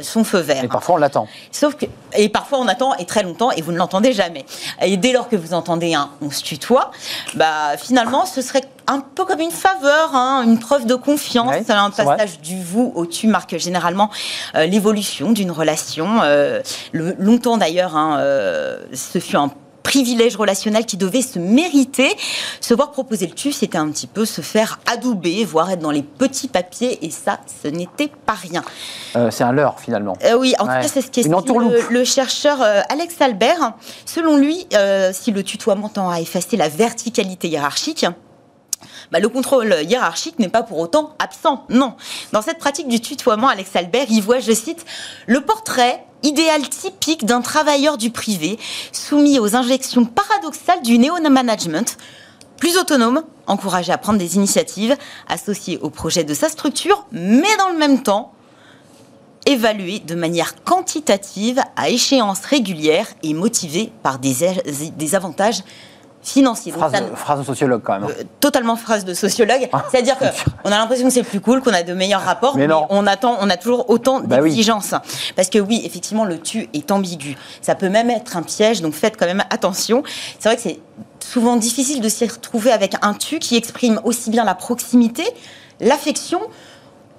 son 0.03 0.25
feu 0.25 0.41
vert. 0.41 0.65
Et 0.65 0.69
parfois 0.69 0.97
on 0.97 0.99
l'attend. 0.99 1.27
Sauf 1.53 1.77
que 1.77 1.87
et 2.15 2.29
parfois 2.29 2.59
on 2.59 2.69
attend 2.69 2.95
et 2.97 3.05
très 3.05 3.23
longtemps 3.23 3.51
et 3.53 3.63
vous 3.63 3.73
ne 3.73 3.79
l'entendez 3.79 4.13
jamais. 4.13 4.45
Et 4.83 4.90
dès 4.97 5.13
lors 5.13 5.29
que 5.29 5.37
vous 5.37 5.55
entendez 5.55 5.95
un 5.95 6.11
on 6.23 6.31
se 6.31 6.43
tutoie, 6.43 6.91
bah 7.35 7.77
finalement 7.79 8.27
ce 8.27 8.43
serait 8.43 8.65
un 8.87 9.01
peu 9.01 9.25
comme 9.25 9.41
une 9.41 9.51
faveur, 9.51 10.15
hein, 10.15 10.43
une 10.45 10.59
preuve 10.59 10.87
de 10.87 10.95
confiance. 10.95 11.55
un 11.69 11.91
passage 11.91 12.41
du 12.41 12.63
vous 12.63 12.93
au 12.95 13.07
tu 13.07 13.29
marque 13.29 13.57
généralement 13.57 14.11
euh, 14.55 14.67
l'évolution 14.67 15.33
d'une 15.33 15.51
relation. 15.51 16.21
Euh, 16.23 16.61
longtemps 16.93 17.57
d'ailleurs, 17.57 17.97
hein, 17.97 18.19
euh, 18.19 18.79
ce 18.93 19.19
fut 19.19 19.37
un 19.37 19.51
privilège 19.91 20.37
relationnel 20.37 20.87
qui 20.87 20.97
devait 20.97 21.21
se 21.21 21.41
mériter. 21.41 22.17
Se 22.61 22.75
voir 22.75 22.93
proposer 22.93 23.27
le 23.27 23.33
tu, 23.33 23.51
c'était 23.51 23.79
un 23.79 23.91
petit 23.91 24.07
peu 24.07 24.25
se 24.25 24.41
faire 24.41 24.79
adouber, 24.87 25.45
voire 25.45 25.69
être 25.71 25.81
dans 25.81 25.91
les 25.91 26.03
petits 26.03 26.47
papiers, 26.47 27.05
et 27.05 27.11
ça, 27.11 27.41
ce 27.63 27.67
n'était 27.67 28.11
pas 28.25 28.35
rien. 28.35 28.63
Euh, 29.17 29.31
c'est 29.33 29.43
un 29.43 29.53
leurre, 29.53 29.81
finalement. 29.81 30.17
Euh, 30.25 30.39
oui, 30.39 30.55
en 30.61 30.65
tout 30.65 30.71
cas, 30.71 30.83
c'est 30.85 31.03
ce 31.03 31.11
qu'estime 31.11 31.33
le, 31.33 31.93
le, 31.93 32.05
chercheur 32.05 32.63
euh, 32.63 32.83
Alex 32.89 33.21
Albert. 33.21 33.73
Selon 34.07 34.37
lui, 34.37 34.67
si 35.13 35.33
le 35.33 35.43
tutoiement 35.43 35.89
tend 35.89 36.09
à 36.09 36.21
effacer 36.21 36.57
la 36.57 36.69
verticalité 36.69 37.49
hiérarchique, 37.49 38.07
bah, 39.13 39.21
le 39.21 39.29
contrôle 39.29 39.77
hiérarchique 39.83 40.39
n'est 40.39 40.49
pas 40.49 40.63
pour 40.63 40.79
autant 40.79 41.15
absent. 41.19 41.65
Non. 41.69 41.95
Dans 42.33 42.43
cette 42.43 42.59
pratique 42.59 42.89
du 42.89 43.01
tutoiement, 43.01 43.49
Alex 43.49 43.75
Albert, 43.75 44.07
il 44.11 44.23
voit, 44.23 44.39
je 44.39 44.53
cite, 44.53 44.85
le 45.27 45.41
portrait 45.41 46.05
idéal 46.23 46.69
typique 46.69 47.25
d'un 47.25 47.41
travailleur 47.41 47.97
du 47.97 48.11
privé 48.11 48.59
soumis 48.93 49.39
aux 49.39 49.57
injections 49.57 50.05
paradoxales 50.05 50.83
du 50.83 50.99
néo-management, 50.99 51.97
plus 52.57 52.77
autonome, 52.77 53.23
encouragé 53.47 53.91
à 53.93 53.99
prendre 53.99 54.19
des 54.19 54.37
initiatives, 54.37 54.97
associé 55.29 55.79
au 55.79 55.91
projet 55.91 56.25
de 56.25 56.35
sa 56.35 56.49
structure, 56.49 57.07
mais 57.11 57.57
dans 57.59 57.71
le 57.71 57.79
même 57.79 58.03
temps, 58.03 58.33
évalué 59.47 59.99
de 60.01 60.15
manière 60.15 60.63
quantitative 60.63 61.61
à 61.75 61.89
échéance 61.89 62.45
régulière 62.45 63.07
et 63.23 63.33
motivé 63.33 63.91
par 64.03 64.19
des 64.19 65.15
avantages 65.15 65.63
financier. 66.23 66.73
Phrase, 66.73 67.39
de 67.39 67.45
sociologue 67.45 67.83
quand 67.83 68.01
même. 68.01 68.11
Euh, 68.11 68.23
totalement 68.41 68.77
phrase 68.77 69.05
de 69.05 69.15
sociologue. 69.15 69.69
Ah. 69.73 69.85
C'est-à-dire 69.91 70.19
qu'on 70.19 70.27
a 70.71 70.71
l'impression 70.71 71.07
que 71.07 71.13
c'est 71.13 71.23
plus 71.23 71.41
cool, 71.41 71.63
qu'on 71.63 71.73
a 71.73 71.83
de 71.83 71.95
meilleurs 71.95 72.23
rapports, 72.23 72.57
mais, 72.57 72.69
on 72.91 73.07
attend, 73.07 73.37
on 73.41 73.49
a 73.49 73.57
toujours 73.57 73.89
autant 73.89 74.21
bah 74.21 74.41
d'exigences. 74.41 74.95
Parce 75.37 75.49
que 75.49 75.59
oui, 75.59 75.83
effectivement, 75.85 76.25
le 76.25 76.39
tu 76.39 76.69
est 76.73 76.91
ambigu. 76.91 77.37
Ça 77.63 77.75
peut 77.75 77.89
même 77.89 78.11
être 78.11 78.37
un 78.37 78.43
piège, 78.43 78.83
donc 78.83 78.95
faites 78.95 79.17
quand 79.17 79.27
même 79.27 79.45
attention. 79.51 80.03
C'est 80.39 80.49
vrai 80.49 80.57
que 80.57 80.63
c'est 80.63 80.81
souvent 81.21 81.57
difficile 81.57 82.01
de 82.01 82.09
s'y 82.09 82.27
retrouver 82.27 82.73
avec 82.73 82.97
un 83.03 83.15
tu 83.15 83.39
qui 83.39 83.57
exprime 83.57 84.01
aussi 84.05 84.31
bien 84.31 84.45
la 84.45 84.55
proximité, 84.55 85.25
l'affection, 85.81 86.41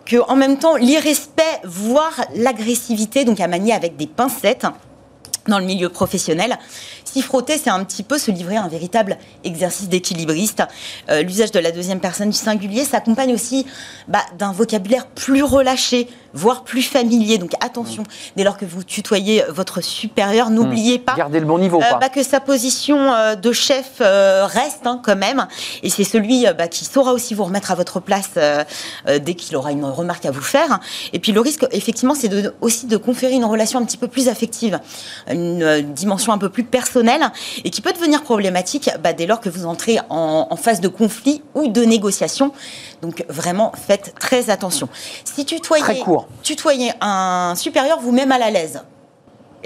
que 0.05 0.17
en 0.27 0.35
même 0.35 0.57
temps 0.57 0.75
l'irrespect, 0.75 1.61
voire 1.63 2.13
l'agressivité, 2.35 3.25
donc 3.25 3.39
à 3.39 3.47
manier 3.47 3.73
avec 3.73 3.97
des 3.97 4.07
pincettes 4.07 4.65
dans 5.47 5.59
le 5.59 5.65
milieu 5.65 5.89
professionnel. 5.89 6.57
S'y 7.05 7.21
frotter, 7.21 7.57
c'est 7.57 7.69
un 7.69 7.83
petit 7.83 8.03
peu 8.03 8.17
se 8.17 8.31
livrer 8.31 8.57
à 8.57 8.63
un 8.63 8.67
véritable 8.67 9.17
exercice 9.43 9.89
d'équilibriste. 9.89 10.63
Euh, 11.09 11.23
l'usage 11.23 11.51
de 11.51 11.59
la 11.59 11.71
deuxième 11.71 11.99
personne 11.99 12.29
du 12.29 12.37
singulier 12.37 12.85
s'accompagne 12.85 13.33
aussi 13.33 13.65
bah, 14.07 14.23
d'un 14.37 14.51
vocabulaire 14.51 15.07
plus 15.07 15.43
relâché, 15.43 16.07
voire 16.33 16.63
plus 16.63 16.81
familier. 16.81 17.37
Donc 17.37 17.51
attention, 17.63 18.03
dès 18.35 18.43
lors 18.43 18.57
que 18.57 18.65
vous 18.65 18.83
tutoyez 18.83 19.43
votre 19.49 19.81
supérieur, 19.81 20.49
hmm. 20.49 20.55
n'oubliez 20.55 20.99
pas 20.99 21.15
Gardez 21.15 21.39
le 21.39 21.45
bon 21.45 21.59
niveau, 21.59 21.81
euh, 21.81 21.97
bah, 21.99 22.09
que 22.09 22.23
sa 22.23 22.39
position 22.39 23.13
euh, 23.13 23.35
de 23.35 23.51
chef 23.51 23.99
reste 23.99 24.85
hein, 24.85 25.01
quand 25.03 25.15
même. 25.15 25.47
Et 25.83 25.89
c'est 25.89 26.03
celui 26.03 26.45
bah, 26.57 26.67
qui 26.67 26.85
saura 26.85 27.13
aussi 27.13 27.33
vous 27.33 27.43
remettre 27.43 27.71
à 27.71 27.75
votre 27.75 27.99
place 27.99 28.31
dès 29.07 29.33
qu'il 29.33 29.55
aura 29.55 29.71
une 29.71 29.85
remarque 29.85 30.25
à 30.25 30.31
vous 30.31 30.41
faire. 30.41 30.79
Et 31.13 31.19
puis 31.19 31.31
le 31.31 31.41
risque, 31.41 31.65
effectivement, 31.71 32.15
c'est 32.15 32.29
aussi 32.61 32.85
de 32.85 32.97
conférer 32.97 33.33
une 33.33 33.45
relation 33.45 33.79
un 33.79 33.85
petit 33.85 33.97
peu 33.97 34.07
plus 34.07 34.27
affective, 34.27 34.79
une 35.29 35.81
dimension 35.93 36.33
un 36.33 36.37
peu 36.37 36.49
plus 36.49 36.63
personnelle 36.63 37.31
et 37.63 37.69
qui 37.69 37.81
peut 37.81 37.93
devenir 37.93 38.23
problématique 38.23 38.89
bah, 39.03 39.13
dès 39.13 39.25
lors 39.25 39.39
que 39.39 39.49
vous 39.49 39.65
entrez 39.65 39.99
en, 40.09 40.55
phase 40.55 40.81
de 40.81 40.87
conflit 40.87 41.41
ou 41.55 41.67
de 41.67 41.83
négociation. 41.83 42.51
Donc 43.01 43.25
vraiment, 43.29 43.71
faites 43.75 44.13
très 44.19 44.49
attention. 44.49 44.87
Si 45.23 45.45
tutoyez, 45.45 46.03
tutoyez 46.43 46.91
un 47.01 47.55
supérieur 47.55 47.99
vous 47.99 48.11
mal 48.25 48.41
à 48.43 48.51
l'aise, 48.51 48.81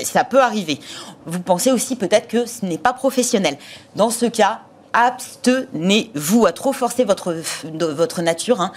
ça 0.04 0.24
peut 0.24 0.41
arriver. 0.41 0.80
Vous 1.26 1.39
pensez 1.39 1.71
aussi 1.71 1.95
peut-être 1.95 2.28
que 2.28 2.45
ce 2.45 2.65
n'est 2.65 2.78
pas 2.78 2.93
professionnel. 2.93 3.58
Dans 3.95 4.10
ce 4.10 4.26
cas, 4.26 4.62
abstenez-vous 4.95 6.45
à 6.45 6.54
trop 6.54 6.71
forcer 6.71 7.04
votre, 7.04 7.36
votre 7.74 8.21
nature. 8.21 8.62
Hein. 8.62 8.71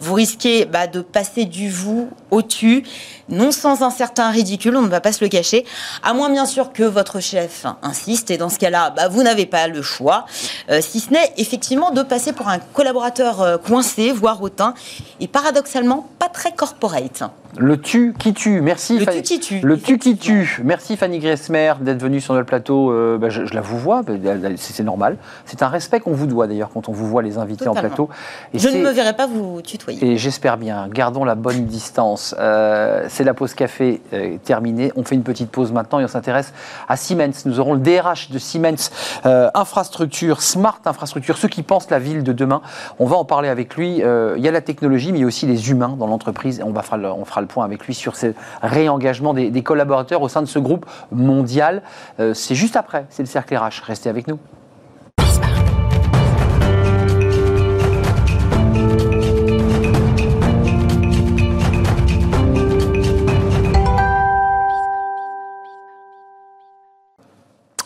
Vous 0.00 0.14
risquez 0.14 0.66
bah, 0.66 0.86
de 0.86 1.00
passer 1.00 1.46
du 1.46 1.70
vous 1.70 2.10
au 2.30 2.42
tu, 2.42 2.84
non 3.32 3.50
sans 3.50 3.82
un 3.82 3.90
certain 3.90 4.30
ridicule, 4.30 4.76
on 4.76 4.82
ne 4.82 4.88
va 4.88 5.00
pas 5.00 5.12
se 5.12 5.24
le 5.24 5.28
cacher, 5.28 5.64
à 6.02 6.14
moins 6.14 6.30
bien 6.30 6.46
sûr 6.46 6.72
que 6.72 6.84
votre 6.84 7.20
chef 7.20 7.66
insiste, 7.82 8.30
et 8.30 8.36
dans 8.36 8.48
ce 8.48 8.58
cas-là, 8.58 8.90
bah, 8.90 9.08
vous 9.08 9.22
n'avez 9.22 9.46
pas 9.46 9.66
le 9.66 9.82
choix, 9.82 10.26
euh, 10.70 10.80
si 10.80 11.00
ce 11.00 11.10
n'est 11.10 11.32
effectivement 11.38 11.90
de 11.90 12.02
passer 12.02 12.32
pour 12.32 12.48
un 12.48 12.58
collaborateur 12.58 13.40
euh, 13.40 13.56
coincé, 13.58 14.12
voire 14.12 14.40
hautain, 14.42 14.74
et 15.20 15.26
paradoxalement 15.26 16.08
pas 16.18 16.28
très 16.28 16.52
corporate. 16.52 17.24
Le 17.58 17.78
tu 17.78 18.14
qui 18.18 18.32
tue. 18.32 18.62
Merci. 18.62 18.98
Le 18.98 19.06
tu 19.06 19.22
qui 19.22 19.40
tue. 19.40 19.60
Le 19.62 19.78
tu 19.78 19.98
qui 19.98 20.16
tue. 20.16 20.60
Merci 20.64 20.96
Fanny 20.96 21.18
Gressmer 21.18 21.74
d'être 21.80 22.00
venue 22.00 22.20
sur 22.20 22.34
le 22.34 22.44
plateau. 22.44 22.90
Euh, 22.90 23.18
bah, 23.18 23.28
je, 23.28 23.42
la 23.52 23.60
vous 23.60 23.78
vois, 23.78 24.02
bah, 24.02 24.14
c'est 24.56 24.82
normal. 24.82 25.18
C'est 25.44 25.62
un 25.62 25.68
respect 25.68 26.00
qu'on 26.00 26.12
vous 26.12 26.26
doit 26.26 26.46
d'ailleurs 26.46 26.70
quand 26.72 26.88
on 26.88 26.92
vous 26.92 27.06
voit 27.06 27.20
les 27.20 27.36
invités 27.36 27.68
en 27.68 27.74
plateau. 27.74 28.08
Et 28.54 28.58
je 28.58 28.68
ne 28.68 28.78
me 28.78 28.90
verrai 28.90 29.12
pas 29.12 29.26
vous 29.26 29.60
tutoyer. 29.60 30.02
Et 30.02 30.16
j'espère 30.16 30.56
bien. 30.56 30.88
Gardons 30.88 31.24
la 31.24 31.34
bonne 31.34 31.66
distance. 31.66 32.34
Euh, 32.38 33.06
la 33.24 33.34
pause 33.34 33.54
café 33.54 34.00
euh, 34.12 34.36
terminée. 34.44 34.92
On 34.96 35.04
fait 35.04 35.14
une 35.14 35.22
petite 35.22 35.50
pause 35.50 35.72
maintenant 35.72 36.00
et 36.00 36.04
on 36.04 36.08
s'intéresse 36.08 36.52
à 36.88 36.96
Siemens. 36.96 37.44
Nous 37.46 37.60
aurons 37.60 37.74
le 37.74 37.80
DRH 37.80 38.30
de 38.30 38.38
Siemens 38.38 38.90
Infrastructure, 39.24 40.42
Smart 40.42 40.80
Infrastructure, 40.84 41.36
ceux 41.36 41.48
qui 41.48 41.62
pensent 41.62 41.90
la 41.90 41.98
ville 41.98 42.22
de 42.22 42.32
demain. 42.32 42.62
On 42.98 43.06
va 43.06 43.16
en 43.16 43.24
parler 43.24 43.48
avec 43.48 43.76
lui. 43.76 43.98
il 43.98 44.42
y 44.42 44.48
a 44.48 44.50
la 44.50 44.60
technologie, 44.60 45.12
mais 45.12 45.18
il 45.18 45.22
y 45.22 45.24
a 45.24 45.26
aussi 45.26 45.46
les 45.46 45.70
humains 45.70 45.96
dans 45.98 46.06
l'entreprise. 46.06 46.62
On, 46.64 46.72
on 46.72 47.24
fera 47.24 47.40
le 47.40 47.46
point 47.46 47.64
avec 47.64 47.86
lui 47.86 47.94
sur 47.94 48.16
ce 48.16 48.34
réengagement 48.62 49.34
des, 49.34 49.62
collaborateurs 49.62 50.22
au 50.22 50.28
sein 50.28 50.42
de 50.42 50.46
ce 50.46 50.58
groupe 50.58 50.86
mondial. 51.10 51.82
Euh, 52.20 52.34
c'est 52.34 52.54
juste 52.54 52.76
après, 52.76 53.06
c'est 53.10 53.22
le 53.22 53.28
cercle 53.28 53.56
RH. 53.56 53.82
Restez 53.84 54.08
avec 54.08 54.26
nous. 54.26 54.38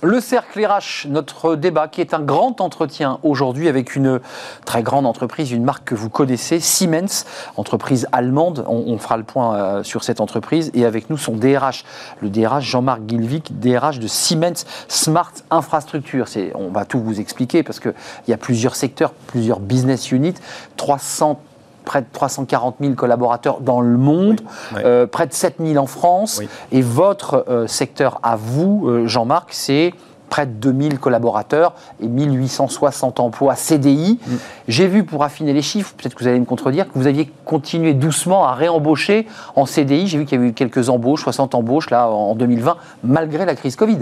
Le 0.07 0.21
Cercle 0.21 0.65
RH, 0.65 1.09
notre 1.09 1.57
débat 1.57 1.89
qui 1.89 2.01
est 2.01 2.15
un 2.15 2.21
grand 2.21 2.61
entretien 2.61 3.19
aujourd'hui 3.25 3.67
avec 3.67 3.97
une 3.97 4.21
très 4.65 4.85
grande 4.85 5.05
entreprise, 5.05 5.51
une 5.51 5.65
marque 5.65 5.83
que 5.83 5.97
vous 5.97 6.11
connaissez, 6.11 6.61
Siemens, 6.61 7.25
entreprise 7.57 8.07
allemande. 8.13 8.65
On, 8.69 8.97
fera 8.99 9.17
le 9.17 9.25
point 9.25 9.57
euh, 9.57 9.83
sur 9.83 10.05
cette 10.05 10.21
entreprise 10.21 10.71
et 10.75 10.85
avec 10.85 11.11
nous 11.11 11.19
son 11.19 11.33
DRH, 11.33 11.85
le 12.21 12.29
DRH 12.29 12.63
Jean-Marc 12.63 13.01
Gilvic, 13.09 13.59
DRH 13.59 13.99
de 13.99 14.07
Siemens 14.07 14.65
Smart 14.87 15.33
Infrastructure. 15.51 16.27
On 16.55 16.69
va 16.69 16.85
tout 16.85 17.01
vous 17.01 17.19
expliquer 17.19 17.65
parce 17.65 17.81
qu'il 17.81 17.93
y 18.29 18.33
a 18.33 18.37
plusieurs 18.37 18.77
secteurs, 18.77 19.11
plusieurs 19.11 19.59
business 19.59 20.13
units, 20.13 20.35
300 20.77 21.41
près 21.87 22.03
de 22.03 22.07
340 22.13 22.77
000 22.81 22.93
collaborateurs 22.95 23.61
dans 23.61 23.81
le 23.81 23.97
monde, 23.97 24.43
euh, 24.77 25.07
près 25.07 25.27
de 25.27 25.33
7 25.33 25.55
000 25.65 25.83
en 25.83 25.87
France. 25.87 26.43
Et 26.73 26.83
votre 26.83 27.47
euh, 27.49 27.67
secteur 27.67 28.21
à 28.23 28.37
vous, 28.37 28.87
euh, 28.87 29.07
Jean-Marc, 29.07 29.49
c'est 29.53 29.95
près 30.29 30.45
de 30.45 30.51
2000 30.51 30.99
collaborateurs 30.99 31.75
et 32.03 32.09
1860 32.09 33.21
emplois 33.21 33.55
CDI. 33.55 34.19
Mm. 34.27 34.35
J'ai 34.67 34.89
vu, 34.89 35.05
pour 35.05 35.23
affiner 35.23 35.53
les 35.53 35.63
chiffres, 35.63 35.95
peut-être 35.97 36.17
que 36.17 36.25
vous 36.25 36.29
allez 36.29 36.41
me 36.41 36.45
contredire, 36.45 36.87
que 36.87 36.99
vous 36.99 37.07
aviez 37.07 37.31
continué 37.45 37.95
doucement 37.95 38.45
à 38.45 38.55
réembaucher 38.55 39.29
en 39.55 39.65
CDI. 39.65 40.09
J'ai 40.09 40.19
vu 40.19 40.25
qu'il 40.25 40.41
y 40.41 40.43
a 40.43 40.47
eu 40.47 40.53
quelques 40.53 40.89
embauches, 40.89 41.23
60 41.23 41.55
embauches 41.55 41.91
là 41.91 42.09
en 42.09 42.35
2020, 42.35 42.77
malgré 43.05 43.47
la 43.47 43.55
crise 43.55 43.77
Covid. 43.77 43.99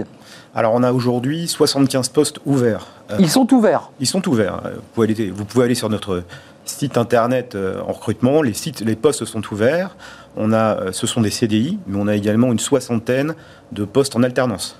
Alors 0.55 0.73
on 0.73 0.81
a 0.81 0.91
aujourd'hui 0.91 1.47
75 1.47 2.09
postes 2.09 2.39
ouverts. 2.47 2.87
Ils 3.19 3.29
sont 3.29 3.53
ouverts 3.53 3.91
Ils 3.99 4.07
sont 4.07 4.27
ouverts. 4.27 4.61
Vous 4.63 4.81
pouvez 4.95 5.07
aller, 5.11 5.29
vous 5.29 5.45
pouvez 5.45 5.65
aller 5.65 5.75
sur 5.75 5.89
notre 5.89 6.23
site 6.69 6.97
internet 6.97 7.55
euh, 7.55 7.81
en 7.87 7.93
recrutement, 7.93 8.41
les, 8.41 8.53
sites, 8.53 8.81
les 8.81 8.95
postes 8.95 9.25
sont 9.25 9.41
ouverts. 9.51 9.95
On 10.35 10.51
a, 10.51 10.79
euh, 10.79 10.91
ce 10.91 11.07
sont 11.07 11.21
des 11.21 11.29
CDI, 11.29 11.79
mais 11.87 11.97
on 11.99 12.07
a 12.07 12.15
également 12.15 12.51
une 12.51 12.59
soixantaine 12.59 13.35
de 13.71 13.85
postes 13.85 14.15
en 14.15 14.23
alternance, 14.23 14.79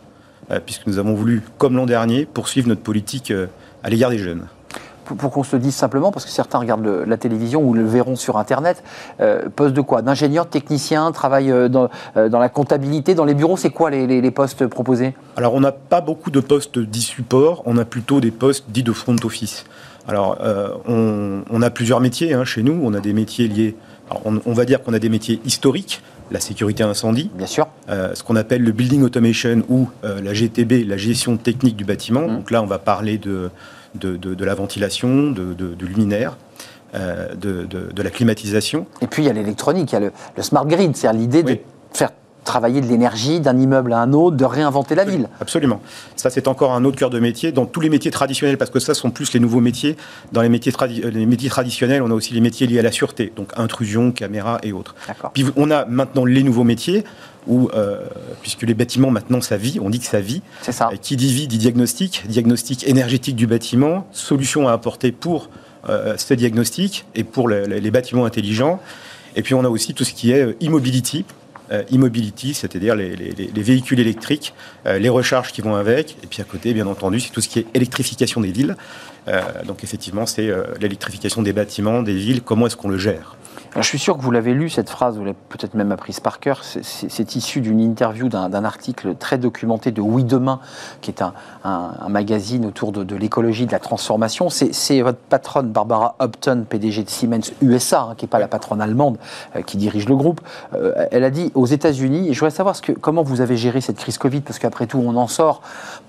euh, 0.51 0.59
puisque 0.63 0.87
nous 0.87 0.99
avons 0.99 1.13
voulu, 1.13 1.41
comme 1.57 1.75
l'an 1.75 1.85
dernier, 1.85 2.25
poursuivre 2.25 2.67
notre 2.67 2.81
politique 2.81 3.31
à 3.83 3.89
l'égard 3.89 4.09
des 4.09 4.17
jeunes. 4.17 4.47
Pour, 5.05 5.31
qu'on 5.31 5.43
se 5.43 5.55
dise 5.55 5.75
simplement, 5.75 6.11
parce 6.11 6.25
que 6.25 6.31
certains 6.31 6.57
regardent 6.57 7.03
la 7.05 7.17
télévision 7.17 7.61
ou 7.61 7.75
le 7.75 7.85
verront 7.85 8.15
sur 8.15 8.39
Internet, 8.39 8.83
poste 9.55 9.75
de 9.75 9.81
quoi? 9.81 10.01
D'ingénieur, 10.01 10.49
technicien, 10.49 11.11
travail 11.11 11.53
dans, 11.69 11.89
la 12.15 12.49
comptabilité, 12.49 13.13
dans 13.13 13.23
les 13.23 13.35
bureaux, 13.35 13.55
c'est 13.55 13.69
quoi 13.69 13.91
les, 13.91 14.31
postes 14.31 14.65
proposés? 14.65 15.13
Alors, 15.35 15.53
on 15.53 15.59
n'a 15.59 15.71
pas 15.71 16.01
beaucoup 16.01 16.31
de 16.31 16.39
postes 16.39 16.79
dits 16.79 17.01
support, 17.01 17.61
on 17.67 17.77
a 17.77 17.85
plutôt 17.85 18.19
des 18.19 18.31
postes 18.31 18.65
dits 18.69 18.81
de 18.81 18.93
front 18.93 19.15
office. 19.23 19.65
Alors, 20.07 20.37
euh, 20.41 20.69
on, 21.49 21.61
a 21.61 21.69
plusieurs 21.69 21.99
métiers 21.99 22.33
hein, 22.33 22.45
chez 22.45 22.63
nous. 22.63 22.79
On 22.83 22.93
a 22.93 22.99
des 22.99 23.13
métiers 23.13 23.47
liés. 23.47 23.75
on, 24.23 24.53
va 24.53 24.65
dire 24.65 24.83
qu'on 24.83 24.93
a 24.93 24.99
des 24.99 25.09
métiers 25.09 25.39
historiques, 25.45 26.01
la 26.31 26.39
sécurité 26.39 26.83
incendie. 26.83 27.31
Bien 27.33 27.47
sûr. 27.47 27.67
Euh, 27.89 28.13
ce 28.13 28.23
qu'on 28.23 28.35
appelle 28.35 28.61
le 28.61 28.71
building 28.71 29.03
automation 29.03 29.63
ou 29.67 29.89
euh, 30.03 30.21
la 30.21 30.33
GTB, 30.33 30.87
la 30.87 30.97
gestion 30.97 31.37
technique 31.37 31.75
du 31.75 31.85
bâtiment. 31.85 32.27
Mmh. 32.27 32.35
Donc 32.35 32.51
là, 32.51 32.61
on 32.61 32.67
va 32.67 32.77
parler 32.77 33.17
de, 33.17 33.49
de, 33.95 34.45
la 34.45 34.53
ventilation, 34.53 35.31
de, 35.31 35.85
luminaire. 35.85 36.37
de, 36.93 38.01
la 38.01 38.09
climatisation. 38.11 38.85
Et 39.01 39.07
puis 39.07 39.23
il 39.23 39.25
y 39.25 39.29
a 39.29 39.33
l'électronique, 39.33 39.91
il 39.91 39.95
y 39.95 39.97
a 39.97 40.11
le, 40.35 40.43
smart 40.43 40.67
grid, 40.67 40.95
c'est-à-dire 40.95 41.19
l'idée 41.19 41.43
de 41.43 41.57
faire 41.93 42.11
travailler 42.45 42.79
de 42.79 42.87
l'énergie 42.87 43.41
d'un 43.41 43.57
immeuble 43.57 43.91
à 43.91 43.99
un 43.99 44.13
autre, 44.13 44.37
de 44.37 44.45
réinventer 44.45 44.95
la 44.95 45.03
ville. 45.03 45.27
Absolument. 45.41 45.81
Ça, 46.15 46.29
c'est 46.29 46.47
encore 46.47 46.73
un 46.73 46.85
autre 46.85 46.97
cœur 46.97 47.09
de 47.09 47.19
métier. 47.19 47.51
Dans 47.51 47.65
tous 47.65 47.81
les 47.81 47.89
métiers 47.89 48.11
traditionnels, 48.11 48.57
parce 48.57 48.71
que 48.71 48.79
ça 48.79 48.93
sont 48.93 49.11
plus 49.11 49.33
les 49.33 49.39
nouveaux 49.39 49.59
métiers, 49.59 49.97
dans 50.31 50.41
les 50.41 50.49
métiers, 50.49 50.71
euh, 50.81 51.09
les 51.09 51.25
métiers 51.25 51.49
traditionnels, 51.49 52.01
on 52.01 52.11
a 52.11 52.13
aussi 52.13 52.33
les 52.33 52.39
métiers 52.39 52.67
liés 52.67 52.79
à 52.79 52.83
la 52.83 52.91
sûreté, 52.91 53.33
donc 53.35 53.49
intrusion, 53.57 54.11
caméra 54.11 54.59
et 54.63 54.71
autres. 54.71 54.95
Puis 55.33 55.45
on 55.57 55.71
a 55.71 55.85
maintenant 55.85 56.23
les 56.23 56.43
nouveaux 56.43 56.63
métiers, 56.63 57.03
où, 57.47 57.69
euh, 57.73 58.05
puisque 58.41 58.63
les 58.63 58.73
bâtiments 58.73 59.11
maintenant 59.11 59.41
ça 59.41 59.57
vit, 59.57 59.79
on 59.79 59.89
dit 59.89 59.99
que 59.99 60.05
ça 60.05 60.21
vit. 60.21 60.41
C'est 60.61 60.71
ça. 60.71 60.89
qui 61.01 61.15
dit 61.15 61.33
vie 61.33 61.47
dit 61.47 61.57
diagnostic, 61.57 62.23
diagnostic 62.27 62.87
énergétique 62.87 63.35
du 63.35 63.47
bâtiment, 63.47 64.07
solution 64.11 64.67
à 64.67 64.71
apporter 64.71 65.11
pour 65.11 65.49
euh, 65.89 66.15
ces 66.17 66.35
diagnostics 66.35 67.05
et 67.13 67.23
pour 67.23 67.49
les 67.49 67.91
bâtiments 67.91 68.25
intelligents. 68.25 68.79
Et 69.35 69.41
puis 69.41 69.53
on 69.53 69.63
a 69.63 69.69
aussi 69.69 69.93
tout 69.93 70.03
ce 70.03 70.13
qui 70.13 70.31
est 70.31 70.55
immobility, 70.61 71.25
e-mobility, 71.71 72.53
c'est-à-dire 72.53 72.95
les, 72.95 73.09
véhicules 73.55 73.99
électriques, 73.99 74.53
euh, 74.85 74.99
les 74.99 75.09
recharges 75.09 75.51
qui 75.51 75.61
vont 75.61 75.75
avec, 75.75 76.17
et 76.23 76.27
puis 76.27 76.41
à 76.41 76.45
côté, 76.45 76.73
bien 76.73 76.87
entendu, 76.87 77.19
c'est 77.19 77.31
tout 77.31 77.41
ce 77.41 77.49
qui 77.49 77.59
est 77.59 77.65
électrification 77.73 78.41
des 78.41 78.51
villes. 78.51 78.75
Euh, 79.27 79.41
donc 79.65 79.83
effectivement, 79.83 80.25
c'est 80.25 80.49
l'électrification 80.79 81.41
des 81.41 81.53
bâtiments, 81.53 82.03
des 82.03 82.15
villes, 82.15 82.41
comment 82.41 82.67
est-ce 82.67 82.75
qu'on 82.75 82.89
le 82.89 82.97
gère? 82.97 83.35
Je 83.81 83.87
suis 83.87 83.99
sûr 83.99 84.17
que 84.17 84.21
vous 84.21 84.31
l'avez 84.31 84.53
lu, 84.53 84.69
cette 84.69 84.89
phrase, 84.89 85.17
vous 85.17 85.25
l'avez 85.25 85.37
peut-être 85.49 85.73
même 85.73 85.91
apprise 85.91 86.21
par 86.21 86.39
cœur. 86.39 86.61
C'est 86.63 87.35
issu 87.35 87.59
d'une 87.59 87.81
interview, 87.81 88.29
d'un 88.29 88.63
article 88.63 89.15
très 89.15 89.37
documenté 89.37 89.91
de 89.91 90.01
Oui 90.01 90.23
Demain, 90.23 90.59
qui 91.01 91.11
est 91.11 91.21
un, 91.21 91.33
magazine 92.07 92.65
autour 92.65 92.91
de, 92.91 93.15
l'écologie, 93.15 93.65
de 93.65 93.71
la 93.71 93.79
transformation. 93.79 94.49
C'est 94.49 95.01
votre 95.01 95.17
patronne, 95.17 95.71
Barbara 95.71 96.15
Upton, 96.21 96.65
PDG 96.67 97.03
de 97.03 97.09
Siemens 97.09 97.51
USA, 97.61 98.01
hein, 98.01 98.13
qui 98.15 98.25
n'est 98.25 98.29
pas 98.29 98.39
la 98.39 98.47
patronne 98.47 98.81
allemande, 98.81 99.17
euh, 99.55 99.61
qui 99.61 99.77
dirige 99.77 100.07
le 100.07 100.15
groupe. 100.15 100.41
Euh, 100.73 101.07
elle 101.11 101.23
a 101.23 101.29
dit 101.29 101.51
aux 101.53 101.65
États-Unis, 101.65 102.33
je 102.33 102.39
voudrais 102.39 102.55
savoir 102.55 102.75
comment 103.01 103.23
vous 103.23 103.41
avez 103.41 103.57
géré 103.57 103.81
cette 103.81 103.97
crise 103.97 104.17
Covid, 104.17 104.41
parce 104.41 104.59
qu'après 104.59 104.87
tout, 104.87 105.03
on 105.05 105.15
en 105.17 105.27
sort, 105.27 105.61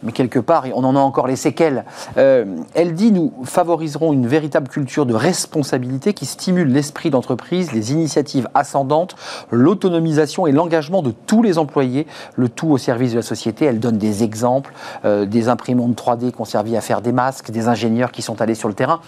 mais 0.02 0.12
quelque 0.12 0.38
part, 0.38 0.66
on 0.74 0.84
en 0.84 0.94
a 0.94 1.00
encore 1.00 1.26
les 1.26 1.36
séquelles. 1.36 1.84
Euh, 2.16 2.44
elle 2.74 2.94
dit 2.94 3.10
Nous 3.10 3.32
favoriserons 3.44 4.12
une 4.12 4.26
véritable 4.26 4.68
culture 4.68 5.04
de 5.04 5.14
responsabilité 5.14 6.14
qui 6.14 6.26
stimule 6.26 6.68
l'esprit 6.68 7.10
d'entreprise 7.10 7.55
les 7.64 7.92
initiatives 7.92 8.48
ascendantes, 8.54 9.16
l'autonomisation 9.50 10.46
et 10.46 10.52
l'engagement 10.52 11.02
de 11.02 11.12
tous 11.26 11.42
les 11.42 11.58
employés, 11.58 12.06
le 12.36 12.48
tout 12.48 12.68
au 12.68 12.78
service 12.78 13.12
de 13.12 13.16
la 13.16 13.22
société. 13.22 13.64
Elle 13.64 13.80
donne 13.80 13.98
des 13.98 14.22
exemples, 14.22 14.72
euh, 15.04 15.24
des 15.26 15.48
imprimantes 15.48 15.96
3D 15.96 16.32
qui 16.32 16.40
ont 16.40 16.44
servi 16.44 16.76
à 16.76 16.80
faire 16.80 17.00
des 17.00 17.12
masques, 17.12 17.50
des 17.50 17.68
ingénieurs 17.68 18.12
qui 18.12 18.22
sont 18.22 18.40
allés 18.40 18.54
sur 18.54 18.68
le 18.68 18.74
terrain. 18.74 19.00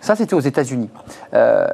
Ça, 0.00 0.16
c'était 0.16 0.34
aux 0.34 0.40
États-Unis. 0.40 0.88
Euh, 1.34 1.66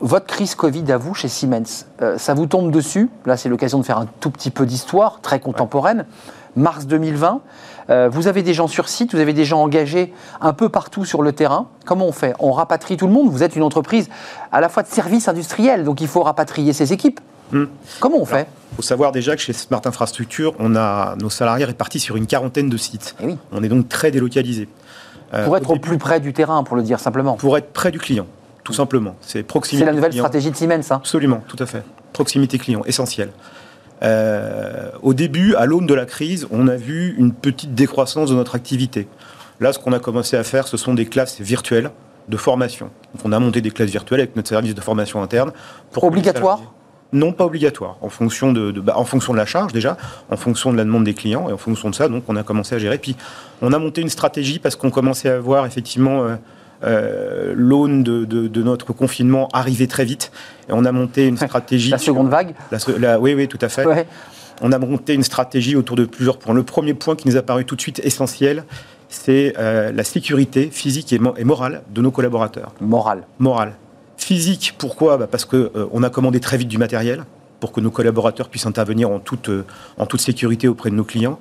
votre 0.00 0.26
crise 0.26 0.56
Covid 0.56 0.90
à 0.90 0.96
vous, 0.96 1.14
chez 1.14 1.28
Siemens, 1.28 1.86
euh, 2.02 2.18
ça 2.18 2.34
vous 2.34 2.46
tombe 2.46 2.72
dessus? 2.72 3.08
Là, 3.26 3.36
c'est 3.36 3.48
l'occasion 3.48 3.78
de 3.78 3.84
faire 3.84 3.98
un 3.98 4.08
tout 4.18 4.30
petit 4.30 4.50
peu 4.50 4.66
d'histoire, 4.66 5.20
très 5.20 5.38
contemporaine. 5.38 6.04
Mars 6.56 6.86
2020, 6.86 7.40
euh, 7.90 8.08
vous 8.08 8.28
avez 8.28 8.42
des 8.42 8.54
gens 8.54 8.68
sur 8.68 8.88
site, 8.88 9.14
vous 9.14 9.20
avez 9.20 9.32
des 9.32 9.44
gens 9.44 9.60
engagés 9.60 10.12
un 10.40 10.52
peu 10.52 10.68
partout 10.68 11.04
sur 11.04 11.22
le 11.22 11.32
terrain. 11.32 11.68
Comment 11.84 12.06
on 12.06 12.12
fait? 12.12 12.34
On 12.38 12.52
rapatrie 12.52 12.96
tout 12.96 13.06
le 13.06 13.12
monde 13.12 13.30
Vous 13.30 13.42
êtes 13.42 13.56
une 13.56 13.62
entreprise 13.62 14.08
à 14.52 14.60
la 14.60 14.68
fois 14.68 14.82
de 14.82 14.88
services 14.88 15.28
industriels, 15.28 15.84
donc 15.84 16.00
il 16.00 16.08
faut 16.08 16.22
rapatrier 16.22 16.72
ses 16.72 16.92
équipes. 16.92 17.20
Hmm. 17.52 17.64
Comment 17.98 18.18
on 18.18 18.24
fait? 18.24 18.46
Il 18.72 18.76
faut 18.76 18.82
savoir 18.82 19.10
déjà 19.10 19.34
que 19.34 19.42
chez 19.42 19.52
Smart 19.52 19.82
Infrastructure, 19.84 20.54
on 20.60 20.76
a 20.76 21.16
nos 21.16 21.30
salariés 21.30 21.64
répartis 21.64 21.98
sur 21.98 22.16
une 22.16 22.26
quarantaine 22.26 22.68
de 22.68 22.76
sites. 22.76 23.16
Eh 23.22 23.34
on 23.50 23.62
est 23.62 23.68
donc 23.68 23.88
très 23.88 24.10
délocalisé. 24.10 24.68
Euh, 25.34 25.44
pour 25.44 25.56
être 25.56 25.70
au 25.70 25.76
plus 25.76 25.98
près 25.98 26.20
du 26.20 26.32
terrain, 26.32 26.62
pour 26.62 26.76
le 26.76 26.82
dire 26.82 27.00
simplement. 27.00 27.34
Pour 27.34 27.56
être 27.56 27.72
près 27.72 27.90
du 27.90 27.98
client, 27.98 28.26
tout 28.62 28.72
simplement. 28.72 29.16
C'est 29.20 29.42
proximité. 29.42 29.84
C'est 29.84 29.90
la 29.90 29.96
nouvelle 29.96 30.12
stratégie 30.12 30.50
de 30.50 30.56
Siemens. 30.56 30.90
Hein. 30.90 30.96
Absolument, 30.96 31.42
tout 31.48 31.56
à 31.58 31.66
fait. 31.66 31.82
Proximité 32.12 32.58
client, 32.58 32.82
essentiel. 32.86 33.30
Euh, 34.02 34.90
au 35.02 35.14
début, 35.14 35.54
à 35.56 35.66
l'aune 35.66 35.86
de 35.86 35.94
la 35.94 36.06
crise, 36.06 36.46
on 36.50 36.68
a 36.68 36.76
vu 36.76 37.14
une 37.18 37.32
petite 37.32 37.74
décroissance 37.74 38.30
de 38.30 38.34
notre 38.34 38.54
activité. 38.54 39.08
Là, 39.60 39.72
ce 39.72 39.78
qu'on 39.78 39.92
a 39.92 39.98
commencé 39.98 40.36
à 40.36 40.44
faire, 40.44 40.66
ce 40.68 40.76
sont 40.76 40.94
des 40.94 41.06
classes 41.06 41.40
virtuelles 41.40 41.90
de 42.28 42.36
formation. 42.36 42.90
Donc, 43.14 43.24
on 43.24 43.32
a 43.32 43.38
monté 43.38 43.60
des 43.60 43.70
classes 43.70 43.90
virtuelles 43.90 44.20
avec 44.20 44.36
notre 44.36 44.48
service 44.48 44.74
de 44.74 44.80
formation 44.80 45.22
interne. 45.22 45.52
Pour 45.92 46.04
obligatoire 46.04 46.60
non, 47.12 47.32
pas 47.32 47.44
obligatoire. 47.44 47.96
En 48.02 48.08
fonction 48.08 48.52
de, 48.52 48.70
bah, 48.70 48.92
en 48.96 49.04
fonction 49.04 49.32
de 49.32 49.38
la 49.38 49.46
charge 49.46 49.72
déjà, 49.72 49.96
en 50.30 50.36
fonction 50.36 50.70
de 50.70 50.76
la 50.76 50.84
demande 50.84 51.04
des 51.04 51.14
clients 51.14 51.48
et 51.48 51.52
en 51.52 51.56
fonction 51.56 51.90
de 51.90 51.94
ça, 51.94 52.08
donc 52.08 52.22
on 52.28 52.36
a 52.36 52.44
commencé 52.44 52.76
à 52.76 52.78
gérer. 52.78 52.98
Puis 52.98 53.16
on 53.62 53.72
a 53.72 53.78
monté 53.78 54.00
une 54.00 54.08
stratégie 54.08 54.60
parce 54.60 54.76
qu'on 54.76 54.90
commençait 54.90 55.28
à 55.28 55.40
voir 55.40 55.66
effectivement 55.66 56.22
euh, 56.22 56.36
euh, 56.82 57.52
l'aune 57.56 58.02
de, 58.02 58.62
notre 58.62 58.92
confinement 58.92 59.48
arrivait 59.52 59.86
très 59.86 60.04
vite. 60.04 60.32
Et 60.68 60.72
on 60.72 60.84
a 60.84 60.92
monté 60.92 61.26
une 61.26 61.36
stratégie. 61.36 61.90
la 61.90 61.98
seconde 61.98 62.28
vague 62.28 62.54
Oui, 63.20 63.34
oui, 63.34 63.48
tout 63.48 63.58
à 63.60 63.68
fait. 63.68 63.86
On 64.62 64.72
a 64.72 64.78
monté 64.78 65.14
une 65.14 65.22
stratégie 65.22 65.74
autour 65.74 65.96
de 65.96 66.04
plusieurs 66.04 66.38
points. 66.38 66.54
Le 66.54 66.62
premier 66.62 66.92
point 66.94 67.16
qui 67.16 67.28
nous 67.28 67.36
a 67.36 67.42
paru 67.42 67.64
tout 67.64 67.76
de 67.76 67.80
suite 67.80 68.00
essentiel, 68.04 68.64
c'est 69.08 69.54
euh, 69.58 69.90
la 69.90 70.04
sécurité 70.04 70.68
physique 70.70 71.12
et, 71.12 71.18
morale 71.18 71.82
de 71.90 72.02
nos 72.02 72.10
collaborateurs. 72.10 72.72
Morale. 72.80 73.26
Morale. 73.38 73.72
Physique, 74.18 74.74
pourquoi? 74.76 75.16
Bah 75.16 75.26
Parce 75.30 75.46
qu'on 75.46 75.56
euh, 75.56 75.88
on 75.92 76.02
a 76.02 76.10
commandé 76.10 76.40
très 76.40 76.58
vite 76.58 76.68
du 76.68 76.76
matériel 76.76 77.24
pour 77.58 77.72
que 77.72 77.80
nos 77.80 77.90
collaborateurs 77.90 78.48
puissent 78.48 78.66
intervenir 78.66 79.10
en 79.10 79.18
toute, 79.18 79.50
en 79.96 80.06
toute 80.06 80.20
sécurité 80.20 80.68
auprès 80.68 80.90
de 80.90 80.94
nos 80.94 81.04
clients. 81.04 81.38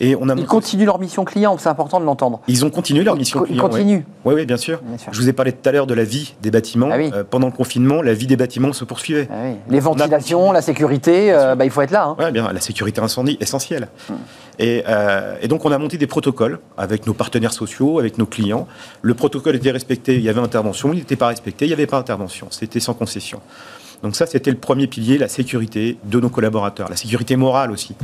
Et 0.00 0.14
on 0.16 0.28
a 0.28 0.34
ils 0.34 0.46
continuent 0.46 0.84
leur 0.84 0.98
mission 0.98 1.24
client, 1.24 1.56
c'est 1.58 1.68
important 1.68 2.00
de 2.00 2.04
l'entendre. 2.04 2.40
Ils 2.48 2.64
ont 2.64 2.70
continué 2.70 3.02
leur 3.02 3.16
mission 3.16 3.40
client. 3.40 3.56
Ils 3.56 3.60
continuent. 3.60 4.02
Oui, 4.24 4.34
oui, 4.34 4.46
bien, 4.46 4.56
sûr. 4.56 4.80
Je 5.10 5.20
vous 5.20 5.28
ai 5.28 5.32
parlé 5.32 5.52
tout 5.52 5.68
à 5.68 5.72
l'heure 5.72 5.86
de 5.86 5.94
la 5.94 6.04
vie 6.04 6.34
des 6.42 6.50
bâtiments. 6.50 6.88
Ah 6.92 6.96
euh, 6.96 7.24
pendant 7.24 7.46
le 7.46 7.52
confinement, 7.52 8.02
la 8.02 8.14
vie 8.14 8.26
des 8.26 8.36
bâtiments 8.36 8.72
se 8.72 8.84
poursuivait. 8.84 9.28
Ah 9.30 9.54
Les 9.68 9.80
ventilations, 9.80 10.52
la 10.52 10.62
sécurité, 10.62 11.32
euh, 11.32 11.54
bah, 11.54 11.64
il 11.64 11.70
faut 11.70 11.82
être 11.82 11.90
là. 11.90 12.08
Hein. 12.08 12.16
Oui, 12.18 12.32
bien, 12.32 12.52
la 12.52 12.60
sécurité 12.60 13.00
incendie, 13.00 13.38
essentielle. 13.40 13.88
Hmm. 14.08 14.14
Et, 14.58 14.84
euh, 14.88 15.36
et, 15.40 15.48
donc, 15.48 15.64
on 15.64 15.72
a 15.72 15.78
monté 15.78 15.98
des 15.98 16.06
protocoles 16.06 16.58
avec 16.78 17.06
nos 17.06 17.14
partenaires 17.14 17.52
sociaux, 17.52 17.98
avec 17.98 18.18
nos 18.18 18.26
clients. 18.26 18.66
Le 19.02 19.14
protocole 19.14 19.56
était 19.56 19.70
respecté, 19.70 20.14
il 20.14 20.22
y 20.22 20.28
avait 20.28 20.40
intervention. 20.40 20.92
Il 20.92 20.98
n'était 20.98 21.16
pas 21.16 21.28
respecté, 21.28 21.66
il 21.66 21.68
n'y 21.68 21.74
avait 21.74 21.86
pas 21.86 21.98
intervention. 21.98 22.48
C'était 22.50 22.80
sans 22.80 22.94
concession. 22.94 23.40
Donc 24.02 24.16
ça, 24.16 24.26
c'était 24.26 24.50
le 24.50 24.56
premier 24.56 24.86
pilier, 24.86 25.18
la 25.18 25.28
sécurité 25.28 25.98
de 26.04 26.20
nos 26.20 26.28
collaborateurs, 26.28 26.88
la 26.88 26.96
sécurité 26.96 27.36
morale 27.36 27.70
aussi, 27.70 27.94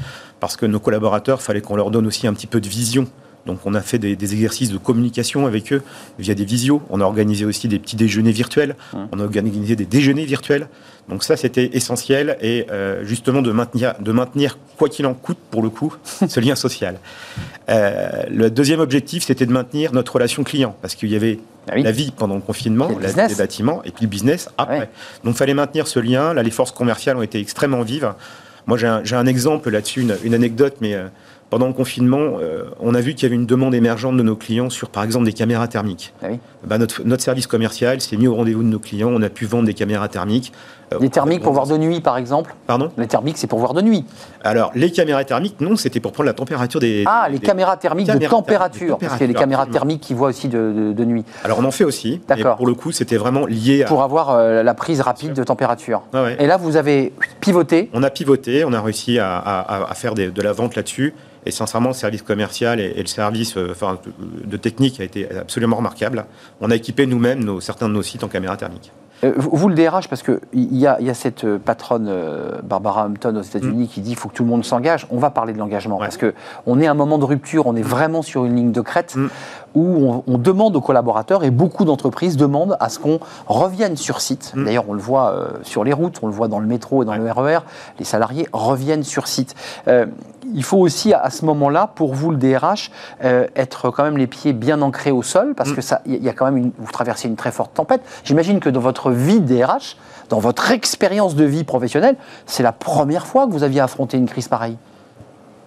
parce 0.41 0.57
que 0.57 0.67
nos 0.67 0.81
collaborateurs, 0.81 1.39
il 1.41 1.45
fallait 1.45 1.61
qu'on 1.61 1.77
leur 1.77 1.91
donne 1.91 2.07
aussi 2.07 2.27
un 2.27 2.35
petit 2.35 2.47
peu 2.47 2.61
de 2.61 2.69
vision 2.69 3.07
Donc 3.47 3.61
on 3.65 3.75
a 3.75 3.81
fait 3.81 3.99
des, 3.99 4.17
des 4.17 4.33
exercices 4.33 4.71
de 4.71 4.79
communication 4.79 5.47
avec 5.47 5.73
eux 5.73 5.83
via 6.19 6.35
des 6.35 6.45
visios. 6.45 6.83
On 6.91 7.01
a 7.01 7.05
organisé 7.05 7.45
aussi 7.45 7.69
des 7.69 7.79
petits 7.79 7.97
déjeuners 7.97 8.33
virtuels. 8.33 8.77
On 9.13 9.19
a 9.19 9.25
organisé 9.25 9.77
des 9.77 9.87
déjeuners 9.87 10.25
virtuels. 10.25 10.69
Donc 11.09 11.25
ça, 11.25 11.37
c'était 11.37 11.71
essentiel 11.73 12.37
et 12.41 12.67
euh, 12.71 13.05
justement 13.05 13.43
de 13.43 13.51
maintenir, 13.51 13.95
de 14.01 14.13
maintenir, 14.13 14.59
quoi 14.79 14.89
qu'il 14.89 15.07
en 15.07 15.15
coûte 15.15 15.39
pour 15.51 15.63
le 15.63 15.71
coup, 15.71 15.95
ce 16.29 16.41
lien 16.41 16.55
social. 16.55 16.99
Euh, 17.69 18.23
le 18.31 18.51
deuxième 18.51 18.81
objectif, 18.81 19.25
c'était 19.25 19.47
de 19.47 19.53
maintenir 19.53 19.93
notre 19.93 20.15
relation 20.15 20.45
client 20.45 20.77
parce 20.81 20.95
qu'il 20.95 21.11
y 21.11 21.17
avait 21.17 21.39
Ah 21.69 21.75
oui. 21.77 21.83
la 21.83 21.93
vie 21.93 22.11
pendant 22.11 22.35
le 22.35 22.41
confinement, 22.41 22.89
le 22.89 23.01
la 23.01 23.09
vie 23.09 23.35
des 23.35 23.39
bâtiments 23.39 23.83
et 23.85 23.91
puis 23.91 24.05
le 24.05 24.09
business 24.09 24.49
après. 24.59 24.79
Ouais. 24.81 24.91
Donc 25.25 25.35
il 25.35 25.39
fallait 25.39 25.55
maintenir 25.55 25.87
ce 25.87 26.01
lien. 26.01 26.35
Là, 26.35 26.43
les 26.43 26.51
forces 26.51 26.73
commerciales 26.73 27.17
ont 27.17 27.23
été 27.23 27.39
extrêmement 27.39 27.83
vives. 27.83 28.13
Moi, 28.67 28.79
j'ai 28.79 29.17
un, 29.17 29.27
exemple 29.27 29.71
là-dessus, 29.71 30.03
une, 30.03 30.17
une 30.23 30.35
anecdote, 30.35 30.77
mais 30.81 30.95
euh, 30.95 31.09
pendant 31.51 31.67
le 31.67 31.73
confinement, 31.73 32.39
euh, 32.41 32.65
on 32.81 32.95
a 32.95 33.01
vu 33.01 33.15
qu'il 33.15 33.25
y 33.25 33.27
avait 33.27 33.35
une 33.35 33.45
demande 33.45 33.75
émergente 33.75 34.17
de 34.17 34.23
nos 34.23 34.37
clients 34.37 34.71
sur, 34.71 34.89
par 34.89 35.05
exemple, 35.05 35.27
des 35.27 35.33
caméras 35.33 35.69
thermiques. 35.69 36.15
Ah 36.23 36.29
oui. 36.31 36.39
Bah, 36.65 36.79
notre, 36.79 37.03
notre 37.05 37.23
service 37.23 37.47
commercial 37.47 38.01
s'est 38.01 38.17
mis 38.17 38.27
au 38.27 38.35
rendez-vous 38.35 38.63
de 38.63 38.69
nos 38.69 38.79
clients. 38.79 39.11
On 39.13 39.21
a 39.21 39.29
pu 39.29 39.47
vendre 39.47 39.67
des 39.67 39.75
caméras 39.75 40.09
thermiques. 40.09 40.53
Euh, 40.93 40.99
Les 41.01 41.09
thermiques 41.11 41.43
pour 41.43 41.53
voir 41.53 41.67
de 41.67 41.77
nuit, 41.77 42.01
par 42.01 42.17
exemple. 42.17 42.55
Pardon 42.67 42.91
Les 42.99 43.07
thermiques, 43.07 43.39
c'est 43.39 43.47
pour 43.47 43.59
voir 43.59 43.75
de 43.75 43.83
nuit. 43.83 44.05
Alors, 44.45 44.71
les 44.75 44.91
caméras 44.93 45.25
thermiques, 45.25 45.61
non, 45.61 45.77
c'était 45.77 46.01
pour 46.01 46.13
prendre 46.13 46.27
la 46.27 46.33
température 46.35 46.81
des. 46.81 47.05
Ah, 47.07 47.27
les 47.31 47.39
des- 47.39 47.47
caméras 47.47 47.77
thermiques 47.77 48.07
de 48.07 48.13
caméras 48.13 48.31
température. 48.31 48.79
thermiques, 48.99 49.01
Parce 49.01 49.13
qu'il 49.15 49.21
y 49.23 49.25
a 49.25 49.27
les 49.29 49.33
température, 49.35 49.57
caméras 49.59 49.73
thermiques 49.73 50.01
qui 50.01 50.15
voient 50.15 50.29
aussi 50.29 50.49
de, 50.49 50.73
de- 50.73 50.93
de 50.93 51.05
nuit. 51.05 51.25
Alors, 51.45 51.59
on 51.61 51.65
en 51.65 51.71
fait 51.71 51.85
aussi. 51.85 52.21
D'accord. 52.29 52.57
Pour 52.57 52.67
le 52.67 52.75
coup, 52.75 52.93
c'était 52.93 53.17
vraiment 53.17 53.47
lié 53.47 53.85
à. 53.85 53.87
Pour 53.87 54.03
avoir 54.03 54.31
euh, 54.31 54.63
la 54.63 54.75
prise 54.75 55.01
rapide 55.01 55.33
de 55.33 55.45
température. 55.45 56.03
Ah 56.13 56.23
ouais. 56.25 56.37
Et 56.39 56.47
là, 56.47 56.57
vous 56.57 56.77
avez 56.77 57.13
pivoté. 57.41 57.91
On 57.93 58.03
a 58.03 58.11
pivoté, 58.11 58.65
on 58.65 58.73
a 58.73 58.81
réussi 58.81 59.19
à, 59.19 59.37
à- 59.39 59.91
à 59.91 59.95
faire 59.95 60.15
des- 60.15 60.31
de 60.31 60.43
la 60.43 60.53
vente 60.53 60.77
là-dessus. 60.77 61.15
Et 61.45 61.51
sincèrement, 61.51 61.89
le 61.89 61.95
service 61.95 62.23
commercial 62.23 62.79
et, 62.79 62.95
le 62.95 63.07
service 63.07 63.57
euh, 63.57 63.69
enfin, 63.73 63.99
de, 64.45 64.47
de 64.49 64.57
technique 64.57 65.01
a 65.01 65.05
été 65.05 65.29
absolument 65.37 65.77
remarquable. 65.77 66.25
On 66.61 66.71
a 66.71 66.77
équipé 66.77 67.05
nous-mêmes 67.07 67.43
nos- 67.43 67.61
certains 67.61 67.89
de 67.89 67.95
nos 67.95 68.03
sites 68.03 68.23
en 68.23 68.29
caméra 68.29 68.57
thermique. 68.57 68.93
Euh, 69.25 69.33
vous, 69.37 69.69
le 69.69 69.75
DRH, 69.75 70.09
parce 70.09 70.23
qu'il 70.23 70.39
y 70.53 70.87
a, 70.87 70.97
il 71.01 71.07
y 71.07 71.11
a 71.11 71.15
cette 71.15 71.45
euh, 71.45 71.59
patronne, 71.59 72.07
euh, 72.09 72.61
Barbara 72.63 73.05
Hampton 73.05 73.37
aux 73.37 73.43
États-Unis, 73.43 73.89
qui 73.89 74.01
dit 74.01 74.11
qu'il 74.11 74.19
faut 74.19 74.29
que 74.29 74.35
tout 74.35 74.43
le 74.43 74.49
monde 74.49 74.65
s'engage. 74.65 75.07
On 75.11 75.19
va 75.19 75.31
parler 75.31 75.53
de 75.53 75.59
l'engagement. 75.59 75.97
Mm. 75.97 76.01
Ouais. 76.01 76.07
Parce 76.07 76.19
qu'on 76.19 76.81
est 76.81 76.87
à 76.87 76.91
un 76.91 76.95
moment 76.95 77.19
de 77.19 77.25
rupture, 77.25 77.67
on 77.67 77.77
est 77.77 77.83
vraiment 77.83 78.23
sur 78.23 78.45
une 78.45 78.57
ligne 78.57 78.73
de 78.73 78.81
crête 78.81 79.17
Mm. 79.17 79.29
Où 79.75 79.85
on, 79.85 80.25
on 80.27 80.39
demande 80.39 80.77
aux 80.77 80.81
collaborateurs, 80.81 81.45
et 81.45 81.51
beaucoup 81.51 81.85
d'entreprises 81.85 82.37
demandent 82.37 82.77
à 82.81 82.89
ce 82.89 82.99
qu'on 82.99 83.21
revienne 83.47 83.97
sur 83.97 84.21
site. 84.21 84.53
Mm. 84.55 84.65
D'ailleurs, 84.65 84.85
on 84.89 84.93
le 84.93 85.01
voit 85.01 85.31
euh, 85.33 85.49
sur 85.63 85.85
les 85.85 85.93
routes, 85.93 86.19
on 86.23 86.27
le 86.27 86.33
voit 86.33 86.49
dans 86.49 86.59
le 86.59 86.67
métro 86.67 87.03
et 87.03 87.07
dans 87.07 87.15
le 87.15 87.31
RER, 87.31 87.61
les 87.99 88.05
salariés 88.05 88.49
reviennent 88.53 89.05
sur 89.05 89.29
site. 89.29 89.55
Euh, 89.89 90.07
il 90.55 90.65
faut 90.65 90.79
aussi, 90.79 91.13
à, 91.15 91.21
à 91.21 91.31
ce 91.31 91.45
moment-là, 91.47 91.91
pour 91.95 92.15
vous, 92.15 92.31
le 92.31 92.37
DRH, 92.37 92.91
euh, 93.25 93.47
être 93.57 93.91
quand 93.91 94.03
même 94.03 94.19
les 94.19 94.27
pieds 94.27 94.53
bien 94.53 94.83
ancrés 94.83 95.13
au 95.13 95.23
sol, 95.23 95.55
parce 95.55 95.71
Mm. 95.71 95.75
que 95.75 95.81
ça, 95.81 96.03
il 96.07 96.23
y 96.23 96.29
a 96.29 96.33
quand 96.33 96.45
même, 96.45 96.57
une, 96.57 96.73
vous 96.79 96.93
traversez 96.93 97.29
une 97.29 97.37
très 97.37 97.53
forte 97.53 97.75
tempête. 97.75 98.03
J'imagine 98.25 98.61
que 98.61 98.69
dans 98.69 98.81
votre 98.81 99.11
vie 99.11 99.41
DRH, 99.41 99.97
dans 100.29 100.39
votre 100.39 100.71
expérience 100.71 101.35
de 101.35 101.45
vie 101.45 101.65
professionnelle, 101.65 102.17
c'est 102.47 102.63
la 102.63 102.73
première 102.73 103.27
fois 103.27 103.47
que 103.47 103.53
vous 103.53 103.63
aviez 103.63 103.81
affronté 103.81 104.17
une 104.17 104.27
crise 104.29 104.49
pareille. 104.49 104.77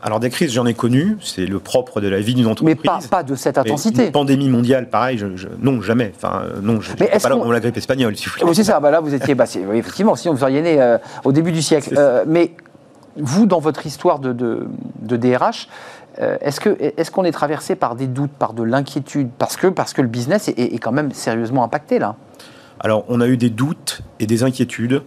Alors, 0.05 0.19
des 0.19 0.29
crises, 0.29 0.51
j'en 0.53 0.67
ai 0.67 0.75
connu. 0.75 1.17
C'est 1.19 1.47
le 1.47 1.57
propre 1.57 1.99
de 1.99 2.07
la 2.07 2.19
vie 2.19 2.35
d'une 2.35 2.45
Mais 2.45 2.51
entreprise. 2.51 2.77
pas, 2.83 2.99
pas 3.09 3.23
de 3.23 3.33
cette 3.33 3.55
Mais 3.55 3.61
intensité. 3.61 4.05
Une 4.05 4.11
pandémie 4.11 4.49
mondiale, 4.49 4.87
pareil, 4.87 5.17
je- 5.17 5.35
je- 5.35 5.47
non, 5.59 5.81
jamais. 5.81 6.13
Enfin, 6.15 6.43
euh, 6.45 6.61
non, 6.61 6.79
je 6.79 6.91
Mais 6.99 7.07
pas 7.07 7.27
là 7.27 7.35
la 7.51 7.59
grippe 7.59 7.75
espagnole, 7.75 8.15
si 8.15 8.27
vous 8.27 8.33
voulez. 8.33 8.45
Oui, 8.45 8.55
c'est 8.55 8.63
ça. 8.63 8.79
Bah 8.79 8.91
là, 8.91 8.99
vous 8.99 9.15
étiez. 9.15 9.33
Bah, 9.33 9.45
oui, 9.67 9.77
effectivement, 9.79 10.15
sinon 10.15 10.35
vous 10.35 10.39
seriez 10.41 10.61
né 10.61 10.79
euh, 10.79 10.99
au 11.23 11.31
début 11.31 11.51
du 11.51 11.63
siècle. 11.63 11.95
Euh, 11.97 12.23
mais 12.27 12.51
vous, 13.17 13.47
dans 13.47 13.59
votre 13.59 13.83
histoire 13.87 14.19
de, 14.19 14.31
de, 14.31 14.67
de 15.01 15.17
DRH, 15.17 15.67
euh, 16.21 16.37
est-ce 16.39 17.09
qu'on 17.09 17.23
est 17.23 17.31
traversé 17.31 17.73
par 17.73 17.95
des 17.95 18.05
doutes, 18.05 18.29
par 18.37 18.53
de 18.53 18.61
l'inquiétude, 18.61 19.29
parce 19.39 19.57
que 19.57 19.65
parce 19.65 19.93
que 19.93 20.03
le 20.03 20.07
business 20.07 20.49
est, 20.49 20.59
est 20.59 20.77
quand 20.77 20.91
même 20.91 21.11
sérieusement 21.13 21.63
impacté 21.63 21.97
là. 21.97 22.15
Alors, 22.79 23.05
on 23.07 23.21
a 23.21 23.27
eu 23.27 23.37
des 23.37 23.49
doutes 23.49 24.01
et 24.19 24.27
des 24.27 24.43
inquiétudes. 24.43 25.01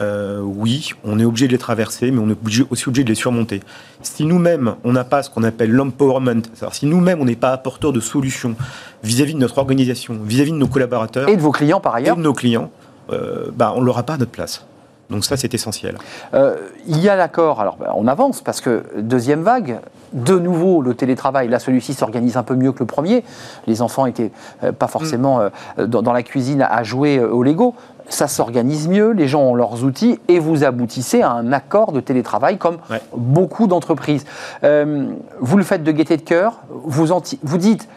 Euh, 0.00 0.40
oui, 0.42 0.90
on 1.04 1.18
est 1.18 1.24
obligé 1.24 1.46
de 1.46 1.52
les 1.52 1.58
traverser, 1.58 2.10
mais 2.10 2.20
on 2.20 2.30
est 2.30 2.66
aussi 2.70 2.88
obligé 2.88 3.04
de 3.04 3.08
les 3.08 3.14
surmonter. 3.14 3.60
Si 4.02 4.24
nous-mêmes, 4.24 4.76
on 4.84 4.92
n'a 4.92 5.04
pas 5.04 5.22
ce 5.22 5.30
qu'on 5.30 5.42
appelle 5.42 5.70
l'empowerment, 5.70 6.42
c'est-à-dire 6.54 6.74
si 6.74 6.86
nous-mêmes, 6.86 7.20
on 7.20 7.26
n'est 7.26 7.36
pas 7.36 7.52
apporteur 7.52 7.92
de 7.92 8.00
solutions 8.00 8.54
vis-à-vis 9.02 9.34
de 9.34 9.38
notre 9.38 9.58
organisation, 9.58 10.18
vis-à-vis 10.24 10.52
de 10.52 10.56
nos 10.56 10.68
collaborateurs 10.68 11.28
Et 11.28 11.36
de 11.36 11.42
vos 11.42 11.52
clients 11.52 11.80
par 11.80 11.96
et 11.98 12.02
ailleurs. 12.02 12.16
de 12.16 12.22
nos 12.22 12.32
clients, 12.32 12.70
euh, 13.12 13.50
bah, 13.54 13.72
on 13.76 13.80
ne 13.80 13.86
l'aura 13.86 14.02
pas 14.04 14.14
à 14.14 14.18
notre 14.18 14.30
place. 14.30 14.64
Donc 15.10 15.24
ça, 15.24 15.36
c'est 15.36 15.52
essentiel. 15.52 15.98
Euh, 16.34 16.56
il 16.86 16.98
y 17.00 17.08
a 17.08 17.16
l'accord, 17.16 17.60
alors 17.60 17.76
bah, 17.76 17.92
on 17.96 18.06
avance 18.06 18.40
parce 18.40 18.60
que 18.60 18.84
deuxième 18.96 19.42
vague, 19.42 19.80
de 20.12 20.38
nouveau 20.38 20.82
le 20.82 20.94
télétravail, 20.94 21.48
là 21.48 21.58
celui-ci 21.58 21.94
s'organise 21.94 22.36
un 22.36 22.42
peu 22.44 22.54
mieux 22.54 22.72
que 22.72 22.78
le 22.78 22.86
premier. 22.86 23.24
Les 23.66 23.82
enfants 23.82 24.06
étaient 24.06 24.30
euh, 24.62 24.72
pas 24.72 24.86
forcément 24.86 25.40
euh, 25.40 25.86
dans, 25.86 26.02
dans 26.02 26.12
la 26.12 26.22
cuisine 26.22 26.62
à 26.62 26.82
jouer 26.84 27.20
au 27.20 27.42
Lego. 27.42 27.74
Ça 28.10 28.26
s'organise 28.28 28.88
mieux, 28.88 29.12
les 29.12 29.28
gens 29.28 29.40
ont 29.42 29.54
leurs 29.54 29.84
outils 29.84 30.18
et 30.28 30.38
vous 30.40 30.64
aboutissez 30.64 31.22
à 31.22 31.30
un 31.30 31.52
accord 31.52 31.92
de 31.92 32.00
télétravail 32.00 32.58
comme 32.58 32.76
Ouais. 32.90 33.00
beaucoup 33.16 33.66
d'entreprises. 33.68 34.24
Euh, 34.64 35.06
vous 35.40 35.56
le 35.56 35.62
faites 35.64 35.82
de 35.84 35.92
gaieté 35.92 36.16
de 36.18 36.22
cœur, 36.22 36.58
vous, 36.84 37.12
anti- 37.12 37.38
vous 37.42 37.56
dites 37.56 37.88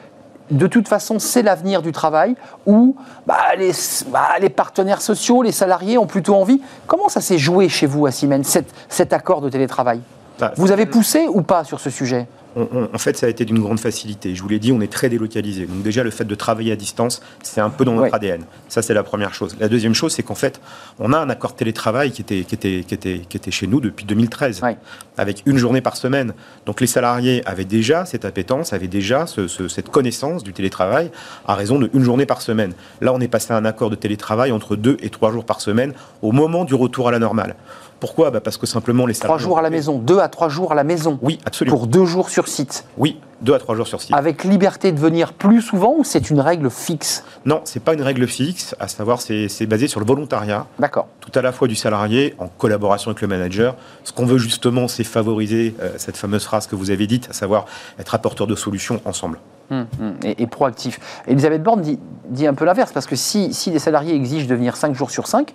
de 0.51 0.67
toute 0.67 0.87
façon, 0.87 1.17
c'est 1.19 1.41
l'avenir 1.41 1.81
du 1.81 1.91
travail 1.91 2.35
où 2.67 2.95
bah, 3.25 3.37
les, 3.57 3.71
bah, 4.11 4.27
les 4.39 4.49
partenaires 4.49 5.01
sociaux, 5.01 5.41
les 5.41 5.51
salariés 5.51 5.97
ont 5.97 6.05
plutôt 6.05 6.35
envie. 6.35 6.61
Comment 6.85 7.09
ça 7.09 7.21
s'est 7.21 7.37
joué 7.39 7.67
chez 7.69 7.87
vous 7.87 8.05
à 8.05 8.11
Siemens, 8.11 8.43
cet, 8.43 8.71
cet 8.89 9.13
accord 9.13 9.41
de 9.41 9.49
télétravail? 9.49 9.99
Bah, 10.39 10.51
Vous 10.57 10.71
avez 10.71 10.85
poussé 10.85 11.27
ou 11.27 11.41
pas 11.41 11.63
sur 11.63 11.79
ce 11.79 11.89
sujet? 11.89 12.27
On- 12.55 12.67
on- 12.73 12.89
en 12.93 12.97
fait, 12.97 13.17
ça 13.17 13.25
a 13.25 13.29
été 13.29 13.45
d'une 13.45 13.59
grande 13.59 13.79
facilité. 13.79 14.35
Je 14.35 14.41
vous 14.41 14.49
l'ai 14.49 14.59
dit, 14.59 14.71
on 14.71 14.81
est 14.81 14.91
très 14.91 15.09
délocalisé. 15.09 15.65
Donc 15.65 15.81
déjà, 15.83 16.03
le 16.03 16.11
fait 16.11 16.25
de 16.25 16.35
travailler 16.35 16.71
à 16.71 16.75
distance, 16.75 17.21
c'est 17.41 17.61
un 17.61 17.69
peu 17.69 17.85
dans 17.85 17.93
notre 17.93 18.03
Ouais. 18.05 18.15
ADN. 18.15 18.43
Ça, 18.69 18.81
c'est 18.81 18.93
la 18.93 19.03
première 19.03 19.33
chose. 19.33 19.55
La 19.59 19.67
deuxième 19.69 19.93
chose, 19.93 20.13
c'est 20.13 20.23
qu'en 20.23 20.35
fait, 20.35 20.59
on 20.99 21.13
a 21.13 21.17
un 21.17 21.29
accord 21.29 21.55
télétravail 21.55 22.11
qui 22.11 22.21
était, 22.21 22.43
qui 22.43 22.55
était, 22.55 22.83
qui 22.87 22.93
était, 22.93 23.21
qui 23.27 23.37
était 23.37 23.51
chez 23.51 23.67
nous 23.67 23.79
depuis 23.79 24.05
2013, 24.05 24.61
Ouais. 24.61 24.77
avec 25.17 25.43
une 25.45 25.57
journée 25.57 25.81
par 25.81 25.95
semaine. 25.97 26.33
Donc 26.65 26.81
les 26.81 26.87
salariés 26.87 27.41
avaient 27.45 27.65
déjà 27.65 28.05
cette 28.05 28.25
appétence, 28.25 28.73
avaient 28.73 28.87
déjà 28.87 29.27
ce- 29.27 29.47
ce- 29.47 29.67
cette 29.67 29.89
connaissance 29.89 30.43
du 30.43 30.53
télétravail 30.53 31.11
à 31.47 31.55
raison 31.55 31.79
de 31.79 31.89
une 31.93 32.03
journée 32.03 32.25
par 32.25 32.41
semaine. 32.41 32.73
Là, 33.01 33.13
on 33.13 33.19
est 33.19 33.27
passé 33.27 33.53
à 33.53 33.57
un 33.57 33.65
accord 33.65 33.89
de 33.89 33.95
télétravail 33.95 34.51
entre 34.51 34.75
deux 34.75 34.97
et 35.01 35.09
trois 35.09 35.31
jours 35.31 35.45
par 35.45 35.61
semaine 35.61 35.93
au 36.21 36.31
moment 36.31 36.65
du 36.65 36.75
retour 36.75 37.07
à 37.07 37.11
la 37.11 37.19
normale. 37.19 37.55
Pourquoi 38.03 38.31
Bah, 38.31 38.41
Parce 38.41 38.57
que 38.57 38.65
simplement 38.65 39.05
les 39.05 39.13
Trois 39.13 39.27
salariés... 39.29 39.43
jours 39.45 39.59
à 39.59 39.61
la 39.61 39.69
maison, 39.69 39.97
deux 39.97 40.19
à 40.19 40.27
trois 40.27 40.49
jours 40.49 40.73
à 40.73 40.75
la 40.75 40.83
maison, 40.83 41.17
Oui, 41.21 41.39
absolument. 41.45 41.77
pour 41.77 41.87
deux 41.87 42.03
jours 42.03 42.29
sur 42.29 42.49
site, 42.49 42.83
Oui, 42.97 43.17
deux 43.39 43.53
à 43.53 43.59
trois 43.59 43.75
jours 43.77 43.87
sur 43.87 44.01
site. 44.01 44.13
avec 44.13 44.43
liberté 44.43 44.91
de 44.91 44.99
venir 44.99 45.31
plus 45.31 45.61
souvent 45.61 45.95
ou 45.97 46.03
c'est 46.03 46.29
une 46.29 46.41
règle 46.41 46.69
fixe 46.69 47.23
Non, 47.45 47.61
c'est 47.63 47.81
pas 47.81 47.93
une 47.93 48.01
règle 48.01 48.27
fixe, 48.27 48.75
à 48.81 48.89
savoir 48.89 49.21
c'est 49.21 49.47
c'est 49.47 49.67
basé 49.67 49.87
sur 49.87 50.01
le 50.01 50.05
volontariat, 50.05 50.67
D'accord. 50.79 51.07
tout 51.21 51.31
à 51.33 51.41
la 51.41 51.53
fois 51.53 51.69
du 51.69 51.75
salarié 51.75 52.35
en 52.39 52.49
collaboration 52.49 53.09
avec 53.11 53.21
le 53.21 53.29
manager. 53.29 53.77
Ce 54.03 54.11
qu'on 54.11 54.25
veut 54.25 54.37
justement, 54.37 54.89
c'est 54.89 55.05
favoriser 55.05 55.73
euh, 55.81 55.91
cette 55.95 56.17
fameuse 56.17 56.43
phrase 56.43 56.67
que 56.67 56.75
vous 56.75 56.91
avez 56.91 57.07
dite, 57.07 57.29
à 57.29 57.33
savoir 57.33 57.63
être 57.99 58.13
apporteur 58.15 58.47
de 58.47 58.55
solutions 58.55 58.99
ensemble. 59.05 59.39
Hum, 59.73 59.87
hum, 59.99 60.15
et, 60.23 60.47
proactif. 60.47 60.99
Elisabeth 61.27 61.63
Borne 61.63 61.81
dit, 61.81 62.47
un 62.47 62.53
peu 62.53 62.65
l'inverse, 62.65 62.91
parce 62.91 63.05
que 63.05 63.15
si, 63.15 63.53
si 63.53 63.71
les 63.71 63.79
salariés 63.79 64.15
exigent 64.15 64.47
de 64.47 64.55
venir 64.55 64.75
5 64.75 64.93
jours 64.93 65.11
sur 65.11 65.27
5, 65.27 65.53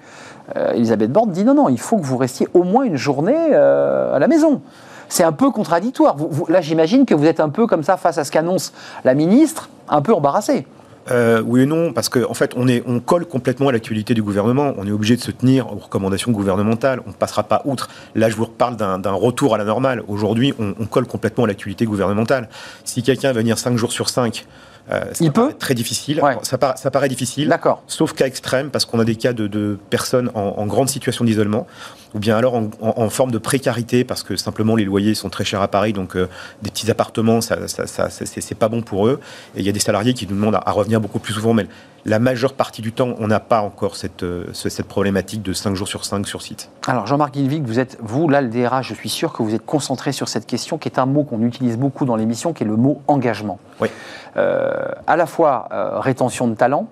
Elisabeth 0.75 1.13
Borne 1.13 1.31
dit 1.31 1.45
non, 1.45 1.55
non, 1.55 1.69
il 1.69 1.79
faut 1.79 1.99
que 1.99 2.05
vous 2.05 2.17
restiez 2.17 2.49
au 2.55 2.63
moins 2.63 2.85
une 2.85 2.97
journée 2.97 3.37
euh, 3.53 4.17
à 4.17 4.19
la 4.19 4.29
maison. 4.29 4.63
C'est 5.09 5.25
un 5.25 5.33
peu 5.33 5.51
contradictoire. 5.51 6.17
Là, 6.49 6.61
j'imagine 6.61 7.07
que 7.07 7.15
vous 7.15 7.27
êtes 7.27 7.41
un 7.41 7.49
peu 7.49 7.67
comme 7.67 7.83
ça 7.83 7.97
face 7.97 8.19
à 8.19 8.25
ce 8.25 8.31
qu'annonce 8.31 8.73
la 9.05 9.15
ministre, 9.15 9.71
un 9.89 10.03
peu 10.03 10.13
embarrassé. 10.13 10.67
Euh, 11.11 11.43
oui 11.45 11.63
et 11.63 11.67
non, 11.67 11.93
parce 11.93 12.09
qu'en 12.09 12.31
en 12.31 12.35
fait, 12.35 12.53
on, 12.57 12.69
est, 12.69 12.83
on 12.87 13.01
colle 13.01 13.25
complètement 13.27 13.69
à 13.69 13.73
l'actualité 13.73 14.15
du 14.15 14.23
gouvernement. 14.23 14.75
On 14.77 14.87
est 14.87 14.91
obligé 14.91 15.17
de 15.17 15.21
se 15.23 15.31
tenir 15.31 15.73
aux 15.73 15.77
recommandations 15.79 16.33
gouvernementales. 16.33 17.01
On 17.07 17.11
ne 17.11 17.15
passera 17.15 17.43
pas 17.45 17.63
outre. 17.65 17.89
Là, 18.15 18.29
je 18.29 18.37
vous 18.37 18.45
reparle 18.45 18.77
d'un 18.77 19.13
retour 19.13 19.55
à 19.55 19.59
la 19.59 19.65
normale. 19.65 20.03
Aujourd'hui, 20.09 20.55
on, 20.59 20.75
on 20.79 20.87
colle 20.87 21.07
complètement 21.07 21.45
à 21.45 21.47
l'actualité 21.47 21.85
gouvernementale. 21.87 22.49
Si 22.85 23.03
quelqu'un 23.03 23.33
va 23.33 23.41
venir 23.41 23.59
5 23.59 23.77
jours 23.77 23.93
sur 23.93 24.09
5, 24.09 24.47
euh, 24.91 25.01
ça 25.13 25.25
Il 25.25 25.33
peut 25.33 25.43
paraît 25.43 25.53
très 25.55 25.75
difficile. 25.75 26.21
Ouais. 26.23 26.37
Ça, 26.43 26.57
paraît- 26.57 26.77
ça 26.79 26.91
paraît 26.91 27.09
difficile. 27.11 27.49
D'accord. 27.49 27.83
Sauf 27.87 28.15
cas 28.15 28.27
extrême, 28.27 28.71
parce 28.71 28.85
qu'on 28.87 28.99
a 29.01 29.05
des 29.05 29.17
cas 29.17 29.33
de, 29.35 29.47
de 29.47 29.79
personnes 29.91 30.31
en, 30.35 30.55
en 30.57 30.67
grande 30.67 30.89
situation 30.89 31.25
d'isolement, 31.27 31.67
ou 32.15 32.19
bien 32.19 32.37
alors 32.37 32.55
en, 32.55 32.65
en- 32.81 32.95
en 32.97 33.11
forme 33.11 33.31
de 33.31 33.39
précarité, 33.39 34.05
parce 34.05 34.23
que 34.23 34.37
simplement 34.37 34.77
les 34.77 34.85
loyers 34.85 35.15
sont 35.15 35.29
très 35.29 35.45
chers 35.45 35.61
à 35.63 35.69
Paris, 35.69 35.93
donc 35.93 36.17
euh, 36.17 36.29
des 36.63 36.71
petits 36.71 36.91
appartements, 36.91 37.41
ça, 37.41 37.69
ça, 37.69 37.87
ça- 37.87 38.09
c'est 38.11 38.55
pas 38.59 38.69
bon 38.69 38.83
pour 38.83 39.07
eux. 39.07 39.21
Et 39.55 39.61
il 39.61 39.67
y 39.67 39.69
a 39.69 39.73
des 39.73 39.81
salariés 39.81 40.15
qui 40.15 40.27
nous 40.27 40.35
demandent 40.35 40.55
à, 40.57 40.63
à 40.65 40.73
revenir 40.73 41.01
beaucoup 41.01 41.19
plus 41.19 41.35
souvent, 41.35 41.53
mais 41.55 41.67
la 42.05 42.19
majeure 42.19 42.55
partie 42.55 42.81
du 42.81 42.93
temps, 42.93 43.15
on 43.19 43.27
n'a 43.27 43.41
pas 43.41 43.61
encore 43.61 43.97
cette, 43.97 44.23
euh, 44.23 44.47
ce- 44.53 44.69
cette 44.69 44.87
problématique 44.89 45.43
de 45.43 45.53
5 45.53 45.75
jours 45.75 45.89
sur 45.89 46.05
5 46.05 46.27
sur 46.27 46.41
site. 46.43 46.71
Alors, 46.87 47.07
Jean-Marc 47.07 47.35
Guilvic, 47.35 47.65
vous 47.65 47.79
êtes, 47.79 47.99
vous, 48.01 48.29
là, 48.29 48.41
le 48.41 48.49
DRH, 48.49 48.89
je 48.89 48.95
suis 48.95 49.09
sûr 49.11 49.33
que 49.33 49.43
vous 49.43 49.55
êtes 49.55 49.67
concentré 49.67 50.13
sur 50.13 50.29
cette 50.29 50.47
question, 50.47 50.79
qui 50.79 50.89
est 50.89 50.99
un 50.99 51.07
mot 51.07 51.25
qu'on 51.25 51.43
utilise 51.43 51.77
beaucoup 51.77 52.05
dans 52.07 52.17
l'émission, 52.17 52.53
qui 52.55 52.63
est 52.65 52.67
le 52.67 52.77
mot 52.77 53.03
engagement. 53.09 53.59
Oui. 53.81 53.89
Euh, 54.37 54.71
à 55.07 55.17
la 55.17 55.27
fois 55.27 55.69
rétention 56.01 56.49
de 56.49 56.55
talent 56.55 56.89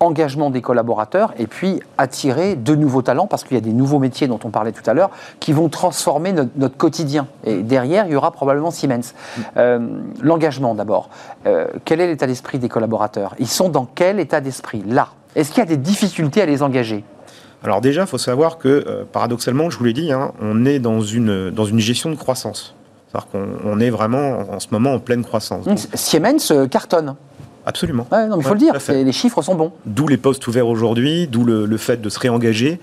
engagement 0.00 0.50
des 0.50 0.62
collaborateurs 0.62 1.34
et 1.38 1.46
puis 1.46 1.80
attirer 1.98 2.56
de 2.56 2.74
nouveaux 2.74 3.02
talents 3.02 3.26
parce 3.26 3.44
qu'il 3.44 3.54
y 3.54 3.58
a 3.58 3.62
des 3.62 3.72
nouveaux 3.72 3.98
métiers 3.98 4.26
dont 4.26 4.40
on 4.44 4.50
parlait 4.50 4.72
tout 4.72 4.88
à 4.88 4.94
l'heure 4.94 5.10
qui 5.38 5.52
vont 5.52 5.68
transformer 5.68 6.32
notre, 6.32 6.50
notre 6.56 6.76
quotidien. 6.76 7.26
Et 7.44 7.62
derrière, 7.62 8.06
il 8.06 8.12
y 8.12 8.16
aura 8.16 8.32
probablement 8.32 8.70
Siemens. 8.70 9.14
Euh, 9.56 9.78
L'engagement 10.20 10.74
d'abord. 10.74 11.10
Euh, 11.46 11.66
quel 11.84 12.00
est 12.00 12.06
l'état 12.06 12.26
d'esprit 12.26 12.58
des 12.58 12.68
collaborateurs? 12.68 13.34
Ils 13.38 13.46
sont 13.46 13.68
dans 13.68 13.86
quel 13.94 14.18
état 14.20 14.40
d'esprit? 14.40 14.82
Là. 14.86 15.08
Est-ce 15.36 15.50
qu'il 15.50 15.58
y 15.58 15.62
a 15.62 15.66
des 15.66 15.76
difficultés 15.76 16.42
à 16.42 16.46
les 16.46 16.62
engager? 16.62 17.04
Alors 17.62 17.82
déjà, 17.82 18.02
il 18.02 18.06
faut 18.06 18.18
savoir 18.18 18.56
que, 18.56 18.68
euh, 18.68 19.04
paradoxalement, 19.10 19.68
je 19.68 19.78
vous 19.78 19.84
l'ai 19.84 19.92
dit, 19.92 20.12
hein, 20.12 20.32
on 20.40 20.64
est 20.64 20.78
dans 20.78 21.02
une, 21.02 21.50
dans 21.50 21.66
une 21.66 21.78
gestion 21.78 22.10
de 22.10 22.16
croissance. 22.16 22.74
C'est-à-dire 23.08 23.30
qu'on 23.30 23.48
on 23.64 23.80
est 23.80 23.90
vraiment 23.90 24.38
en, 24.50 24.60
ce 24.60 24.68
moment 24.70 24.94
en 24.94 24.98
pleine 24.98 25.24
croissance. 25.24 25.66
Siemens 25.94 26.66
cartonne. 26.70 27.16
Absolument. 27.66 28.06
Ouais, 28.10 28.26
non, 28.26 28.36
mais 28.36 28.42
il 28.42 28.44
faut 28.44 28.48
Ouais, 28.50 28.54
le 28.54 28.78
dire, 28.78 29.04
les 29.04 29.12
chiffres 29.12 29.42
sont 29.42 29.54
bons. 29.54 29.72
D'où 29.86 30.08
les 30.08 30.16
postes 30.16 30.46
ouverts 30.46 30.66
aujourd'hui, 30.68 31.26
d'où 31.26 31.44
le, 31.44 31.66
le 31.66 31.76
fait 31.76 32.00
de 32.00 32.08
se 32.08 32.18
réengager. 32.18 32.80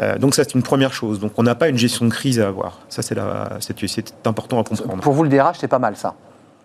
Euh, 0.00 0.18
donc 0.18 0.34
ça, 0.34 0.44
c'est 0.44 0.54
une 0.54 0.62
première 0.62 0.92
chose. 0.92 1.18
Donc 1.20 1.32
on 1.36 1.42
n'a 1.42 1.54
pas 1.54 1.68
une 1.68 1.76
gestion 1.78 2.06
de 2.06 2.10
crise 2.10 2.38
à 2.40 2.48
avoir. 2.48 2.78
Ça, 2.88 3.02
c'est 3.02 3.14
la- 3.14 3.56
c'est 3.60 3.74
c'est 3.88 4.26
important 4.26 4.60
à 4.60 4.64
comprendre. 4.64 5.02
Pour 5.02 5.12
vous, 5.12 5.24
le 5.24 5.28
DRH, 5.28 5.56
c'est 5.60 5.68
pas 5.68 5.78
mal 5.78 5.96
ça. 5.96 6.14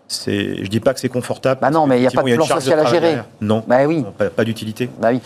C'est- 0.08 0.64
Je 0.64 0.70
dis 0.70 0.80
pas 0.80 0.94
que 0.94 1.00
c'est 1.00 1.10
confortable. 1.10 1.60
Bah 1.62 1.72
non, 1.72 1.88
mais 1.88 2.00
il 2.00 2.04
y 2.04 2.08
a 2.08 2.12
pas 2.12 2.22
de 2.22 2.36
plan 2.36 2.46
social 2.46 2.80
à 2.80 2.86
gérer. 2.86 3.18
Non, 3.42 3.64
Bah 3.68 3.86
oui. 3.88 4.04
Non, 4.04 4.12
pas, 4.12 4.30
pas 4.30 4.44
d'utilité. 4.44 4.90
Bah 5.02 5.10
oui. 5.12 5.20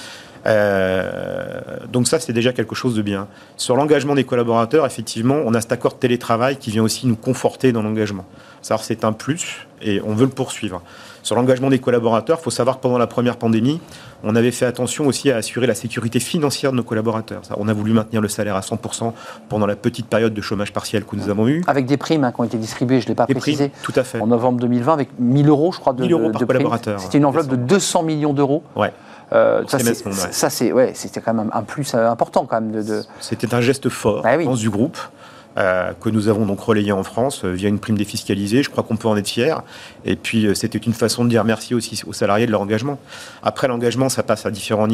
Euh, 0.46 1.60
donc 1.92 2.08
ça, 2.08 2.20
c'est 2.20 2.34
déjà 2.34 2.54
quelque 2.54 2.76
chose 2.76 2.96
de 2.96 3.02
bien. 3.02 3.28
Sur 3.58 3.76
l'engagement 3.76 4.16
des 4.16 4.24
collaborateurs, 4.24 4.86
effectivement, 4.86 5.38
on 5.46 5.54
a 5.54 5.62
cet 5.62 5.72
accord 5.72 5.94
de 5.94 6.00
télétravail 6.00 6.58
qui 6.58 6.72
vient 6.72 6.84
aussi 6.84 7.08
nous 7.08 7.16
conforter 7.16 7.72
dans 7.72 7.82
l'engagement. 7.82 8.26
Ça, 8.62 8.78
c'est 8.82 9.04
un 9.04 9.14
plus 9.14 9.68
et 9.82 10.02
on 10.06 10.14
veut 10.14 10.26
le 10.26 10.32
poursuivre. 10.32 10.82
Sur 11.24 11.36
l'engagement 11.36 11.70
des 11.70 11.80
collaborateurs, 11.80 12.38
il 12.40 12.44
faut 12.44 12.50
savoir 12.50 12.78
que 12.78 12.82
pendant 12.82 12.98
la 12.98 13.08
première 13.08 13.38
pandémie, 13.38 13.80
on 14.24 14.36
avait 14.36 14.52
fait 14.52 14.66
attention 14.66 15.08
aussi 15.08 15.32
à 15.32 15.38
assurer 15.38 15.68
la 15.68 15.76
sécurité 15.76 16.20
financière 16.20 16.72
de 16.72 16.78
nos 16.78 16.84
collaborateurs. 16.84 17.42
On 17.58 17.68
a 17.68 17.74
voulu 17.74 17.94
maintenir 17.94 18.22
le 18.22 18.28
salaire 18.28 18.56
à 18.56 18.62
100% 18.62 19.14
pendant 19.48 19.66
la 19.66 19.76
petite 19.76 20.08
période 20.08 20.34
de 20.34 20.42
chômage 20.42 20.74
partiel 20.74 21.06
que 21.06 21.16
nous 21.16 21.30
avons 21.30 21.48
eue. 21.48 21.64
Avec 21.68 21.86
des 21.86 21.98
primes 21.98 22.24
hein, 22.24 22.32
qui 22.32 22.42
ont 22.42 22.46
été 22.46 22.58
distribuées, 22.58 23.00
je 23.00 23.06
ne 23.06 23.10
l'ai 23.10 23.16
pas 23.16 23.26
Des 23.26 23.36
précisé. 23.36 23.70
primes, 23.70 23.84
tout 23.84 23.94
à 23.96 24.04
fait. 24.04 24.20
En 24.20 24.28
novembre 24.28 24.60
2020, 24.62 24.94
avec 24.94 25.10
1000 25.20 25.50
euros, 25.50 25.72
je 25.72 25.80
crois, 25.80 25.94
de, 25.94 26.02
1000 26.02 26.14
euros 26.14 26.30
par 26.32 26.42
de 26.42 26.46
collaborateur. 26.46 27.00
C'était 27.00 27.18
une 27.18 27.26
enveloppe 27.26 27.48
de 27.48 27.56
200 27.56 28.04
millions 28.04 28.34
d'euros. 28.34 28.64
Ouais. 28.76 28.92
Euh, 29.32 29.64
ça, 29.68 29.80
ces 29.80 29.94
c'est- 29.94 30.06
ouais. 30.08 30.14
ça, 30.32 30.50
c'est 30.50 30.72
ouais, 30.72 30.92
c'était 30.96 31.22
quand 31.22 31.34
même 31.34 31.52
un 31.54 31.62
plus 31.64 31.94
euh, 31.94 32.10
important 32.10 32.46
quand 32.46 32.60
même 32.62 32.72
de, 32.72 32.82
de- 32.82 33.04
C'était 33.20 33.54
un 33.54 33.62
geste 33.62 33.90
fort 33.90 34.24
Ah 34.26 34.38
oui. 34.38 34.46
dans 34.46 34.56
du 34.56 34.70
groupe 34.72 34.98
euh, 35.58 35.92
que 36.02 36.10
nous 36.10 36.28
avons 36.30 36.46
donc 36.46 36.60
relayé 36.62 36.92
en 36.92 37.04
France 37.04 37.44
euh, 37.46 37.50
via 37.52 37.70
une 37.70 37.80
prime 37.80 37.98
défiscalisée. 37.98 38.64
Je 38.64 38.70
crois 38.70 38.84
qu'on 38.84 38.96
peut 38.98 39.08
en 39.08 39.18
être 39.18 39.28
fier. 39.28 39.62
Et 40.06 40.16
puis 40.16 40.46
euh, 40.48 40.54
c'était 40.56 40.78
une 40.80 40.94
façon 40.94 41.24
de 41.26 41.30
dire 41.30 41.44
merci 41.44 41.76
aussi 41.76 42.02
aux 42.08 42.14
salariés 42.14 42.46
de 42.48 42.52
leur 42.52 42.62
engagement. 42.62 42.98
Après 43.44 43.68
l'engagement, 43.68 44.10
ça 44.10 44.24
passe 44.24 44.46
à 44.46 44.52
différents 44.52 44.88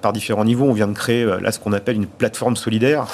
par 0.00 0.12
différents 0.12 0.44
niveaux. 0.44 0.64
On 0.66 0.72
vient 0.72 0.88
de 0.88 0.94
créer 0.94 1.24
là 1.40 1.52
ce 1.52 1.58
qu'on 1.58 1.72
appelle 1.72 1.96
une 1.96 2.06
plateforme 2.06 2.56
solidaire 2.56 3.06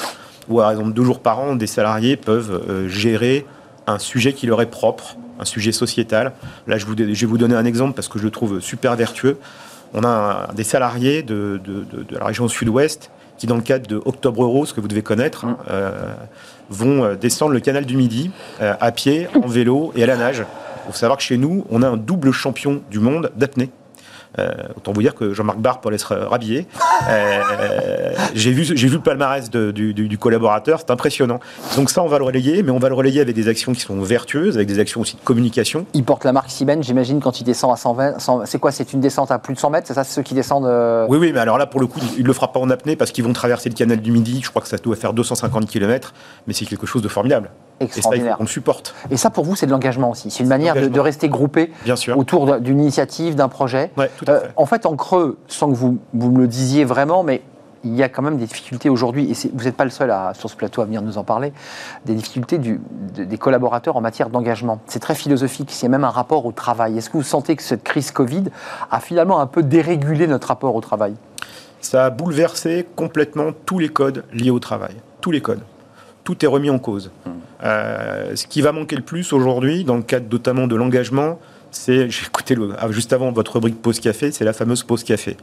où, 0.48 0.58
par 0.58 0.70
exemple, 0.70 0.92
deux 0.92 1.04
jours 1.04 1.20
par 1.20 1.40
an, 1.40 1.56
des 1.56 1.66
salariés 1.66 2.16
peuvent 2.16 2.88
gérer 2.88 3.46
un 3.86 3.98
sujet 3.98 4.32
qui 4.32 4.46
leur 4.46 4.60
est 4.62 4.66
propre, 4.70 5.16
un 5.40 5.44
sujet 5.44 5.72
sociétal. 5.72 6.32
Là, 6.66 6.78
je, 6.78 6.86
vous, 6.86 6.94
je 6.96 7.04
vais 7.04 7.26
vous 7.26 7.38
donner 7.38 7.54
un 7.54 7.64
exemple 7.64 7.94
parce 7.94 8.08
que 8.08 8.18
je 8.18 8.24
le 8.24 8.30
trouve 8.30 8.60
super 8.60 8.96
vertueux. 8.96 9.38
On 9.95 10.03
a 10.05 10.09
un- 10.51 10.55
des 10.55 10.64
salariés 10.64 11.22
de, 11.22 11.61
de- 11.64 11.84
de- 11.84 12.03
de 12.05 12.18
la 12.18 12.24
région 12.26 12.49
sud-ouest 12.49 13.11
qui, 13.39 13.47
dans 13.47 13.57
le 13.57 13.62
cadre 13.62 13.86
de 13.86 14.01
Octobre 14.05 14.45
Rose, 14.45 14.72
que 14.72 14.80
vous 14.80 14.89
devez 14.89 15.03
connaître, 15.03 15.47
Mm. 15.47 15.57
euh, 15.70 16.14
vont 16.70 17.05
euh, 17.05 17.14
descendre 17.14 17.53
le 17.53 17.61
canal 17.61 17.86
du 17.86 17.97
Midi 17.97 18.30
euh, 18.61 18.74
à 18.80 18.91
pied, 18.93 19.28
en 19.43 19.47
vélo 19.47 19.93
et 19.97 20.03
à 20.03 20.07
la 20.07 20.16
nage. 20.16 20.45
Il 20.86 20.93
faut 20.93 20.99
savoir 20.99 21.16
que 21.18 21.22
chez 21.22 21.36
nous, 21.39 21.64
on 21.70 21.82
a 21.82 21.89
un 21.89 21.97
double 21.97 22.32
champion 22.32 22.82
du 22.91 22.99
monde 22.99 23.30
d'apnée. 23.36 23.70
Euh, 24.38 24.48
autant 24.76 24.92
vous 24.92 25.00
dire 25.00 25.14
que 25.14 25.32
Jean-Marc 25.32 25.58
Barre 25.58 25.80
pour 25.80 25.88
aller 25.90 25.98
se 25.98 26.06
rhabiller. 26.12 26.66
Euh, 27.08 28.12
j'ai 28.34 28.52
vu, 28.52 28.64
j'ai 28.64 28.88
vu 28.88 28.96
le 28.96 29.00
palmarès 29.02 29.48
de- 29.50 29.70
du, 29.70 29.94
du- 29.94 30.06
du 30.08 30.18
collaborateur, 30.18 30.80
c'est 30.80 30.90
impressionnant. 30.90 31.40
Donc 31.76 31.90
ça, 31.90 32.02
on 32.02 32.08
va 32.08 32.18
le 32.18 32.24
relayer, 32.24 32.62
mais 32.62 32.70
on 32.70 32.78
va 32.78 32.88
le 32.88 32.94
relayer 32.94 33.20
avec 33.20 33.34
des 33.34 33.48
actions 33.48 33.72
qui 33.72 33.80
sont 33.80 34.00
vertueuses, 34.02 34.56
avec 34.56 34.68
des 34.68 34.78
actions 34.78 35.00
aussi 35.00 35.16
de 35.16 35.20
communication. 35.22 35.86
Il 35.94 36.04
porte 36.04 36.24
la 36.24 36.32
marque 36.32 36.50
Siemens, 36.50 36.82
j'imagine, 36.82 37.20
quand 37.20 37.40
il 37.40 37.44
descend 37.44 37.72
à 37.72 37.76
120. 37.76 38.18
100 38.18 38.44
c'est 38.46 38.58
quoi 38.58 38.70
C'est 38.70 38.92
une 38.92 39.00
descente 39.00 39.30
à 39.30 39.38
plus 39.38 39.54
de 39.54 39.58
100 39.58 39.70
mètres 39.70 39.86
C'est 39.86 39.94
ça, 39.94 40.04
c'est 40.04 40.14
ceux 40.14 40.22
qui 40.22 40.34
descendent 40.34 40.66
euh, 40.66 41.06
Oui, 41.08 41.18
oui, 41.18 41.30
mais 41.32 41.40
alors 41.40 41.56
là, 41.58 41.66
pour 41.66 41.80
le 41.80 41.86
coup, 41.86 42.00
il 42.16 42.22
ne 42.22 42.26
le 42.26 42.32
fera 42.32 42.52
pas 42.52 42.60
en 42.60 42.70
apnée 42.70 42.96
parce 42.96 43.10
qu'ils 43.12 43.24
vont 43.24 43.32
traverser 43.32 43.68
le 43.70 43.74
canal 43.74 43.98
du 44.00 44.12
Midi. 44.12 44.40
Je 44.44 44.50
crois 44.50 44.60
que 44.62 44.68
ça 44.68 44.76
doit 44.76 44.96
faire 44.96 45.12
250 45.14 45.66
km, 45.66 46.12
mais 46.46 46.52
c'est 46.52 46.66
quelque 46.66 46.86
chose 46.86 47.02
de 47.02 47.08
formidable. 47.08 47.50
Et 47.80 47.86
ça, 47.88 48.10
il 48.14 48.34
faut 48.38 48.46
supporte, 48.46 48.94
Et 49.10 49.16
ça, 49.16 49.30
pour 49.30 49.44
vous, 49.44 49.54
c'est 49.54 49.66
de 49.66 49.70
l'engagement 49.70 50.10
aussi. 50.10 50.30
C'est 50.30 50.42
une 50.42 50.48
manière 50.48 50.74
de, 50.74 51.00
rester 51.00 51.28
groupé 51.28 51.72
bien 51.84 51.96
sûr. 51.96 52.18
autour 52.18 52.58
d'une 52.60 52.80
initiative, 52.80 53.34
d'un 53.36 53.48
projet. 53.48 53.90
Ouais, 53.96 54.10
tout 54.16 54.24
à 54.26 54.30
Euh, 54.32 54.40
fait. 54.40 54.50
en 54.56 54.66
fait, 54.66 54.84
en 54.86 54.96
creux, 54.96 55.38
sans 55.46 55.70
que 55.70 55.76
vous, 55.76 55.98
vous 56.12 56.30
me 56.32 56.40
le 56.40 56.48
disiez 56.48 56.84
vraiment, 56.84 57.22
mais 57.22 57.42
il 57.84 57.94
y 57.94 58.02
a 58.02 58.08
quand 58.08 58.22
même 58.22 58.36
des 58.38 58.46
difficultés 58.46 58.88
aujourd'hui, 58.88 59.30
et 59.30 59.34
c'est- 59.34 59.50
vous 59.54 59.64
n'êtes 59.64 59.76
pas 59.76 59.84
le 59.84 59.90
seul 59.90 60.10
à- 60.10 60.32
sur 60.34 60.50
ce 60.50 60.56
plateau 60.56 60.82
à 60.82 60.84
venir 60.86 61.00
nous 61.02 61.16
en 61.18 61.22
parler, 61.22 61.52
des 62.04 62.14
difficultés 62.14 62.58
du- 62.58 62.80
de- 63.14 63.22
des 63.22 63.38
collaborateurs 63.38 63.96
en 63.96 64.00
matière 64.00 64.28
d'engagement. 64.30 64.80
C'est 64.86 64.98
très 64.98 65.14
philosophique, 65.14 65.70
a 65.84 65.88
même 65.88 66.02
un 66.02 66.10
rapport 66.10 66.44
au 66.46 66.50
travail. 66.52 66.98
Est-ce 66.98 67.08
que 67.10 67.16
vous 67.16 67.22
sentez 67.22 67.54
que 67.54 67.62
cette 67.62 67.84
crise 67.84 68.10
Covid 68.10 68.44
a 68.90 68.98
finalement 68.98 69.38
un 69.38 69.46
peu 69.46 69.62
dérégulé 69.62 70.26
notre 70.26 70.48
rapport 70.48 70.74
au 70.74 70.80
travail? 70.80 71.14
Ça 71.80 72.06
a 72.06 72.10
bouleversé 72.10 72.88
complètement 72.96 73.50
tous 73.64 73.78
les 73.78 73.88
codes 73.88 74.24
liés 74.32 74.50
au 74.50 74.58
travail. 74.58 74.96
Tous 75.20 75.30
les 75.30 75.40
codes. 75.40 75.62
Tout 76.28 76.44
est 76.44 76.46
remis 76.48 76.68
en 76.68 76.78
cause. 76.78 77.10
Euh, 77.64 78.32
ce 78.36 78.46
qui 78.46 78.60
va 78.60 78.70
manquer 78.72 78.96
le 78.96 79.00
plus 79.02 79.32
aujourd'hui, 79.32 79.82
dans 79.84 79.96
le 79.96 80.02
cadre 80.02 80.26
notamment 80.30 80.66
de 80.66 80.76
l'engagement, 80.76 81.38
c'est, 81.70 82.10
j'ai 82.10 82.26
écouté 82.26 82.54
le- 82.54 82.72
ah, 82.78 82.90
juste 82.90 83.14
avant 83.14 83.32
votre 83.32 83.54
rubrique 83.54 83.80
pause 83.80 83.98
café, 83.98 84.30
c'est 84.30 84.44
la 84.44 84.52
fameuse 84.52 84.82
pause 84.82 85.04
café. 85.04 85.38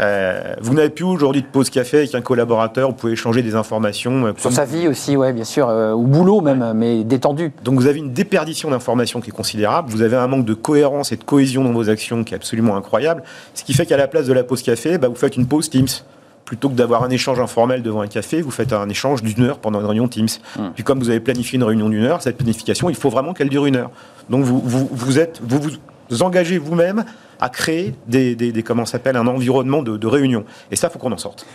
Euh, 0.00 0.54
vous 0.62 0.72
n'avez 0.72 0.88
plus 0.88 1.04
aujourd'hui 1.04 1.42
de 1.42 1.46
pause 1.46 1.68
café 1.68 1.98
avec 1.98 2.14
un 2.14 2.22
collaborateur, 2.22 2.88
vous 2.88 2.94
pouvez 2.94 3.12
échanger 3.12 3.42
des 3.42 3.54
informations. 3.56 4.24
euh, 4.24 4.32
Sur 4.38 4.44
comme- 4.44 4.52
sa 4.52 4.64
vie 4.64 4.88
aussi, 4.88 5.18
ouais, 5.18 5.34
bien 5.34 5.44
sûr, 5.44 5.68
euh, 5.68 5.92
au 5.92 6.04
boulot 6.04 6.40
même, 6.40 6.72
mais 6.74 7.04
détendu. 7.04 7.52
Donc 7.62 7.74
vous 7.78 7.86
avez 7.86 7.98
une 7.98 8.14
déperdition 8.14 8.70
d'informations 8.70 9.20
qui 9.20 9.28
est 9.28 9.34
considérable, 9.34 9.90
vous 9.90 10.00
avez 10.00 10.16
un 10.16 10.28
manque 10.28 10.46
de 10.46 10.54
cohérence 10.54 11.12
et 11.12 11.16
de 11.18 11.24
cohésion 11.24 11.62
dans 11.62 11.72
vos 11.74 11.90
actions 11.90 12.24
qui 12.24 12.32
est 12.32 12.36
absolument 12.38 12.74
incroyable, 12.74 13.22
ce 13.52 13.64
qui 13.64 13.74
fait 13.74 13.84
qu'à 13.84 13.98
la 13.98 14.08
place 14.08 14.26
de 14.26 14.32
la 14.32 14.44
pause 14.44 14.62
café, 14.62 14.96
bah, 14.96 15.08
vous 15.08 15.14
faites 15.14 15.36
une 15.36 15.46
pause 15.46 15.68
Teams. 15.68 15.88
Plutôt 16.44 16.68
que 16.68 16.74
d'avoir 16.74 17.02
un 17.04 17.10
échange 17.10 17.38
informel 17.40 17.82
devant 17.82 18.00
un 18.02 18.08
café, 18.08 18.42
vous 18.42 18.50
faites 18.50 18.72
un 18.72 18.88
échange 18.88 19.22
d'une 19.22 19.44
heure 19.44 19.58
pendant 19.58 19.80
une 19.80 19.86
réunion 19.86 20.08
Teams. 20.08 20.28
Puis 20.74 20.82
comme 20.84 20.98
vous 20.98 21.08
avez 21.08 21.20
planifié 21.20 21.56
une 21.56 21.64
réunion 21.64 21.88
d'une 21.88 22.04
heure, 22.04 22.20
cette 22.22 22.36
planification, 22.36 22.90
il 22.90 22.96
faut 22.96 23.10
vraiment 23.10 23.32
qu'elle 23.32 23.48
dure 23.48 23.64
une 23.66 23.76
heure. 23.76 23.90
Donc 24.28 24.44
vous 24.44 24.60
vous, 24.64 24.88
vous 24.90 25.18
êtes, 25.18 25.40
vous, 25.42 25.60
vous 26.10 26.22
engagez 26.22 26.58
vous-même 26.58 27.04
à 27.40 27.48
créer 27.48 27.94
des, 28.06 28.34
des, 28.36 28.52
des- 28.52 28.62
comment 28.62 28.84
s'appelle, 28.84 29.16
un 29.16 29.26
environnement 29.26 29.82
de, 29.82 29.96
de 29.96 30.06
réunion. 30.06 30.44
Et 30.70 30.76
ça, 30.76 30.90
faut 30.90 30.98
qu'on 30.98 31.12
en 31.12 31.16
sorte. 31.16 31.46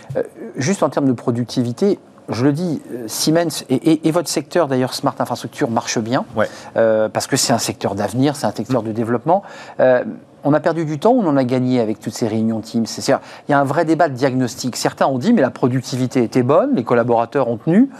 Juste 0.56 0.82
en 0.82 0.88
termes 0.88 1.06
de 1.06 1.12
productivité, 1.12 1.98
je 2.28 2.44
le 2.44 2.52
dis, 2.52 2.82
euh, 2.92 3.04
Siemens 3.06 3.64
et, 3.70 3.74
et- 3.74 4.08
et 4.08 4.10
votre 4.10 4.28
secteur 4.28 4.68
d'ailleurs 4.68 4.92
Smart 4.94 5.14
Infrastructure 5.18 5.70
marche 5.70 5.98
bien, 5.98 6.24
Ouais. 6.36 6.48
euh, 6.76 7.08
parce 7.08 7.26
que 7.26 7.36
c'est 7.36 7.52
un 7.54 7.58
secteur 7.58 7.94
d'avenir, 7.94 8.36
c'est 8.36 8.46
un 8.46 8.52
secteur 8.52 8.82
de 8.82 8.92
développement. 8.92 9.42
Euh, 9.80 10.04
on 10.48 10.54
a 10.54 10.60
perdu 10.60 10.86
du 10.86 10.98
temps 10.98 11.12
ou 11.12 11.20
on 11.20 11.26
en 11.26 11.36
a 11.36 11.44
gagné 11.44 11.78
avec 11.78 12.00
toutes 12.00 12.14
ces 12.14 12.26
réunions 12.26 12.62
Teams 12.62 12.86
C'est-à-dire, 12.86 13.20
Il 13.48 13.52
y 13.52 13.54
a 13.54 13.60
un 13.60 13.64
vrai 13.64 13.84
débat 13.84 14.08
de 14.08 14.14
diagnostic. 14.14 14.76
Certains 14.76 15.06
ont 15.06 15.18
dit, 15.18 15.34
mais 15.34 15.42
la 15.42 15.50
productivité 15.50 16.22
était 16.22 16.42
bonne, 16.42 16.74
les 16.74 16.84
collaborateurs 16.84 17.48
ont 17.48 17.58
tenu. 17.58 17.90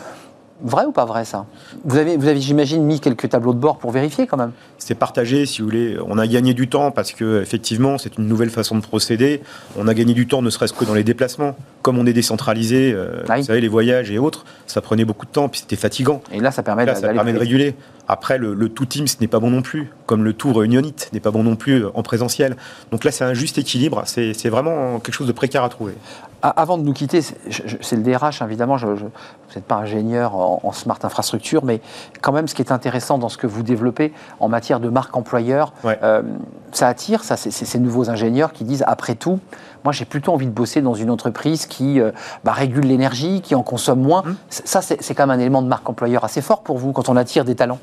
Vrai 0.60 0.84
ou 0.86 0.92
pas 0.92 1.04
vrai 1.04 1.24
ça? 1.24 1.46
Vous 1.84 1.96
avez, 1.96 2.16
vous 2.16 2.26
avez 2.26 2.40
j'imagine, 2.40 2.82
mis 2.84 2.98
quelques 2.98 3.28
tableaux 3.28 3.52
de 3.54 3.58
bord 3.60 3.78
pour 3.78 3.92
vérifier 3.92 4.26
quand 4.26 4.36
même. 4.36 4.50
c'est 4.78 4.96
partagé, 4.96 5.46
si 5.46 5.60
vous 5.62 5.68
voulez. 5.68 5.96
On 6.06 6.18
a 6.18 6.26
gagné 6.26 6.52
du 6.54 6.68
temps 6.68 6.90
parce 6.90 7.12
que 7.12 7.40
effectivement, 7.42 7.96
c'est 7.98 8.18
une 8.18 8.26
nouvelle 8.26 8.50
façon 8.50 8.76
de 8.76 8.80
procéder. 8.82 9.40
On 9.76 9.86
a 9.86 9.94
gagné 9.94 10.14
du 10.14 10.26
temps, 10.26 10.42
ne 10.42 10.50
serait-ce 10.50 10.72
que 10.72 10.84
dans 10.84 10.94
les 10.94 11.04
déplacements. 11.04 11.54
Comme 11.82 11.96
on 11.98 12.06
est 12.06 12.12
décentralisé, 12.12 12.92
euh, 12.92 13.22
Ah 13.28 13.34
oui. 13.34 13.40
vous 13.40 13.46
savez, 13.46 13.60
les 13.60 13.68
voyages 13.68 14.10
et 14.10 14.18
autres, 14.18 14.44
ça 14.66 14.80
prenait 14.80 15.04
beaucoup 15.04 15.26
de 15.26 15.30
temps, 15.30 15.48
puis 15.48 15.60
c'était 15.60 15.76
fatigant. 15.76 16.22
Et 16.32 16.40
là, 16.40 16.50
ça 16.50 16.62
permet 16.64 16.84
Là, 16.84 16.92
d'a- 16.94 17.00
ça 17.00 17.06
d'aller 17.06 17.14
permet 17.16 17.32
de 17.32 17.38
réguler. 17.38 17.74
Après, 18.08 18.36
le, 18.38 18.54
le 18.54 18.68
tout 18.68 18.86
Teams 18.86 19.06
n'est 19.20 19.28
pas 19.28 19.38
bon 19.38 19.50
non 19.50 19.62
plus, 19.62 19.90
comme 20.06 20.24
le 20.24 20.32
tout 20.32 20.52
Réunionite 20.52 21.10
n'est 21.12 21.20
pas 21.20 21.30
bon 21.30 21.44
non 21.44 21.56
plus 21.56 21.84
euh, 21.84 21.90
en 21.94 22.02
présentiel. 22.02 22.56
Donc 22.90 23.04
là, 23.04 23.10
c'est 23.12 23.24
un 23.24 23.34
juste 23.34 23.58
équilibre. 23.58 24.02
C'est 24.06 24.48
vraiment 24.48 24.98
quelque 24.98 25.14
chose 25.14 25.26
de 25.28 25.32
précaire 25.32 25.62
à 25.62 25.68
trouver. 25.68 25.92
Avant 26.40 26.78
de 26.78 26.84
nous 26.84 26.92
quitter, 26.92 27.20
c'est 27.20 27.96
le 27.96 28.02
DRH, 28.02 28.42
évidemment, 28.42 28.78
je, 28.78 28.94
je- 28.94 29.04
vous 29.04 29.54
n'êtes 29.56 29.64
pas 29.64 29.74
ingénieur 29.76 30.36
en, 30.36 30.60
en 30.62 30.72
smart 30.72 30.98
infrastructure, 31.02 31.64
mais 31.64 31.80
quand 32.20 32.30
même, 32.32 32.46
ce 32.46 32.54
qui 32.54 32.62
est 32.62 32.70
intéressant 32.70 33.18
dans 33.18 33.28
ce 33.28 33.36
que 33.36 33.48
vous 33.48 33.64
développez 33.64 34.12
en 34.38 34.48
matière 34.48 34.78
de 34.78 34.88
marque 34.88 35.16
employeur, 35.16 35.72
Ouais. 35.82 35.98
euh, 36.04 36.22
ça 36.70 36.86
attire 36.86 37.24
ça, 37.24 37.36
c'est 37.36 37.50
ces 37.50 37.78
nouveaux 37.80 38.08
ingénieurs 38.08 38.52
qui 38.52 38.62
disent, 38.64 38.84
après 38.86 39.16
tout, 39.16 39.40
moi 39.84 39.92
j'ai 39.92 40.04
plutôt 40.04 40.32
envie 40.32 40.46
de 40.46 40.50
bosser 40.52 40.80
dans 40.82 40.94
une 40.94 41.10
entreprise 41.10 41.66
qui 41.66 42.00
euh, 42.00 42.10
bah, 42.44 42.52
régule 42.52 42.84
l'énergie, 42.86 43.40
qui 43.40 43.54
en 43.54 43.62
consomme 43.62 44.00
moins. 44.00 44.22
Mmh. 44.22 44.34
C- 44.50 44.62
Ça, 44.64 44.80
c'est 44.82 45.14
quand 45.14 45.26
même 45.26 45.38
un 45.38 45.40
élément 45.40 45.62
de 45.62 45.68
marque 45.68 45.88
employeur 45.88 46.24
assez 46.24 46.42
fort 46.42 46.62
pour 46.62 46.78
vous 46.78 46.92
quand 46.92 47.08
on 47.08 47.16
attire 47.16 47.44
des 47.44 47.54
talents. 47.54 47.78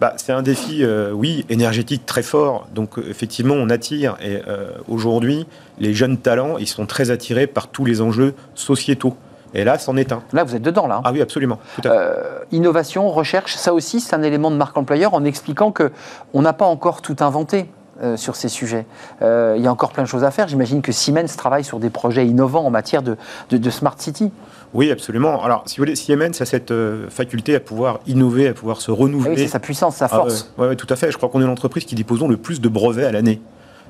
Bah, 0.00 0.14
c'est 0.16 0.32
un 0.32 0.42
défi, 0.42 0.82
euh, 0.84 1.12
oui, 1.12 1.44
énergétique 1.48 2.06
très 2.06 2.22
fort. 2.22 2.66
Donc 2.74 2.98
euh, 2.98 3.04
effectivement, 3.08 3.54
on 3.54 3.68
attire. 3.70 4.16
Et 4.22 4.40
euh, 4.48 4.70
aujourd'hui, 4.88 5.46
les 5.78 5.92
jeunes 5.94 6.16
talents, 6.18 6.56
ils 6.58 6.68
sont 6.68 6.86
très 6.86 7.10
attirés 7.10 7.46
par 7.46 7.68
tous 7.68 7.84
les 7.84 8.00
enjeux 8.00 8.34
sociétaux. 8.54 9.14
Et 9.52 9.64
là, 9.64 9.78
c'en 9.78 9.96
est 9.96 10.12
un. 10.12 10.22
Là, 10.32 10.44
vous 10.44 10.54
êት 10.54 10.62
dedans, 10.62 10.86
là. 10.86 10.96
hein. 10.98 11.02
Ah 11.04 11.10
oui, 11.12 11.20
absolument. 11.20 11.58
Tout 11.74 11.88
à 11.88 11.90
fait. 11.90 11.96
Euh, 11.98 12.38
innovation, 12.52 13.10
recherche, 13.10 13.56
ça 13.56 13.74
aussi, 13.74 14.00
c'est 14.00 14.14
un 14.14 14.22
élément 14.22 14.52
de 14.52 14.56
marque 14.56 14.76
employeur 14.76 15.12
en 15.12 15.24
expliquant 15.24 15.72
que 15.72 15.90
on 16.34 16.42
n'a 16.42 16.52
pas 16.52 16.66
encore 16.66 17.02
tout 17.02 17.16
inventé. 17.18 17.68
Euh, 18.02 18.16
sur 18.16 18.36
ces 18.36 18.48
sujets. 18.48 18.86
Euh, 19.22 19.54
il 19.56 19.62
y 19.62 19.66
a 19.66 19.72
encore 19.72 19.92
plein 19.92 20.02
de 20.02 20.08
choses 20.08 20.24
à 20.24 20.30
faire. 20.30 20.48
J'imagine 20.48 20.82
que 20.82 20.92
Siemens 20.92 21.36
travaille 21.36 21.64
sur 21.64 21.78
des 21.78 21.90
projets 21.90 22.26
innovants 22.26 22.64
en 22.64 22.70
matière 22.70 23.02
de, 23.02 23.16
de, 23.50 23.70
Smart 23.70 23.94
City. 23.98 24.32
Oui, 24.74 24.90
absolument. 24.90 25.42
Alors, 25.42 25.64
si 25.66 25.76
vous 25.76 25.82
voulez, 25.82 25.96
Siemens 25.96 26.40
a 26.40 26.44
cette 26.44 26.72
faculté 27.08 27.54
à 27.56 27.60
pouvoir 27.60 28.00
innover, 28.06 28.48
à 28.48 28.54
pouvoir 28.54 28.80
se 28.80 28.90
renouveler. 28.90 29.36
oui, 29.36 29.38
c'est 29.38 29.48
sa 29.48 29.60
puissance, 29.60 29.96
sa 29.96 30.08
force. 30.08 30.52
Ah, 30.58 30.68
oui, 30.68 30.76
tout 30.76 30.86
à 30.90 30.96
fait. 30.96 31.10
Je 31.10 31.16
crois 31.16 31.28
qu'on 31.28 31.40
est 31.40 31.46
l'entreprise 31.46 31.84
qui 31.84 31.94
disposons 31.94 32.28
le 32.28 32.36
plus 32.36 32.60
de 32.60 32.68
brevets 32.68 33.06
à 33.06 33.12
l'année. 33.12 33.40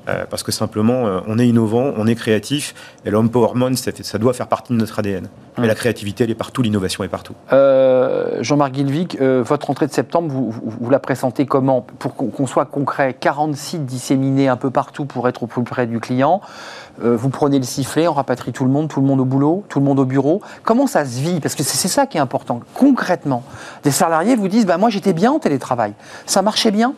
Euh, 0.08 0.24
parce 0.28 0.42
que 0.42 0.50
simplement, 0.50 1.06
euh, 1.06 1.20
on 1.26 1.38
est 1.38 1.46
innovant, 1.46 1.92
on 1.96 2.06
est 2.06 2.14
créatif, 2.14 2.74
et 3.04 3.10
l'empowerment, 3.10 3.76
ça, 3.76 3.90
ça 4.02 4.18
doit 4.18 4.32
faire 4.32 4.46
partie 4.46 4.72
de 4.72 4.78
notre 4.78 4.98
ADN. 4.98 5.28
Mais 5.58 5.66
la 5.66 5.74
créativité, 5.74 6.24
elle 6.24 6.30
est 6.30 6.34
partout, 6.34 6.62
l'innovation 6.62 7.04
est 7.04 7.08
partout. 7.08 7.34
Euh, 7.52 8.38
Jean-Marc 8.42 8.72
Guilvic, 8.72 9.20
votre 9.20 9.66
rentrée 9.66 9.86
de 9.86 9.92
septembre, 9.92 10.28
vous, 10.32 10.50
vous, 10.50 10.90
la 10.90 10.98
présentez 10.98 11.44
comment? 11.44 11.84
Pour 11.98 12.14
qu'on 12.14 12.46
soit 12.46 12.64
concret, 12.64 13.14
40 13.18 13.54
sites 13.56 13.84
disséminés 13.84 14.48
un 14.48 14.56
peu 14.56 14.70
partout 14.70 15.04
pour 15.04 15.28
être 15.28 15.42
au 15.42 15.46
plus 15.46 15.62
près 15.62 15.86
du 15.86 16.00
client. 16.00 16.40
vous 17.02 17.28
prenez 17.28 17.58
le 17.58 17.64
sifflet, 17.64 18.08
on 18.08 18.14
rapatrie 18.14 18.52
tout 18.52 18.64
le 18.64 18.70
monde, 18.70 18.88
tout 18.88 19.00
le 19.00 19.06
monde 19.06 19.20
au 19.20 19.26
boulot, 19.26 19.64
tout 19.68 19.80
le 19.80 19.84
monde 19.84 19.98
au 19.98 20.06
bureau. 20.06 20.40
Comment 20.62 20.86
ça 20.86 21.04
se 21.04 21.20
vit? 21.20 21.40
Parce 21.40 21.54
que 21.54 21.62
c'est 21.62 21.88
ça 21.88 22.06
qui 22.06 22.16
est 22.16 22.20
important. 22.20 22.60
Concrètement, 22.72 23.42
des 23.82 23.90
salariés 23.90 24.36
vous 24.36 24.48
disent 24.48 24.64
bah, 24.64 24.78
Moi, 24.78 24.88
j'étais 24.88 25.12
bien 25.12 25.32
en 25.32 25.38
télétravail. 25.40 25.92
Ça 26.24 26.40
marchait 26.40 26.70
bien? 26.70 26.94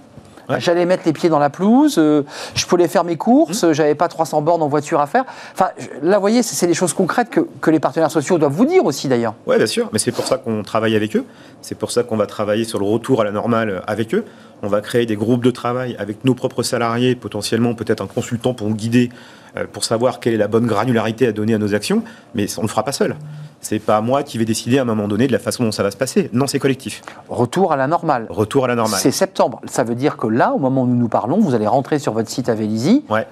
J'allais 0.59 0.85
mettre 0.87 1.05
les 1.07 1.13
pieds 1.13 1.29
dans 1.29 1.39
la 1.39 1.51
pelouse, 1.51 1.97
euh, 1.99 2.23
je 2.55 2.67
pouvais 2.67 2.89
faire 2.89 3.05
mes 3.05 3.17
courses, 3.17 3.65
mmh. 3.65 3.73
j'avais 3.73 3.95
pas 3.95 4.09
300 4.09 4.43
bornes 4.43 4.63
en 4.63 4.69
voiture 4.69 5.01
à 5.01 5.07
faire. 5.07 5.25
Enfin, 5.55 5.71
là, 6.03 6.17
vous 6.17 6.21
voyez, 6.21 6.43
c'est 6.43 6.67
des 6.67 6.75
choses 6.75 6.93
concrètes 6.93 7.31
que, 7.31 7.41
que, 7.61 7.71
les 7.71 7.81
partenaires 7.81 8.11
sociaux 8.11 8.39
doivent 8.39 8.53
vous 8.53 8.67
dire 8.67 8.85
aussi, 8.85 9.09
d'ailleurs. 9.09 9.35
Oui, 9.47 9.57
bien 9.57 9.67
sûr, 9.67 9.89
mais 9.93 9.99
c'est 9.99 10.13
pour 10.13 10.27
ça 10.27 10.39
qu'on 10.39 10.63
travaille 10.63 10.97
avec 10.97 11.17
eux. 11.17 11.25
C'est 11.63 11.77
pour 11.77 11.91
ça 11.91 12.03
qu'on 12.03 12.17
va 12.17 12.27
travailler 12.27 12.65
sur 12.65 12.79
le 12.79 12.85
retour 12.85 13.21
à 13.21 13.25
la 13.25 13.31
normale 13.31 13.83
avec 13.87 14.15
eux. 14.15 14.25
On 14.63 14.69
va 14.69 14.81
créer 14.81 15.07
des 15.07 15.17
groupes 15.17 15.43
de 15.43 15.51
travail 15.51 15.97
avec 15.99 16.25
nos 16.25 16.35
propres 16.35 16.63
salariés, 16.63 17.17
potentiellement 17.17 17.75
peut-être 17.75 18.01
un 18.01 18.07
consultant 18.07 18.55
pour 18.55 18.69
nous 18.69 18.77
guider, 18.77 19.11
euh, 19.57 19.65
pour 19.71 19.85
savoir 19.85 20.21
quelle 20.21 20.35
est 20.35 20.39
la 20.39 20.49
bonne 20.49 20.67
granularité 20.67 21.27
à 21.27 21.33
donner 21.33 21.55
à 21.55 21.59
nos 21.59 21.75
actions, 21.75 22.03
mais 22.35 22.47
on 22.59 22.63
ne 22.63 22.67
le 22.67 22.71
fera 22.71 22.85
pas 22.85 22.93
seul. 22.93 23.17
C'est 23.63 23.79
pas 23.79 24.01
moi 24.01 24.25
qui 24.25 24.39
vais 24.39 24.45
décider 24.45 24.79
à 24.79 24.83
un 24.83 24.85
moment 24.85 25.07
donné 25.07 25.29
de 25.29 25.33
la 25.33 25.39
façon 25.39 25.63
dont 25.63 25.71
ça 25.71 25.85
va 25.85 25.93
se 25.93 25.97
passer. 25.97 26.29
Non, 26.33 26.49
c'est 26.49 26.59
collectif. 26.59 27.01
Retour 27.29 27.73
à 27.73 27.77
la 27.77 27.87
normale. 27.87 28.27
Retour 28.29 28.65
à 28.65 28.69
la 28.69 28.75
normale. 28.75 28.99
C'est 29.01 29.13
septembre. 29.13 29.61
Ça 29.67 29.85
veut 29.85 29.95
dire 29.95 30.17
que 30.17 30.27
là, 30.27 30.53
au 30.53 30.59
moment 30.59 30.83
où 30.83 30.87
nous 30.87 30.97
nous 30.97 31.09
parlons, 31.09 31.39
vous 31.39 31.55
allez 31.55 31.69
rentrer 31.69 32.01
sur 32.01 32.13
votre 32.13 32.29
site 32.29 32.49
à 32.49 32.55
Vélizy. 32.55 33.05
Ouais. 33.09 33.27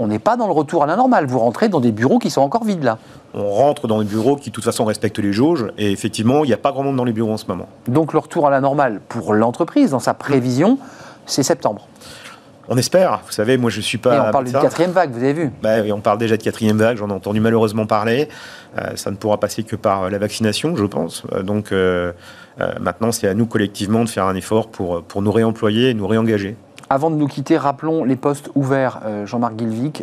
On 0.00 0.08
n'est 0.08 0.18
pas 0.18 0.36
dans 0.36 0.46
le 0.46 0.52
retour 0.52 0.82
à 0.82 0.86
la 0.86 0.96
normale. 0.96 1.26
Vous 1.26 1.38
rentrez 1.38 1.68
dans 1.68 1.80
des 1.80 1.92
bureaux 1.92 2.18
qui 2.18 2.30
sont 2.30 2.40
encore 2.40 2.64
vides 2.64 2.82
là. 2.82 2.98
On 3.34 3.48
rentre 3.50 3.86
dans 3.86 4.00
des 4.00 4.04
bureaux 4.04 4.34
qui, 4.34 4.50
de 4.50 4.54
toute 4.54 4.64
façon, 4.64 4.84
respectent 4.84 5.18
les 5.20 5.32
jauges. 5.32 5.66
Et 5.78 5.92
effectivement, 5.92 6.44
il 6.44 6.48
n'y 6.48 6.54
a 6.54 6.58
pas 6.58 6.72
grand 6.72 6.82
monde 6.82 6.96
dans 6.96 7.04
les 7.04 7.12
bureaux 7.12 7.32
en 7.32 7.36
ce 7.36 7.46
moment. 7.46 7.66
Donc, 7.86 8.12
le 8.12 8.18
retour 8.18 8.48
à 8.48 8.50
la 8.50 8.60
normale 8.60 9.00
pour 9.08 9.32
l'entreprise, 9.32 9.90
dans 9.90 10.00
sa 10.00 10.14
prévision, 10.14 10.78
c'est 11.24 11.44
septembre. 11.44 11.86
On 12.70 12.76
espère. 12.76 13.22
Vous 13.24 13.32
savez, 13.32 13.56
moi, 13.56 13.70
je 13.70 13.80
suis 13.80 13.98
pas. 13.98 14.16
Et 14.16 14.20
on 14.20 14.30
parle 14.30 14.44
d'une 14.44 14.60
quatrième 14.60 14.90
vague, 14.90 15.10
vous 15.10 15.22
avez 15.22 15.32
vu 15.32 15.50
bah, 15.62 15.76
On 15.92 16.00
parle 16.00 16.18
déjà 16.18 16.36
de 16.36 16.42
quatrième 16.42 16.76
vague. 16.76 16.98
J'en 16.98 17.08
ai 17.08 17.12
entendu 17.12 17.40
malheureusement 17.40 17.86
parler. 17.86 18.28
Euh, 18.76 18.94
ça 18.96 19.10
ne 19.10 19.16
pourra 19.16 19.38
passer 19.40 19.62
que 19.62 19.74
par 19.74 20.04
euh, 20.04 20.10
la 20.10 20.18
vaccination, 20.18 20.76
je 20.76 20.84
pense. 20.84 21.22
Euh, 21.32 21.42
donc, 21.42 21.72
maintenant, 22.80 23.12
c'est 23.12 23.28
à 23.28 23.34
nous 23.34 23.46
collectivement 23.46 24.04
de 24.04 24.08
faire 24.08 24.26
un 24.26 24.34
effort 24.34 24.68
pour, 24.68 25.02
pour 25.02 25.22
nous 25.22 25.32
réemployer 25.32 25.90
et 25.90 25.94
nous 25.94 26.06
réengager. 26.06 26.56
Avant 26.90 27.10
de 27.10 27.16
nous 27.16 27.28
quitter, 27.28 27.56
rappelons 27.56 28.04
les 28.04 28.16
postes 28.16 28.50
ouverts, 28.54 29.00
Jean-Marc 29.26 29.54
Guilvic. 29.56 30.02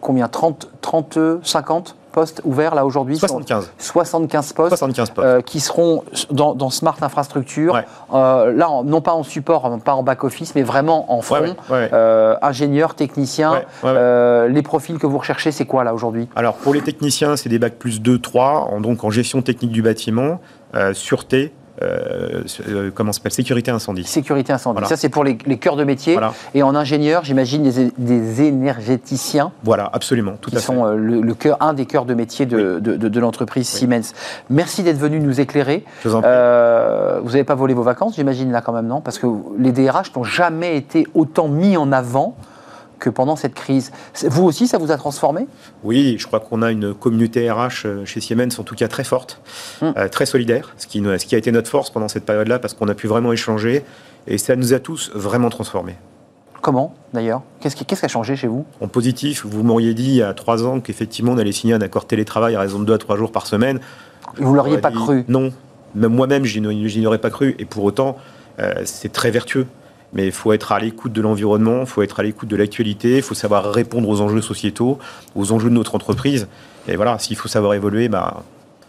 combien? 0.00 0.28
30, 0.28 0.70
30, 0.80 1.18
50 1.42 1.96
postes 2.16 2.40
ouverts 2.44 2.74
là 2.74 2.86
aujourd'hui 2.86 3.18
75. 3.18 3.72
75 3.78 4.52
postes, 4.54 4.70
75 4.70 5.10
postes. 5.10 5.28
Euh, 5.28 5.42
qui 5.42 5.60
seront 5.60 6.02
dans, 6.30 6.70
Smart 6.70 6.96
Infrastructure. 7.02 7.82
Euh, 8.14 8.54
là, 8.54 8.68
non 8.84 9.02
pas 9.02 9.12
en 9.12 9.22
support, 9.22 9.78
pas 9.84 9.92
en 9.92 10.02
back-office, 10.02 10.54
mais 10.54 10.62
vraiment 10.62 11.12
en 11.12 11.20
front. 11.20 11.54
Euh, 11.70 12.34
ingénieurs, 12.40 12.94
techniciens. 12.94 13.62
les 13.84 14.62
profils 14.62 14.98
que 14.98 15.06
vous 15.06 15.18
recherchez, 15.18 15.52
c'est 15.52 15.66
quoi 15.66 15.84
là 15.84 15.92
aujourd'hui? 15.92 16.26
Alors 16.34 16.54
pour 16.54 16.72
les 16.72 16.80
techniciens, 16.80 17.36
c'est 17.36 17.50
des 17.50 17.58
bac 17.58 17.74
plus 17.74 18.00
2, 18.00 18.18
3, 18.18 18.78
donc 18.80 19.04
en 19.04 19.10
gestion 19.10 19.42
technique 19.42 19.72
du 19.72 19.82
bâtiment, 19.82 20.40
sûreté, 20.94 21.52
euh, 21.82 22.42
euh, 22.68 22.90
comment 22.94 23.12
s'appelle 23.12 23.32
Sécurité 23.32 23.70
incendie. 23.70 24.04
Sécurité 24.04 24.52
incendie. 24.52 24.84
Ça, 24.86 24.96
c'est 24.96 25.08
pour 25.08 25.24
les, 25.24 25.36
cœurs 25.36 25.76
de 25.76 25.84
métier. 25.84 26.18
Et 26.54 26.62
en 26.62 26.74
ingénieur, 26.74 27.24
j'imagine 27.24 27.62
des, 27.98 28.42
énergéticiens. 28.42 29.52
Voilà, 29.64 29.90
absolument. 29.92 30.34
Tout 30.40 30.50
qui 30.50 30.60
sont 30.60 30.86
euh, 30.86 30.96
le, 30.96 31.34
cœur, 31.34 31.56
un 31.60 31.74
des 31.74 31.86
cœurs 31.86 32.04
de 32.04 32.14
métier 32.14 32.46
de, 32.46 32.78
de, 32.78 33.20
l'entreprise 33.20 33.68
Siemens. 33.68 34.12
Merci 34.50 34.82
d'être 34.82 34.98
venu 34.98 35.20
nous 35.20 35.40
éclairer. 35.40 35.84
vous 36.04 36.10
n'avez 36.10 37.44
pas 37.44 37.54
volé 37.54 37.74
vos 37.74 37.82
vacances, 37.82 38.16
j'imagine, 38.16 38.52
là, 38.52 38.60
quand 38.60 38.72
même, 38.72 38.86
non? 38.86 39.00
Parce 39.00 39.18
que 39.18 39.26
les 39.58 39.72
DRH 39.72 40.14
n'ont 40.14 40.24
jamais 40.24 40.76
été 40.76 41.06
autant 41.14 41.48
mis 41.48 41.76
en 41.76 41.92
avant 41.92 42.36
que 42.98 43.10
pendant 43.10 43.36
cette 43.36 43.54
crise. 43.54 43.92
Vous 44.24 44.44
aussi, 44.44 44.66
ça 44.66 44.78
vous 44.78 44.90
a 44.90 44.96
transformé? 44.96 45.46
Oui, 45.84 46.16
je 46.18 46.26
crois 46.26 46.40
qu'on 46.40 46.62
a 46.62 46.70
une 46.70 46.94
communauté 46.94 47.50
RH 47.50 47.68
euh, 47.84 48.04
chez 48.04 48.20
Siemens, 48.20 48.58
en 48.58 48.62
tout 48.62 48.74
cas 48.74 48.88
très 48.88 49.04
forte, 49.04 49.40
hum. 49.82 49.92
euh, 49.96 50.08
très 50.08 50.26
solidaire, 50.26 50.74
ce 50.78 50.86
qui, 50.86 51.02
ce 51.02 51.26
qui 51.26 51.34
a 51.34 51.38
été 51.38 51.52
notre 51.52 51.70
force 51.70 51.90
pendant 51.90 52.08
cette 52.08 52.24
période-là, 52.24 52.58
parce 52.58 52.74
qu'on 52.74 52.88
a 52.88 52.94
pu 52.94 53.06
vraiment 53.06 53.32
échanger, 53.32 53.84
et 54.26 54.38
ça 54.38 54.56
nous 54.56 54.72
a 54.72 54.78
tous 54.78 55.10
vraiment 55.14 55.50
transformés. 55.50 55.96
Comment, 56.62 56.94
d'ailleurs? 57.12 57.42
Qu'est-ce 57.60 57.76
qui, 57.76 57.86
a 58.04 58.08
changé 58.08 58.34
chez 58.34 58.48
vous? 58.48 58.64
En 58.80 58.88
positif, 58.88 59.44
vous 59.46 59.62
m'auriez 59.62 59.94
dit 59.94 60.04
il 60.04 60.16
y 60.16 60.22
a 60.22 60.34
trois 60.34 60.64
ans 60.64 60.80
qu'effectivement 60.80 61.32
on 61.32 61.38
allait 61.38 61.52
signer 61.52 61.74
un 61.74 61.80
accord 61.80 62.06
télétravail 62.06 62.56
à 62.56 62.60
raison 62.60 62.80
de 62.80 62.84
deux 62.84 62.94
à 62.94 62.98
trois 62.98 63.16
jours 63.16 63.30
par 63.30 63.46
semaine. 63.46 63.78
Vous 64.38 64.50
ne 64.50 64.56
l'auriez 64.56 64.78
pas 64.78 64.90
cru? 64.90 65.24
Non, 65.28 65.52
même 65.94 66.12
moi-même, 66.12 66.44
je 66.44 66.58
n'y 66.58 67.06
aurais 67.06 67.18
pas 67.18 67.30
cru, 67.30 67.54
et 67.58 67.64
pour 67.64 67.84
autant, 67.84 68.16
euh, 68.58 68.72
c'est 68.84 69.12
très 69.12 69.30
vertueux 69.30 69.66
mais 70.12 70.26
il 70.26 70.32
faut 70.32 70.52
être 70.52 70.72
à 70.72 70.78
l'écoute 70.78 71.12
de 71.12 71.20
l'environnement, 71.20 71.80
il 71.80 71.86
faut 71.86 72.02
être 72.02 72.20
à 72.20 72.22
l'écoute 72.22 72.48
de 72.48 72.56
l'actualité, 72.56 73.16
il 73.16 73.22
faut 73.22 73.34
savoir 73.34 73.72
répondre 73.72 74.08
aux 74.08 74.20
enjeux 74.20 74.42
sociétaux, 74.42 74.98
aux 75.34 75.52
enjeux 75.52 75.68
de 75.68 75.74
notre 75.74 75.94
entreprise. 75.94 76.48
Et 76.88 76.96
voilà, 76.96 77.18
s'il 77.18 77.36
faut 77.36 77.48
savoir 77.48 77.74
évoluer, 77.74 78.08
bah, 78.08 78.42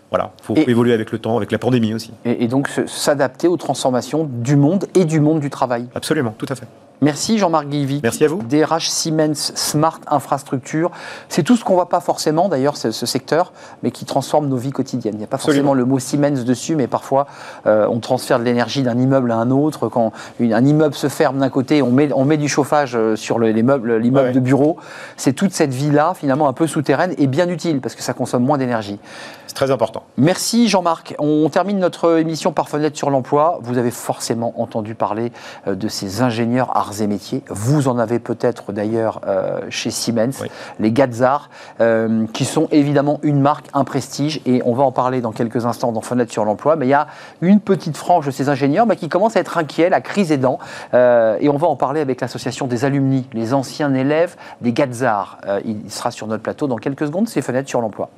voilà, 0.09 0.31
il 0.39 0.45
faut 0.45 0.55
évoluer 0.55 0.93
avec 0.93 1.11
le 1.11 1.19
temps, 1.19 1.37
avec 1.37 1.51
la 1.51 1.57
pandémie 1.57 1.93
aussi. 1.93 2.11
et 2.25 2.47
donc 2.47 2.69
s'adapter 2.85 3.47
aux 3.47 3.57
transformations 3.57 4.29
du 4.29 4.55
monde 4.55 4.85
et 4.95 5.05
du 5.05 5.19
monde 5.19 5.39
du 5.39 5.49
travail. 5.49 5.87
Absolument, 5.95 6.33
tout 6.37 6.45
à 6.49 6.55
fait. 6.55 6.67
Merci 7.01 7.37
Jean-Marc 7.37 7.67
Guilvy. 7.67 7.99
Merci 8.01 8.25
à 8.25 8.27
vous. 8.27 8.41
DRH 8.41 8.89
Siemens 8.89 9.51
Smart 9.55 9.99
Infrastructure. 10.07 10.89
C'est 11.29 11.43
tout 11.43 11.55
ce 11.55 11.63
qu'on 11.63 11.73
ne 11.73 11.77
voit 11.77 11.89
pas 11.89 11.99
forcément 11.99 12.49
d'ailleurs, 12.49 12.75
ce, 12.75 12.91
secteur, 12.91 13.53
mais 13.83 13.91
qui 13.91 14.05
transforme 14.05 14.47
nos 14.47 14.57
vies 14.57 14.71
quotidiennes. 14.71 15.13
Il 15.15 15.19
n'y 15.19 15.23
a 15.23 15.27
pas 15.27 15.37
forcément 15.37 15.75
le 15.75 15.85
mot 15.85 15.99
Siemens 15.99 16.43
dessus, 16.43 16.75
mais 16.75 16.87
parfois 16.87 17.27
euh, 17.67 17.87
on 17.89 17.99
transfère 17.99 18.39
de 18.39 18.43
l'énergie 18.43 18.81
d'un 18.81 18.97
immeuble 18.97 19.31
à 19.31 19.35
un 19.35 19.51
autre. 19.51 19.89
Quand 19.89 20.11
un 20.41 20.65
immeuble 20.65 20.95
se 20.95 21.07
ferme 21.07 21.37
d'un 21.37 21.49
côté, 21.49 21.83
on 21.83 21.91
met, 21.91 22.11
on 22.13 22.25
met 22.25 22.37
du 22.37 22.49
chauffage 22.49 22.95
euh, 22.95 23.15
sur 23.15 23.37
l'immeuble 23.37 24.01
de 24.01 24.39
bureau. 24.39 24.77
C'est 25.17 25.33
toute 25.33 25.53
cette 25.53 25.73
vie-là, 25.73 26.13
finalement 26.15 26.49
un 26.49 26.53
peu 26.53 26.65
souterraine 26.65 27.13
et 27.19 27.27
bien 27.27 27.47
utile 27.47 27.79
parce 27.79 27.93
que 27.93 28.01
ça 28.01 28.13
consomme 28.13 28.43
moins 28.43 28.57
d'énergie. 28.57 28.99
C'est 29.47 29.53
très 29.53 29.71
important. 29.71 30.03
Merci 30.17 30.67
Jean-Marc. 30.67 31.15
On 31.19 31.47
termine 31.49 31.79
notre 31.79 32.19
émission 32.19 32.51
par 32.51 32.67
fenêtre 32.67 32.97
sur 32.97 33.09
l'emploi. 33.09 33.59
Vous 33.61 33.77
avez 33.77 33.91
forcément 33.91 34.53
entendu 34.61 34.93
parler 34.93 35.31
euh, 35.67 35.75
de 35.75 35.87
ces 35.87 36.21
ingénieurs 36.21 36.75
arts 36.75 37.01
et 37.01 37.07
métiers. 37.07 37.43
Vous 37.49 37.87
en 37.87 37.97
avez 37.97 38.19
peut-être 38.19 38.73
d'ailleurs 38.73 39.21
euh, 39.25 39.61
chez 39.69 39.89
Siemens, 39.89 40.43
les 40.79 40.91
Gazar, 40.91 41.49
euh, 41.79 42.25
qui 42.33 42.43
sont 42.43 42.67
évidemment 42.71 43.19
une 43.23 43.39
marque, 43.39 43.67
un 43.73 43.85
prestige. 43.85 44.41
Et 44.45 44.61
on 44.65 44.73
va 44.73 44.83
en 44.83 44.91
parler 44.91 45.21
dans 45.21 45.31
quelques 45.31 45.65
instants 45.65 45.93
dans 45.93 46.01
fenêtre 46.01 46.31
sur 46.31 46.43
l'emploi. 46.43 46.75
Mais 46.75 46.85
il 46.85 46.89
y 46.89 46.93
a 46.93 47.07
une 47.39 47.61
petite 47.61 47.95
frange 47.95 48.25
de 48.25 48.31
ces 48.31 48.49
ingénieurs 48.49 48.85
qui 48.97 49.07
commence 49.07 49.37
à 49.37 49.39
être 49.39 49.57
inquiets, 49.57 49.89
la 49.89 50.01
crise 50.01 50.31
aidant. 50.31 50.59
et 50.93 51.49
on 51.49 51.57
va 51.57 51.67
en 51.67 51.77
parler 51.77 52.01
avec 52.01 52.19
l'association 52.19 52.67
des 52.67 52.83
alumni, 52.83 53.27
les 53.33 53.53
anciens 53.53 53.93
élèves 53.93 54.35
des 54.61 54.73
Gazar. 54.73 55.37
il 55.63 55.89
sera 55.89 56.11
sur 56.11 56.27
notre 56.27 56.43
plateau 56.43 56.67
dans 56.67 56.77
quelques 56.77 57.05
secondes. 57.05 57.29
C'est 57.29 57.41
fenêtre 57.41 57.69
sur 57.69 57.79
l'emploi. 57.79 58.09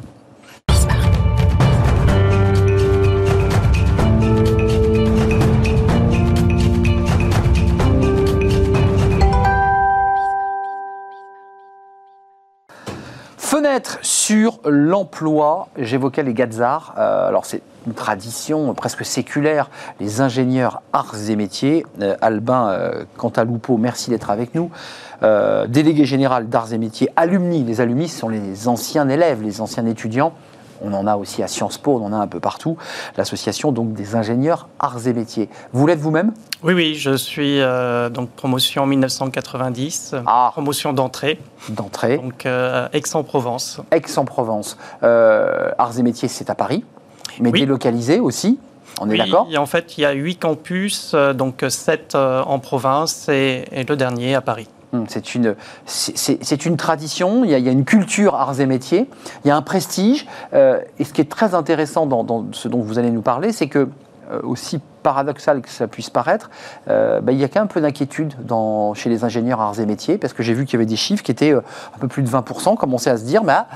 Fenêtre 13.59 13.99
sur 14.03 14.61
l'emploi, 14.63 15.67
j'évoquais 15.77 16.23
les 16.23 16.33
Gazars. 16.33 16.93
Euh, 16.97 17.27
alors 17.27 17.45
c'est 17.45 17.61
une 17.87 17.93
tradition 17.93 18.73
presque 18.73 19.03
séculaire, 19.03 19.69
les 19.99 20.21
ingénieurs 20.21 20.81
arts 20.93 21.17
et 21.27 21.35
métiers. 21.35 21.85
Euh, 22.01 22.15
Albin 22.21 22.69
euh, 22.69 23.03
Cantalupo, 23.17 23.75
merci 23.75 24.11
d'être 24.11 24.29
avec 24.29 24.55
nous. 24.55 24.71
délégué 25.67 26.05
général 26.05 26.47
d'arts 26.47 26.71
et 26.71 26.77
métiers, 26.77 27.09
alumni. 27.17 27.65
Les 27.65 27.81
alumni 27.81 28.07
sont 28.07 28.29
les 28.29 28.69
anciens 28.69 29.09
élèves, 29.09 29.43
les 29.43 29.59
anciens 29.59 29.85
étudiants 29.85 30.31
on 30.81 30.93
en 30.93 31.07
a 31.07 31.15
aussi 31.17 31.43
à 31.43 31.47
Sciences 31.47 31.77
Po, 31.77 31.99
on 32.01 32.05
en 32.05 32.13
a 32.13 32.17
un 32.17 32.27
peu 32.27 32.39
partout, 32.39 32.77
l'association 33.17 33.71
donc 33.71 33.93
des 33.93 34.15
ingénieurs 34.15 34.67
arts 34.79 35.07
et 35.07 35.13
métiers. 35.13 35.49
Vous 35.73 35.85
l'êtes 35.87 35.99
vous-même? 35.99 36.33
Oui, 36.63 36.73
oui, 36.73 36.95
je 36.95 37.15
suis 37.15 37.61
euh, 37.61 38.09
donc 38.09 38.29
promotion 38.31 38.85
1990, 38.85 40.15
ah. 40.25 40.49
promotion 40.51 40.93
d'entrée. 40.93 41.39
D'entrée. 41.69 42.17
Donc 42.17 42.45
euh, 42.45 42.87
Aix-en-Provence. 42.93 43.81
Aix-en-Provence. 43.91 44.77
Euh, 45.03 45.71
arts 45.77 45.97
et 45.97 46.03
métiers, 46.03 46.27
c'est 46.27 46.49
à 46.49 46.55
Paris, 46.55 46.83
mais 47.39 47.51
délocalisé 47.51 48.19
aussi 48.19 48.59
on 49.01 49.09
est 49.09 49.17
d'accord? 49.17 49.47
En 49.55 49.65
fait, 49.65 49.97
il 49.97 50.01
y 50.01 50.05
a 50.05 50.11
huit 50.11 50.35
campus, 50.37 51.15
donc 51.33 51.63
sept 51.69 52.15
en 52.15 52.59
province 52.59 53.29
et, 53.29 53.63
le 53.87 53.95
dernier 53.95 54.35
à 54.35 54.41
Paris. 54.41 54.67
Hum, 54.91 55.05
c'est 55.07 55.35
une, 55.35 55.55
c'est 55.85 56.65
une 56.65 56.75
tradition, 56.75 57.43
il 57.43 57.51
y, 57.51 57.53
a, 57.53 57.71
une 57.71 57.85
culture 57.85 58.33
arts 58.33 58.59
et 58.59 58.65
métiers, 58.65 59.07
il 59.45 59.47
y 59.47 59.51
a 59.51 59.55
un 59.55 59.61
prestige. 59.61 60.25
Euh, 60.53 60.81
et 60.97 61.03
ce 61.03 61.13
qui 61.13 61.21
est 61.21 61.29
très 61.29 61.53
intéressant 61.53 62.07
dans, 62.07 62.47
ce 62.53 62.67
dont 62.67 62.81
vous 62.81 62.97
allez 62.97 63.11
nous 63.11 63.21
parler, 63.21 63.51
c'est 63.51 63.67
que, 63.67 63.87
euh, 64.31 64.39
aussi 64.41 64.79
paradoxal 65.03 65.61
que 65.61 65.69
ça 65.69 65.87
puisse 65.87 66.09
paraître, 66.09 66.49
euh, 66.87 67.21
bah, 67.21 67.33
il 67.33 67.37
y 67.37 67.43
a 67.43 67.47
quand 67.47 67.59
même 67.59 67.65
un 67.65 67.67
peu 67.67 67.81
d'inquiétude 67.81 68.33
chez 68.95 69.09
les 69.11 69.23
ingénieurs 69.23 69.61
arts 69.61 69.79
et 69.79 69.85
métiers, 69.85 70.17
parce 70.17 70.33
que 70.33 70.41
j'ai 70.41 70.55
vu 70.55 70.65
qu'il 70.65 70.73
y 70.73 70.77
avait 70.77 70.87
des 70.87 70.95
chiffres 70.95 71.23
qui 71.23 71.31
étaient 71.31 71.53
un 71.53 71.99
peu 71.99 72.07
plus 72.07 72.23
de 72.23 72.29
20%, 72.29 72.75
commençaient 72.75 73.11
à 73.11 73.17
se 73.17 73.25
dire, 73.25 73.43
mais 73.43 73.53
bah, 73.53 73.67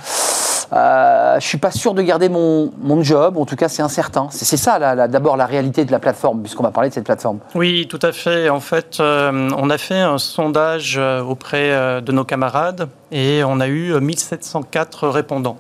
euh, 0.72 1.40
je 1.40 1.48
suis 1.48 1.58
pas 1.58 1.72
sûr 1.72 1.94
de 1.94 2.02
garder 2.02 2.30
mon, 2.30 2.72
mon 2.82 3.04
job, 3.04 3.38
en 3.38 3.46
tout 3.46 3.56
cas 3.56 3.68
c'est 3.68 3.82
incertain. 3.82 4.28
C'est 4.32 4.58
ça 4.58 5.08
d'abord 5.08 5.38
la 5.38 5.46
réalité 5.46 5.86
de 5.86 5.92
la 5.92 6.00
plateforme, 6.00 6.42
puisqu'on 6.42 6.64
va 6.64 6.72
parler 6.72 6.90
de 6.90 6.94
cette 6.94 7.06
plateforme. 7.06 7.40
Oui, 7.56 7.88
tout 7.90 8.00
à 8.02 8.12
fait. 8.12 8.50
En 8.50 8.60
fait, 8.60 8.98
euh, 9.00 9.50
on 9.58 9.70
a 9.70 9.78
fait 9.78 10.00
un 10.00 10.18
sondage 10.18 10.96
euh, 10.98 11.22
auprès 11.22 11.72
euh, 11.72 12.02
de 12.02 12.12
nos 12.12 12.24
camarades 12.24 12.90
et 13.12 13.44
on 13.44 13.60
a 13.60 13.68
eu 13.68 14.00
1704 14.00 15.08
répondants. 15.08 15.58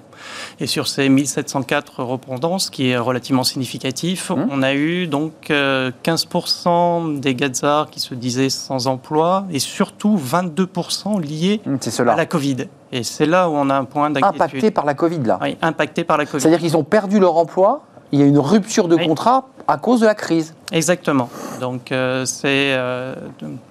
Et 0.59 0.67
sur 0.67 0.87
ces 0.87 1.09
1704 1.09 2.03
répondants, 2.03 2.59
ce 2.59 2.71
qui 2.71 2.89
est 2.89 2.97
relativement 2.97 3.43
significatif, 3.43 4.29
mmh. 4.29 4.47
on 4.51 4.61
a 4.63 4.73
eu 4.73 5.07
donc 5.07 5.49
15% 5.49 7.19
des 7.19 7.35
Gazars 7.35 7.89
qui 7.91 7.99
se 7.99 8.13
disaient 8.13 8.49
sans 8.49 8.87
emploi 8.87 9.45
et 9.51 9.59
surtout 9.59 10.17
22% 10.17 11.21
liés 11.21 11.61
mmh, 11.65 12.09
à 12.09 12.15
la 12.15 12.25
Covid. 12.25 12.67
Et 12.91 13.01
c'est 13.01 13.25
là 13.25 13.49
où 13.49 13.53
on 13.53 13.71
a 13.71 13.75
un 13.75 13.85
point 13.85 14.11
d'inquiétude. 14.11 14.41
Impacté 14.41 14.71
par 14.71 14.85
la 14.85 14.93
Covid, 14.93 15.19
là 15.23 15.39
Oui, 15.41 15.57
impacté 15.63 16.03
par 16.03 16.17
la 16.17 16.27
Covid. 16.27 16.41
C'est-à-dire 16.41 16.59
qu'ils 16.59 16.77
ont 16.77 16.83
perdu 16.83 17.19
leur 17.19 17.35
emploi, 17.37 17.81
il 18.13 18.19
y 18.19 18.23
a 18.23 18.27
une 18.27 18.37
rupture 18.37 18.87
de 18.87 18.95
contrat 18.95 19.47
à 19.67 19.77
cause 19.77 20.01
de 20.01 20.05
la 20.05 20.13
crise. 20.13 20.53
Exactement. 20.71 21.29
Donc 21.59 21.91
euh, 21.91 22.25
euh, 22.45 23.15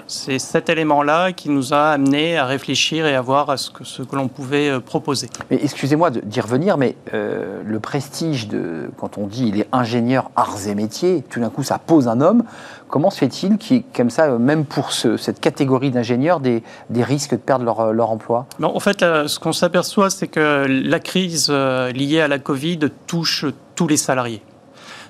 c'est 0.06 0.38
cet 0.38 0.68
élément-là 0.68 1.32
qui 1.32 1.48
nous 1.48 1.74
a 1.74 1.90
amené 1.90 2.36
à 2.36 2.46
réfléchir 2.46 3.06
et 3.06 3.14
à 3.14 3.20
voir 3.20 3.50
à 3.50 3.56
ce 3.56 3.70
que, 3.70 3.84
ce 3.84 4.02
que 4.02 4.16
l'on 4.16 4.28
pouvait 4.28 4.68
euh, 4.68 4.80
proposer. 4.80 5.28
Excusez-moi 5.50 6.10
d'y 6.10 6.40
revenir, 6.40 6.76
mais 6.76 6.96
le 7.12 7.78
prestige 7.80 8.48
de 8.48 8.90
quand 8.96 9.18
on 9.18 9.26
dit 9.26 9.48
il 9.48 9.60
est 9.60 9.68
ingénieur 9.72 10.30
arts 10.34 10.66
et 10.66 10.74
métiers, 10.74 11.22
tout 11.28 11.40
d'un 11.40 11.50
coup 11.50 11.62
ça 11.62 11.78
pose 11.78 12.08
un 12.08 12.20
homme. 12.20 12.42
Comment 12.88 13.10
se 13.10 13.18
fait-il 13.18 13.54
ait 13.70 13.84
comme 13.96 14.10
ça, 14.10 14.28
même 14.38 14.64
pour 14.66 14.92
cette 14.92 15.40
catégorie 15.40 15.90
d'ingénieurs, 15.90 16.40
des, 16.40 16.62
des, 16.90 17.02
risques 17.02 17.30
de 17.30 17.36
perdre 17.36 17.64
leur, 17.64 17.92
leur 17.92 18.10
emploi? 18.10 18.46
En 18.62 18.80
fait, 18.80 19.00
ce 19.00 19.38
qu'on 19.38 19.54
s'aperçoit, 19.54 20.10
c'est 20.10 20.26
que 20.26 20.66
la 20.68 21.00
crise 21.00 21.50
liée 21.50 22.20
à 22.20 22.28
la 22.28 22.38
Covid 22.38 22.80
touche 23.06 23.46
tous 23.82 23.88
les 23.88 23.96
salariés 23.96 24.42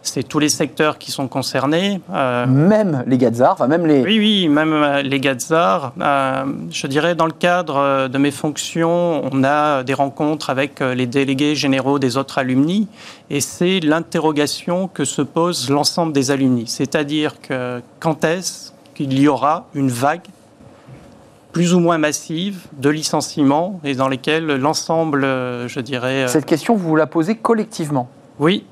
c'est 0.04 0.24
tous 0.24 0.38
les 0.38 0.48
secteurs 0.48 0.98
qui 0.98 1.12
sont 1.12 1.28
concernés. 1.28 2.00
Euh, 2.12 2.46
même 2.46 3.04
les 3.06 3.18
Gazars, 3.18 3.52
enfin 3.52 3.68
même 3.68 3.86
les... 3.86 4.02
Oui, 4.02 4.18
oui, 4.18 4.48
même 4.48 4.72
euh, 4.72 5.02
les 5.02 5.20
Gazars. 5.20 5.92
Euh, 6.00 6.44
je 6.70 6.86
dirais, 6.88 7.14
dans 7.14 7.26
le 7.26 7.32
cadre 7.32 8.08
de 8.08 8.18
mes 8.18 8.32
fonctions, 8.32 9.22
on 9.32 9.44
a 9.44 9.84
des 9.84 9.94
rencontres 9.94 10.50
avec 10.50 10.80
les 10.80 11.06
délégués 11.06 11.54
généraux 11.54 12.00
des 12.00 12.16
autres 12.16 12.38
alumni, 12.38 12.88
et 13.30 13.40
c'est 13.40 13.78
l'interrogation 13.78 14.88
que 14.88 15.04
se 15.04 15.22
pose 15.22 15.70
l'ensemble 15.70 16.12
des 16.12 16.32
alumni. 16.32 16.64
C'est-à-dire 16.66 17.40
que 17.40 17.80
quand 18.00 18.24
est-ce 18.24 18.72
qu'il 18.94 19.16
y 19.18 19.28
aura 19.28 19.66
une 19.74 19.88
vague 19.88 20.26
plus 21.52 21.74
ou 21.74 21.80
moins 21.80 21.98
massive 21.98 22.62
de 22.72 22.88
licenciements 22.88 23.78
et 23.84 23.94
dans 23.94 24.08
lesquels 24.08 24.46
l'ensemble, 24.46 25.22
je 25.22 25.80
dirais... 25.80 26.26
Cette 26.26 26.46
question, 26.46 26.74
vous 26.74 26.96
la 26.96 27.06
posez 27.06 27.36
collectivement 27.36 28.08
oui, 28.38 28.64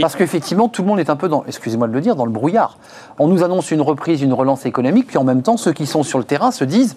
Parce 0.00 0.16
qu'effectivement, 0.16 0.68
tout 0.68 0.82
le 0.82 0.88
monde 0.88 1.00
est 1.00 1.10
un 1.10 1.16
peu 1.16 1.28
dans, 1.28 1.44
excusez-moi 1.46 1.88
de 1.88 1.92
le 1.92 2.00
dire, 2.00 2.14
dans 2.14 2.26
le 2.26 2.30
brouillard. 2.30 2.78
On 3.18 3.26
nous 3.26 3.42
annonce 3.42 3.70
une 3.70 3.80
reprise, 3.80 4.22
une 4.22 4.34
relance 4.34 4.66
économique, 4.66 5.06
puis 5.06 5.18
en 5.18 5.24
même 5.24 5.42
temps, 5.42 5.56
ceux 5.56 5.72
qui 5.72 5.86
sont 5.86 6.02
sur 6.02 6.18
le 6.18 6.24
terrain 6.24 6.50
se 6.50 6.64
disent, 6.64 6.96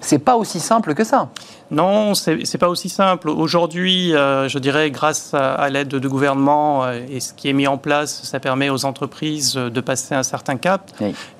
c'est 0.00 0.18
pas 0.18 0.36
aussi 0.36 0.60
simple 0.60 0.94
que 0.94 1.04
ça. 1.04 1.28
Non, 1.70 2.14
c'est 2.14 2.58
pas 2.58 2.68
aussi 2.68 2.88
simple. 2.88 3.28
Aujourd'hui, 3.28 4.14
euh, 4.14 4.48
je 4.48 4.58
dirais, 4.58 4.90
grâce 4.90 5.34
à, 5.34 5.68
l'aide 5.68 5.88
de 5.88 6.08
gouvernement 6.08 6.84
euh, 6.84 7.00
et 7.10 7.20
ce 7.20 7.34
qui 7.34 7.48
est 7.48 7.52
mis 7.52 7.66
en 7.66 7.76
place, 7.76 8.22
ça 8.22 8.40
permet 8.40 8.70
aux 8.70 8.86
entreprises 8.86 9.54
de 9.54 9.80
passer 9.80 10.14
un 10.14 10.22
certain 10.22 10.56
cap. 10.56 10.90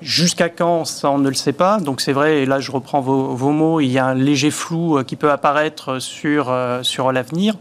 Jusqu'à 0.01 0.49
quand, 0.49 0.85
ça, 0.85 1.09
on 1.09 1.17
ne 1.17 1.29
le 1.29 1.35
sait 1.35 1.53
pas. 1.53 1.79
Donc 1.79 2.01
c'est 2.01 2.13
vrai, 2.13 2.41
et 2.41 2.45
là 2.45 2.59
je 2.59 2.71
reprends 2.71 3.01
vos, 3.01 3.33
vos, 3.33 3.51
mots, 3.51 3.79
il 3.79 3.87
y 3.87 3.97
a 3.97 4.05
un 4.05 4.13
léger 4.13 4.51
flou 4.51 4.97
euh, 4.97 5.03
qui 5.03 5.15
peut 5.15 5.31
apparaître 5.31 5.99
sur, 5.99 6.55
sur 6.83 7.11
l'avenir. 7.11 7.55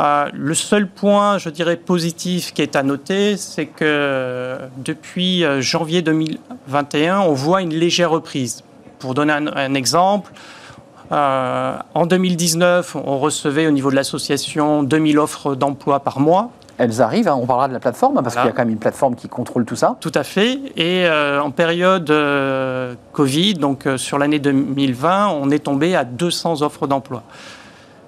Euh, 0.00 0.26
le 0.32 0.54
seul 0.54 0.86
point, 0.88 1.38
je 1.38 1.50
dirais, 1.50 1.76
positif 1.76 2.54
qui 2.54 2.62
est 2.62 2.74
à 2.74 2.82
noter, 2.82 3.36
c'est 3.36 3.66
que 3.66 4.56
depuis 4.78 5.44
euh, 5.44 5.60
janvier 5.60 6.00
2021, 6.00 7.20
on 7.20 7.34
voit 7.34 7.60
une 7.60 7.74
légère 7.74 8.10
reprise. 8.10 8.64
Pour 8.98 9.14
donner 9.14 9.32
un, 9.32 9.74
exemple, 9.74 10.32
euh, 11.12 11.76
en 11.94 12.06
2019, 12.06 12.96
on 12.96 13.18
recevait 13.18 13.66
au 13.66 13.70
niveau 13.70 13.90
de 13.90 13.96
l'association 13.96 14.82
2000 14.82 15.18
offres 15.18 15.54
d'emploi 15.54 16.00
par 16.00 16.20
mois. 16.20 16.50
Elles 16.78 17.02
arrivent, 17.02 17.28
hein, 17.28 17.38
on 17.38 17.46
parlera 17.46 17.68
de 17.68 17.74
la 17.74 17.80
plateforme, 17.80 18.22
parce 18.22 18.34
qu'il 18.34 18.44
y 18.44 18.48
a 18.48 18.52
quand 18.52 18.62
même 18.62 18.70
une 18.70 18.78
plateforme 18.78 19.14
qui 19.14 19.28
contrôle 19.28 19.66
tout 19.66 19.76
ça. 19.76 19.96
Tout 20.00 20.12
à 20.14 20.22
fait. 20.22 20.58
Et 20.76 21.06
en 21.10 21.50
période 21.50 22.10
Covid, 23.12 23.54
donc 23.54 23.86
sur 23.96 24.18
l'année 24.18 24.38
2020, 24.38 25.28
on 25.28 25.50
est 25.50 25.58
tombé 25.60 25.94
à 25.94 26.04
200 26.04 26.62
offres 26.62 26.86
d'emploi. 26.86 27.22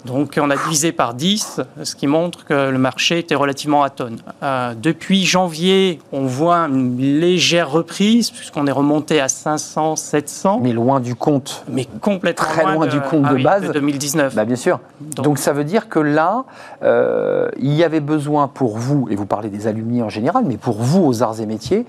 Donc 0.04 0.38
on 0.40 0.50
a 0.50 0.56
divisé 0.56 0.92
par 0.92 1.14
10, 1.14 1.60
ce 1.82 1.94
qui 1.94 2.06
montre 2.06 2.44
que 2.44 2.70
le 2.70 2.78
marché 2.78 3.18
était 3.18 3.34
relativement 3.34 3.82
atone. 3.82 4.18
Euh, 4.42 4.74
depuis 4.74 5.24
janvier, 5.24 6.00
on 6.12 6.26
voit 6.26 6.58
une 6.68 6.96
légère 6.98 7.70
reprise, 7.70 8.30
puisqu'on 8.30 8.66
est 8.66 8.72
remonté 8.72 9.20
à 9.20 9.28
500, 9.28 9.96
700. 9.96 10.60
Mais 10.62 10.72
loin 10.72 11.00
du 11.00 11.14
compte. 11.14 11.64
Mais 11.68 11.86
complètement 12.00 12.46
Très 12.46 12.74
loin, 12.74 12.86
du 12.86 13.00
compte 13.00 13.24
ah 13.28 13.34
de 13.34 13.42
base. 13.42 13.62
De 13.62 13.72
2019. 13.72 14.34
Bah, 14.34 14.44
bien 14.44 14.56
sûr. 14.56 14.80
Donc, 15.00 15.38
ça 15.38 15.52
veut 15.52 15.64
dire 15.64 15.88
que 15.88 15.98
là, 15.98 16.44
euh, 16.82 17.48
il 17.58 17.72
y 17.72 17.84
avait 17.84 18.00
besoin 18.00 18.48
pour 18.48 18.76
vous, 18.76 19.06
et 19.10 19.16
vous 19.16 19.26
parlez 19.26 19.48
des 19.48 19.66
alumni 19.66 20.02
en 20.02 20.08
général, 20.08 20.44
mais 20.46 20.56
pour 20.56 20.80
vous 20.80 21.04
aux 21.04 21.22
arts 21.22 21.40
et 21.40 21.46
métiers, 21.46 21.86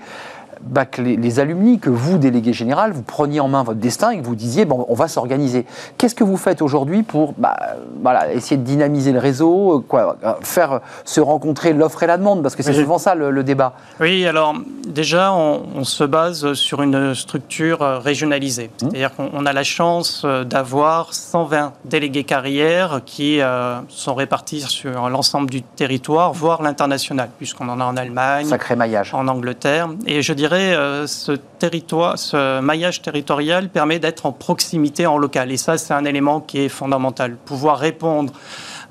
bah, 0.62 0.86
que 0.86 1.02
les, 1.02 1.40
alumni, 1.40 1.78
que 1.78 1.90
vous, 1.90 2.18
délégué 2.18 2.52
général, 2.52 2.92
vous 2.92 3.02
preniez 3.02 3.40
en 3.40 3.48
main 3.48 3.62
votre 3.62 3.80
destin 3.80 4.10
et 4.10 4.18
que 4.18 4.24
vous 4.24 4.34
disiez, 4.34 4.64
bon, 4.64 4.84
on 4.88 4.94
va 4.94 5.08
s'organiser. 5.08 5.66
Qu'est-ce 5.98 6.14
que 6.14 6.24
vous 6.24 6.36
faites 6.36 6.62
aujourd'hui 6.62 7.02
pour 7.02 7.34
bah, 7.36 7.56
voilà, 8.02 8.32
essayer 8.32 8.56
de 8.56 8.62
dynamiser 8.62 9.12
le 9.12 9.18
réseau, 9.18 9.78
euh, 9.78 9.84
quoi, 9.86 10.16
euh, 10.24 10.32
faire 10.42 10.80
se 11.04 11.20
rencontrer 11.20 11.72
l'offre 11.72 12.02
et 12.02 12.06
la 12.06 12.18
demande? 12.18 12.42
Parce 12.42 12.56
que 12.56 12.62
c'est 12.62 12.72
souvent 12.72 12.98
ça 12.98 13.14
le, 13.14 13.44
débat. 13.44 13.74
Oui, 14.00 14.26
alors 14.26 14.54
déjà, 14.86 15.32
on, 15.32 15.84
se 15.84 16.04
base 16.04 16.54
sur 16.54 16.82
une 16.82 17.14
structure 17.14 17.82
euh, 17.82 17.98
régionalisée. 17.98 18.66
Mmh. 18.66 18.70
C'est-à-dire 18.78 19.14
qu'on 19.14 19.44
a 19.44 19.52
la 19.52 19.64
chance 19.64 20.24
d'avoir 20.24 21.12
120 21.12 21.72
délégués 21.84 22.24
carrières 22.24 23.00
qui 23.04 23.40
sont 23.88 24.14
répartis 24.14 24.62
sur 24.62 25.08
l'ensemble 25.10 25.50
du 25.50 25.62
territoire, 25.62 26.32
voire 26.32 26.62
l'international, 26.62 27.28
puisqu'on 27.36 27.68
en 27.68 27.80
a 27.80 27.84
en 27.84 27.96
Allemagne, 27.96 28.46
Sacré 28.46 28.76
maillage. 28.76 29.12
en 29.14 29.28
Angleterre. 29.28 29.88
Et 30.06 30.22
je 30.22 30.32
dirais 30.32 30.43
euh, 30.52 31.06
ce 31.06 31.32
territoire, 31.32 32.18
ce 32.18 32.60
maillage 32.60 33.02
territorial 33.02 33.68
permet 33.68 33.98
d'être 33.98 34.26
en 34.26 34.32
proximité 34.32 35.06
en 35.06 35.18
local. 35.18 35.50
Et 35.50 35.56
ça, 35.56 35.78
c'est 35.78 35.94
un 35.94 36.04
élément 36.04 36.40
qui 36.40 36.60
est 36.60 36.68
fondamental. 36.68 37.36
Pouvoir 37.36 37.78
répondre 37.78 38.32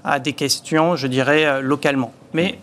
à 0.03 0.19
des 0.19 0.33
questions, 0.33 0.95
je 0.95 1.07
dirais, 1.07 1.45
euh, 1.45 1.61
localement. 1.61 2.13
Mais 2.33 2.59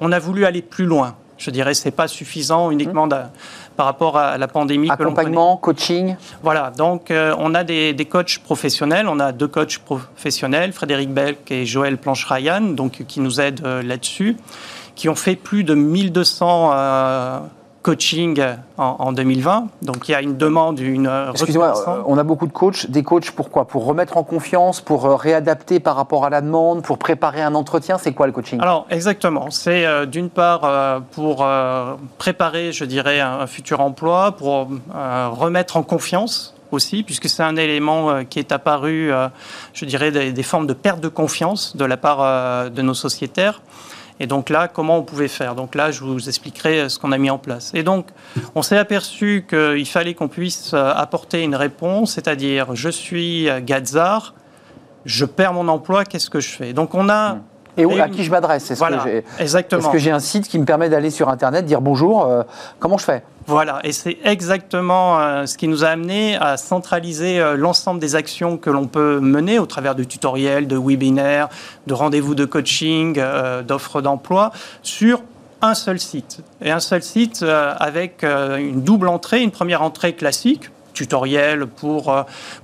on 0.00 0.12
a 0.12 0.18
voulu 0.18 0.44
aller 0.44 0.62
plus 0.62 0.86
loin. 0.86 1.16
Je 1.36 1.50
dirais, 1.50 1.74
c'est 1.74 1.90
pas 1.90 2.08
suffisant 2.08 2.70
uniquement 2.70 3.08
par 3.08 3.86
rapport 3.86 4.16
à 4.16 4.38
la 4.38 4.46
pandémie. 4.48 4.88
Accompagnement, 4.90 5.56
coaching. 5.56 6.16
Voilà. 6.42 6.70
Donc, 6.70 7.10
euh, 7.10 7.34
on 7.38 7.54
a 7.54 7.64
des, 7.64 8.08
coachs 8.08 8.38
professionnels. 8.38 9.08
On 9.08 9.18
a 9.18 9.32
deux 9.32 9.48
coachs 9.48 9.78
professionnels, 9.78 10.72
Frédéric 10.72 11.10
Belk 11.10 11.50
et 11.50 11.66
Joël 11.66 11.98
Planche-Ryan, 11.98 12.60
donc 12.60 13.04
qui 13.06 13.20
nous 13.20 13.40
aident 13.40 13.64
là-dessus, 13.64 14.36
qui 14.94 15.08
ont 15.08 15.16
fait 15.16 15.36
plus 15.36 15.64
de 15.64 15.74
1200 15.74 16.70
coaching 17.84 18.42
en, 18.78 19.12
2020. 19.12 19.68
Donc 19.82 20.08
il 20.08 20.12
y 20.12 20.14
a 20.14 20.22
une 20.22 20.36
demande, 20.36 20.80
une. 20.80 21.08
Excusez-moi, 21.30 22.04
on 22.06 22.16
a 22.16 22.22
beaucoup 22.24 22.46
de 22.46 22.52
coachs. 22.52 22.90
Des 22.90 23.02
coachs 23.02 23.30
pourquoi? 23.30 23.66
Pour 23.66 23.84
remettre 23.84 24.16
en 24.16 24.24
confiance, 24.24 24.80
pour 24.80 25.04
euh, 25.04 25.16
réadapter 25.16 25.80
par 25.80 25.94
rapport 25.94 26.24
à 26.24 26.30
la 26.30 26.40
demande, 26.40 26.82
pour 26.82 26.96
préparer 26.96 27.42
un 27.42 27.54
entretien. 27.54 27.98
C'est 27.98 28.12
quoi 28.12 28.26
le 28.26 28.32
coaching? 28.32 28.58
Alors 28.60 28.86
exactement. 28.88 29.50
C'est 29.50 29.84
euh, 29.84 30.06
d'une 30.06 30.30
part 30.30 30.64
euh, 30.64 30.98
pour 31.12 31.46
préparer, 32.16 32.72
je 32.72 32.86
dirais, 32.86 33.20
un, 33.20 33.46
futur 33.46 33.80
emploi, 33.80 34.32
pour 34.32 34.68
remettre 34.94 35.76
en 35.76 35.82
confiance 35.82 36.54
aussi, 36.72 37.02
puisque 37.02 37.28
c'est 37.28 37.42
un 37.42 37.56
élément 37.56 38.24
qui 38.24 38.38
est 38.38 38.50
apparu, 38.50 39.10
je 39.74 39.84
dirais, 39.84 40.10
des, 40.10 40.42
formes 40.42 40.66
de 40.66 40.72
perte 40.72 41.00
de 41.00 41.08
confiance 41.08 41.76
de 41.76 41.84
la 41.84 41.98
part 41.98 42.70
de 42.70 42.82
nos 42.82 42.94
sociétaires. 42.94 43.60
Et 44.20 44.26
donc 44.26 44.48
là, 44.48 44.68
comment 44.68 44.98
on 44.98 45.02
pouvait 45.02 45.28
faire? 45.28 45.54
Donc 45.54 45.74
là, 45.74 45.90
je 45.90 46.00
vous 46.04 46.28
expliquerai 46.28 46.88
ce 46.88 46.98
qu'on 46.98 47.12
a 47.12 47.18
mis 47.18 47.30
en 47.30 47.38
place. 47.38 47.72
Et 47.74 47.82
donc, 47.82 48.06
on 48.54 48.62
s'est 48.62 48.78
aperçu 48.78 49.44
qu'il 49.48 49.86
fallait 49.86 50.14
qu'on 50.14 50.28
puisse 50.28 50.72
euh, 50.72 50.92
apporter 50.94 51.42
une 51.42 51.56
réponse, 51.56 52.12
c'est-à-dire, 52.12 52.74
je 52.76 52.88
suis 52.88 53.48
Gazar, 53.62 54.34
je 55.04 55.24
perds 55.24 55.52
mon 55.52 55.68
emploi, 55.68 56.04
qu'est-ce 56.04 56.30
que 56.30 56.40
je 56.40 56.50
fais? 56.50 56.72
Donc 56.72 56.94
on 56.94 57.08
a 57.08 57.38
Et, 57.76 58.00
à 58.00 58.08
qui 58.08 58.22
je 58.22 58.30
m'adresse 58.30 58.70
Est-ce 58.70 58.78
voilà, 58.78 59.04
que 59.92 59.98
j'ai 59.98 60.10
un 60.10 60.20
site 60.20 60.48
qui 60.48 60.58
me 60.58 60.64
permet 60.64 60.88
d'aller 60.88 61.10
sur 61.10 61.28
Internet, 61.28 61.64
dire 61.64 61.80
bonjour, 61.80 62.24
euh, 62.24 62.42
comment 62.78 62.98
je 62.98 63.04
fais? 63.04 63.22
Voilà, 63.46 63.80
et 63.84 63.92
c'est 63.92 64.18
exactement 64.24 65.18
euh, 65.18 65.46
ce 65.46 65.58
qui 65.58 65.68
nous 65.68 65.84
a 65.84 65.88
amené 65.88 66.36
à 66.36 66.56
centraliser 66.56 67.40
euh, 67.40 67.56
l'ensemble 67.56 68.00
des 68.00 68.14
actions 68.14 68.56
que 68.56 68.70
l'on 68.70 68.86
peut 68.86 69.18
mener 69.20 69.58
au 69.58 69.66
travers 69.66 69.94
de 69.94 70.04
tutoriels, 70.04 70.66
de 70.66 70.78
webinaires, 70.78 71.48
de 71.86 71.94
rendez-vous 71.94 72.34
de 72.34 72.44
coaching, 72.44 73.20
d'offres 73.66 74.00
d'emploi 74.00 74.52
sur 74.82 75.22
un 75.60 75.74
seul 75.74 75.98
site. 75.98 76.40
Et 76.62 76.70
un 76.70 76.80
seul 76.80 77.02
site 77.02 77.42
avec 77.42 78.22
une 78.22 78.82
double 78.82 79.08
entrée, 79.08 79.42
une 79.42 79.50
première 79.50 79.82
entrée 79.82 80.14
classique, 80.14 80.70
tutoriel 80.92 81.66
pour 81.66 82.14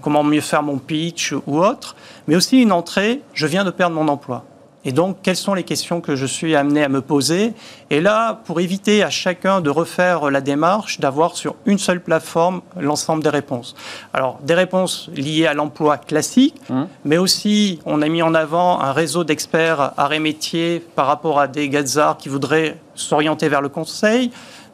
comment 0.01 0.23
mieux 0.23 0.41
faire 0.41 0.63
mon 0.63 0.79
pitch 0.79 1.35
ou 1.47 1.59
autre, 1.59 1.97
mais 2.29 2.37
aussi 2.37 2.61
une 2.61 2.73
entrée, 2.73 3.23
je 3.33 3.47
viens 3.47 3.65
de 3.65 3.71
perdre 3.71 3.97
mon 3.97 4.09
emploi. 4.09 4.45
Et 4.85 4.93
donc, 4.93 5.19
quelles 5.23 5.37
sont 5.37 5.55
les 5.55 5.63
questions 5.63 6.01
que 6.01 6.17
je 6.17 6.25
suis 6.25 6.57
amené 6.57 6.83
à 6.83 6.89
me 6.89 7.03
poser 7.03 7.53
Et 7.91 8.01
là, 8.01 8.41
pour 8.45 8.61
éviter 8.61 9.03
à 9.03 9.11
chacun 9.11 9.61
de 9.61 9.69
refaire 9.69 10.31
la 10.31 10.41
démarche, 10.41 11.01
d'avoir 11.01 11.37
sur 11.37 11.57
une 11.67 11.79
seule 11.79 12.01
plateforme 12.01 12.63
l'ensemble 12.79 13.23
des 13.23 13.29
réponses. 13.29 13.75
Alors, 14.15 14.39
des 14.43 14.55
réponses 14.55 15.11
liées 15.15 15.47
à 15.47 15.53
l'emploi 15.53 15.99
classique, 15.99 16.57
mmh. 16.71 16.83
mais 17.05 17.19
aussi, 17.19 17.81
on 17.85 18.01
a 18.01 18.09
mis 18.09 18.23
en 18.23 18.35
avant 18.35 18.81
un 18.81 18.93
réseau 18.93 19.23
d'experts 19.23 19.93
arrêt 19.99 20.19
métiers 20.19 20.83
par 20.95 21.07
rapport 21.07 21.39
à 21.39 21.47
des 21.47 21.69
gazards 21.69 22.17
qui 22.17 22.31
voudraient 22.31 22.79
s'orienter 22.95 23.49
vers 23.49 23.61
le 23.61 23.69
conseil, 23.69 24.31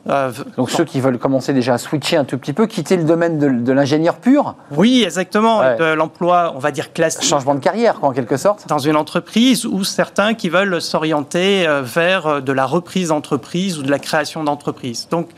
euh, 0.08 0.30
Donc 0.56 0.70
ceux 0.70 0.84
qui 0.84 1.00
veulent 1.00 1.18
commencer 1.18 1.52
déjà 1.52 1.74
à 1.74 1.78
switcher 1.78 2.16
un 2.16 2.24
tout 2.24 2.38
petit 2.38 2.52
peu, 2.52 2.66
quitter 2.66 2.96
le 2.96 3.04
domaine 3.04 3.38
de, 3.38 3.72
l'ingénieur 3.72 4.16
pur 4.16 4.54
Oui, 4.70 5.02
exactement. 5.04 5.60
De 5.76 5.92
l'emploi, 5.94 6.52
on 6.54 6.58
va 6.58 6.70
dire 6.70 6.92
classique. 6.92 7.24
Changement 7.24 7.54
de 7.54 7.60
carrière, 7.60 7.96
quoi, 8.00 8.10
en 8.10 8.12
quelque 8.12 8.36
sorte. 8.36 8.66
Dans 8.68 8.78
une 8.78 8.96
entreprise 8.96 9.66
ou 9.66 9.84
certains 9.84 10.34
qui 10.34 10.48
veulent 10.48 10.80
s'orienter 10.80 11.66
euh, 11.66 11.82
vers 11.82 12.26
euh, 12.26 12.40
de 12.40 12.52
la 12.52 12.66
reprise 12.66 13.08
d'entreprise 13.08 13.78
ou 13.78 13.82
de 13.82 13.90
la 13.90 13.98
création 13.98 14.44
d'entreprise. 14.44 15.08
Donc 15.10 15.28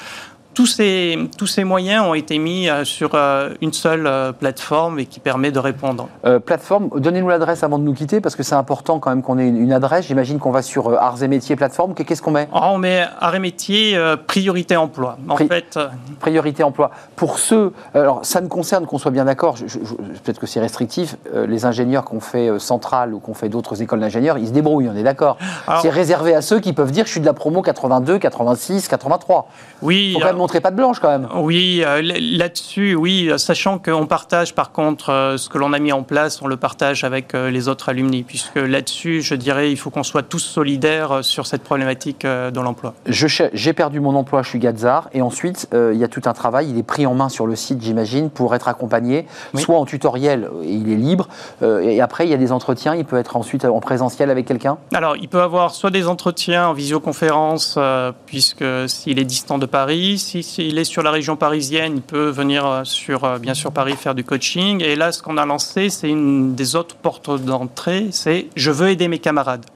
tous 0.59 0.67
ces, 0.67 1.17
tous 1.39 1.47
ces 1.47 1.63
moyens 1.63 2.05
ont 2.05 2.15
été 2.15 2.37
mis 2.37 2.69
euh, 2.69 2.85
sur 2.85 3.13
euh, 3.15 3.51
une 3.61 3.73
seule 3.73 4.09
euh, 4.09 4.33
plateforme 4.33 4.99
et 4.99 5.07
qui 5.07 5.21
permet 5.21 5.53
de 5.53 5.61
répondre. 5.61 6.09
plateforme, 6.45 6.89
donnez-nous 6.97 7.29
l'adresse 7.29 7.63
avant 7.63 7.79
de 7.79 7.85
nous 7.85 7.95
quitter 7.95 8.21
parce 8.21 8.35
que 8.35 8.43
c'est 8.43 8.57
important 8.57 8.99
quand 8.99 9.11
même 9.11 9.23
qu'on 9.23 9.39
ait 9.39 9.47
une, 9.47 9.73
adresse. 9.73 10.07
J'imagine 10.07 10.41
qu'on 10.41 10.51
va 10.51 10.63
sur 10.63 10.93
Arts 11.01 11.23
et 11.23 11.29
Métiers 11.29 11.55
plateforme. 11.55 11.95
Qu'est-ce 11.95 12.23
qu'on 12.23 12.33
met? 12.33 12.49
Ah, 12.53 12.71
On 12.73 12.79
met 12.79 13.07
Arts 13.21 13.37
et 13.37 13.39
Métiers 13.39 13.97
priorité 14.27 14.77
emploi. 14.77 15.17
En 15.29 15.37
fait, 15.37 15.79
priorité 16.19 16.65
emploi. 16.65 16.91
Pour 17.15 17.39
ceux, 17.39 17.73
alors 17.95 18.25
ça 18.25 18.41
ne 18.41 18.49
concerne 18.49 18.85
qu'on 18.87 18.99
soit 18.99 19.13
bien 19.13 19.27
d'accord, 19.27 19.55
peut-être 19.55 20.41
que 20.41 20.47
c'est 20.49 20.59
restrictif, 20.59 21.17
les 21.33 21.67
ingénieurs 21.67 22.05
qu'on 22.05 22.21
fait 22.21 22.59
centrale 22.59 23.15
ou 23.15 23.21
qu'on 23.21 23.35
fait 23.35 23.49
d'autres 23.49 23.81
écoles 23.81 24.01
d'ingénieurs, 24.01 24.39
ils 24.39 24.49
se 24.49 24.53
débrouillent, 24.53 24.89
on 24.89 24.97
est 24.97 25.05
d'accord. 25.05 25.39
C'est 25.83 25.91
réservé 25.91 26.35
à 26.35 26.43
ceux 26.43 26.59
qui 26.59 26.73
peuvent 26.73 26.91
dire 26.91 27.07
je 27.07 27.13
suis 27.13 27.21
de 27.21 27.27
la 27.27 27.35
promo 27.35 27.63
82, 27.63 28.19
86, 28.19 28.89
83. 28.89 29.49
Oui 29.83 30.17
pas 30.61 30.71
de 30.71 30.77
blanche 30.77 30.99
quand 31.01 31.11
même. 31.11 31.29
Oui, 31.37 31.83
euh, 31.85 32.01
là-dessus, 32.03 32.95
oui, 32.95 33.31
sachant 33.37 33.79
qu'on 33.79 34.07
partage 34.07 34.55
par 34.55 34.73
contre 34.73 35.11
euh, 35.11 35.37
ce 35.37 35.49
que 35.49 35.59
l'on 35.59 35.73
a 35.73 35.79
mis 35.79 35.93
en 35.93 36.03
place, 36.03 36.43
on 36.43 36.47
le 36.47 36.57
partage 36.57 37.05
avec 37.05 37.35
euh, 37.35 37.51
les 37.51 37.69
autres 37.69 37.89
alumni, 37.89 38.23
puisque 38.23 38.57
là-dessus, 38.57 39.23
je 39.23 39.35
dirais, 39.35 39.71
il 39.71 39.77
faut 39.77 39.91
qu'on 39.91 40.03
soit 40.03 40.23
tous 40.23 40.39
solidaires 40.39 41.19
sur 41.23 41.47
cette 41.47 41.63
problématique 41.63 42.25
de 42.25 42.61
l'emploi. 42.61 42.95
J'ai 43.07 43.73
perdu 43.73 44.01
mon 44.01 44.15
emploi, 44.15 44.43
je 44.43 44.49
suis 44.49 44.59
Gazar, 44.59 45.09
et 45.13 45.23
ensuite, 45.23 45.69
il 45.73 45.99
y 45.99 46.05
a 46.05 46.09
tout 46.09 46.23
un 46.27 46.33
travail, 46.33 46.71
il 46.71 46.79
est 46.79 46.83
pris 46.83 47.07
en 47.07 47.15
main 47.15 47.29
sur 47.29 47.47
le 47.47 47.57
site, 47.57 47.83
j'imagine, 47.83 48.31
pour 48.31 48.55
être 48.55 48.69
accompagné, 48.69 49.27
soit 49.55 49.79
en 49.79 49.85
tutoriel, 49.85 50.49
et 50.63 50.73
il 50.73 50.91
est 50.93 50.97
libre, 50.97 51.29
et 51.63 52.01
après, 52.01 52.27
il 52.27 52.31
y 52.31 52.35
a 52.35 52.39
des 52.39 52.53
entretiens, 52.53 52.95
il 52.95 53.05
peut 53.05 53.19
être 53.19 53.37
ensuite 53.37 53.65
en 53.65 53.81
présentiel 53.81 54.31
avec 54.31 54.47
quelqu'un? 54.47 54.79
Alors, 54.95 55.17
il 55.17 55.29
peut 55.29 55.43
avoir 55.43 55.75
soit 55.75 55.91
des 55.91 56.09
entretiens 56.09 56.69
en 56.69 56.73
visioconférence, 56.73 57.79
puisque 58.27 58.65
s'il 58.87 59.19
est 59.19 59.25
distant 59.25 59.59
de 59.59 59.67
Paris, 59.67 60.19
si 60.19 60.38
s'il 60.43 60.79
est 60.79 60.85
sur 60.85 61.03
la 61.03 61.11
région 61.11 61.37
parisienne, 61.37 61.95
il 61.97 62.03
peut 62.03 62.29
venir 62.29 62.67
euh, 62.67 62.85
sur, 62.85 63.25
euh, 63.25 63.39
bien 63.39 63.55
sûr, 63.55 63.73
Paris 63.73 63.95
faire 63.97 64.15
du 64.15 64.25
coaching. 64.25 64.83
Et 64.83 64.97
là, 64.97 65.13
ce 65.13 65.23
qu'on 65.23 65.37
a 65.37 65.47
lancé, 65.47 65.91
c'est 65.91 66.09
une 66.09 66.55
des 66.55 66.77
autres 66.77 66.97
portes 66.97 67.31
d'entrée, 67.43 68.09
c'est 68.11 68.47
je 68.57 68.71
veux 68.71 68.89
aider 68.89 69.09
mes 69.09 69.19
camarades. 69.19 69.67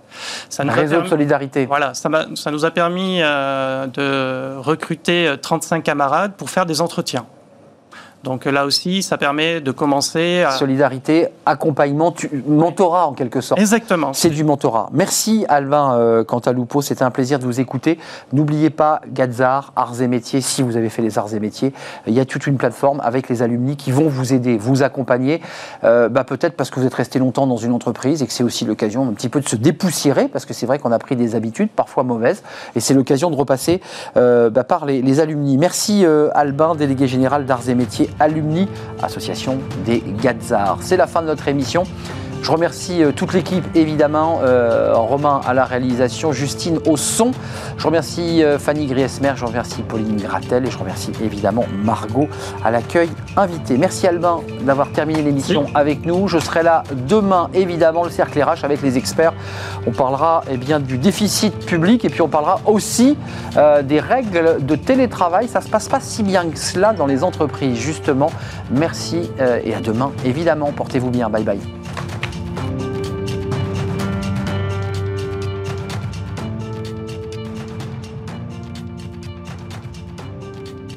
Ça 0.48 0.64
nous 0.64 0.72
réseau 0.72 1.00
de 1.00 1.08
solidarité. 1.08 1.64
Voilà, 1.64 1.94
ça, 1.94 2.10
ça, 2.34 2.50
nous 2.50 2.64
a 2.64 2.70
permis 2.70 3.20
euh, 3.22 3.86
de 3.86 4.58
recruter 4.58 5.34
35 5.40 5.82
camarades 5.82 6.34
pour 6.36 6.50
faire 6.50 6.66
des 6.66 6.80
entretiens. 6.80 7.26
Donc 8.25 8.45
là 8.45 8.66
aussi, 8.66 9.03
ça 9.03 9.18
permet 9.18 9.61
de 9.61 9.70
commencer 9.70 10.43
à... 10.43 10.53
Solidarité, 10.53 11.29
accompagnement, 11.45 12.14
mentorat 12.47 13.07
en 13.07 13.12
quelque 13.12 13.41
sorte. 13.41 13.61
Exactement. 13.61 14.12
C'est 14.12 14.31
du 14.31 14.45
mentorat. 14.45 14.91
Merci 14.93 15.45
Albin 15.49 15.97
euh, 15.97 16.25
Cantaloupo, 16.25 16.83
c'était 16.83 17.03
un 17.03 17.11
plaisir 17.11 17.39
de 17.39 17.45
vous 17.45 17.59
écouter. 17.59 17.99
N'oubliez 18.33 18.70
pas 18.70 19.01
Gazar, 19.09 19.73
Arts 19.75 20.01
et 20.01 20.09
Métiers, 20.09 20.41
si 20.41 20.62
vous 20.62 20.77
avez 20.77 20.89
fait 20.89 21.03
les 21.03 21.18
Arts 21.18 21.35
et 21.35 21.41
Métiers, 21.41 21.73
il 22.07 22.14
y 22.14 22.20
a 22.20 22.25
toute 22.25 22.47
une 22.47 22.59
plateforme 22.59 23.01
avec 23.03 23.29
les 23.29 23.43
alumni 23.43 23.77
qui 23.77 23.91
vont 23.91 24.09
vous 24.09 24.33
aider, 24.33 24.57
vous 24.57 24.83
accompagner, 24.83 25.41
euh, 25.85 26.09
bah, 26.09 26.25
peut-être 26.25 26.55
parce 26.55 26.70
que 26.70 26.79
vous 26.79 26.87
êtes 26.87 26.95
resté 26.95 27.18
longtemps 27.18 27.47
dans 27.47 27.57
une 27.57 27.73
entreprise 27.73 28.23
et 28.23 28.27
que 28.27 28.33
c'est 28.33 28.45
aussi 28.45 28.64
l'occasion 28.64 29.09
un 29.09 29.12
petit 29.12 29.29
peu 29.29 29.41
de 29.41 29.49
se 29.49 29.57
dépoussiérer, 29.57 30.29
parce 30.29 30.45
que 30.45 30.55
c'est 30.55 30.66
vrai 30.66 30.79
qu'on 30.79 30.93
a 30.93 30.99
pris 30.99 31.16
des 31.16 31.35
habitudes, 31.35 31.70
parfois 31.70 32.05
mauvaises, 32.05 32.43
et 32.77 32.81
c'est 32.81 32.95
l'occasion 32.95 33.31
de 33.31 33.37
repasser 33.37 33.81
euh, 34.16 34.51
bah, 34.51 34.64
par 34.64 34.87
les, 34.87 35.03
les 35.03 35.20
alumni. 35.20 35.59
Merci 35.59 36.05
euh, 36.05 36.29
Albin, 36.35 36.75
délégué 36.75 37.07
général 37.07 37.47
d'Arts 37.47 37.68
et 37.68 37.75
Métiers 37.75 38.11
Alumni, 38.20 38.68
association 39.02 39.58
des 39.84 40.02
Gazars. 40.22 40.78
C'est 40.80 40.96
la 40.96 41.06
fin 41.06 41.22
de 41.22 41.26
notre 41.26 41.48
émission. 41.48 41.84
Je 42.43 42.51
remercie 42.51 43.05
euh, 43.05 43.12
toute 43.12 43.34
l'équipe, 43.34 43.64
évidemment, 43.76 44.40
euh, 44.43 44.95
Romain 44.97 45.40
à 45.47 45.55
la 45.55 45.64
réalisation, 45.64 46.32
Justine 46.32 46.80
au 46.86 46.97
son. 46.97 47.30
Je 47.78 47.86
remercie 47.86 48.43
euh, 48.43 48.59
Fanny 48.59 48.86
Griesmer, 48.86 49.34
je 49.36 49.45
remercie 49.45 49.82
Pauline 49.82 50.16
Gratel 50.16 50.66
et 50.66 50.70
je 50.70 50.76
remercie 50.76 51.12
évidemment 51.22 51.64
Margot 51.84 52.28
à 52.64 52.72
l'accueil 52.72 53.11
invité. 53.36 53.78
Merci 53.78 54.09
Albin 54.09 54.40
d'avoir 54.62 54.90
terminé 54.90 55.22
l'émission 55.22 55.66
avec 55.76 56.05
nous. 56.05 56.26
Je 56.26 56.38
serai 56.38 56.64
là 56.64 56.82
demain, 57.09 57.49
évidemment, 57.55 58.03
le 58.03 58.11
cercle 58.11 58.43
RH 58.43 58.64
avec 58.64 58.82
les 58.82 58.99
experts. 58.99 59.34
On 59.86 59.93
parlera 59.93 60.43
eh 60.51 60.57
bien, 60.57 60.80
du 60.80 60.99
déficit 60.99 61.57
public 61.64 62.05
et 62.05 62.09
puis 62.09 62.22
on 62.22 62.28
parlera 62.28 62.61
aussi 62.66 63.16
des 63.84 64.01
règles 64.01 64.64
de 64.64 64.74
télétravail. 64.74 65.47
Ça 65.47 65.61
ne 65.61 65.64
se 65.64 65.70
passe 65.70 65.88
pas 65.88 66.01
si 66.01 66.22
bien 66.22 66.49
que 66.49 66.59
cela 66.59 66.93
dans 66.93 67.07
les 67.07 67.22
entreprises, 67.22 67.78
justement. 67.78 68.30
Merci 68.70 69.30
et 69.64 69.74
à 69.74 69.80
demain, 69.80 70.12
évidemment. 70.24 70.72
Portez-vous 70.72 71.11
bien. 71.11 71.28
Bye 71.30 71.45
bye. 71.45 71.82
thank 72.62 72.82
you 72.82 72.91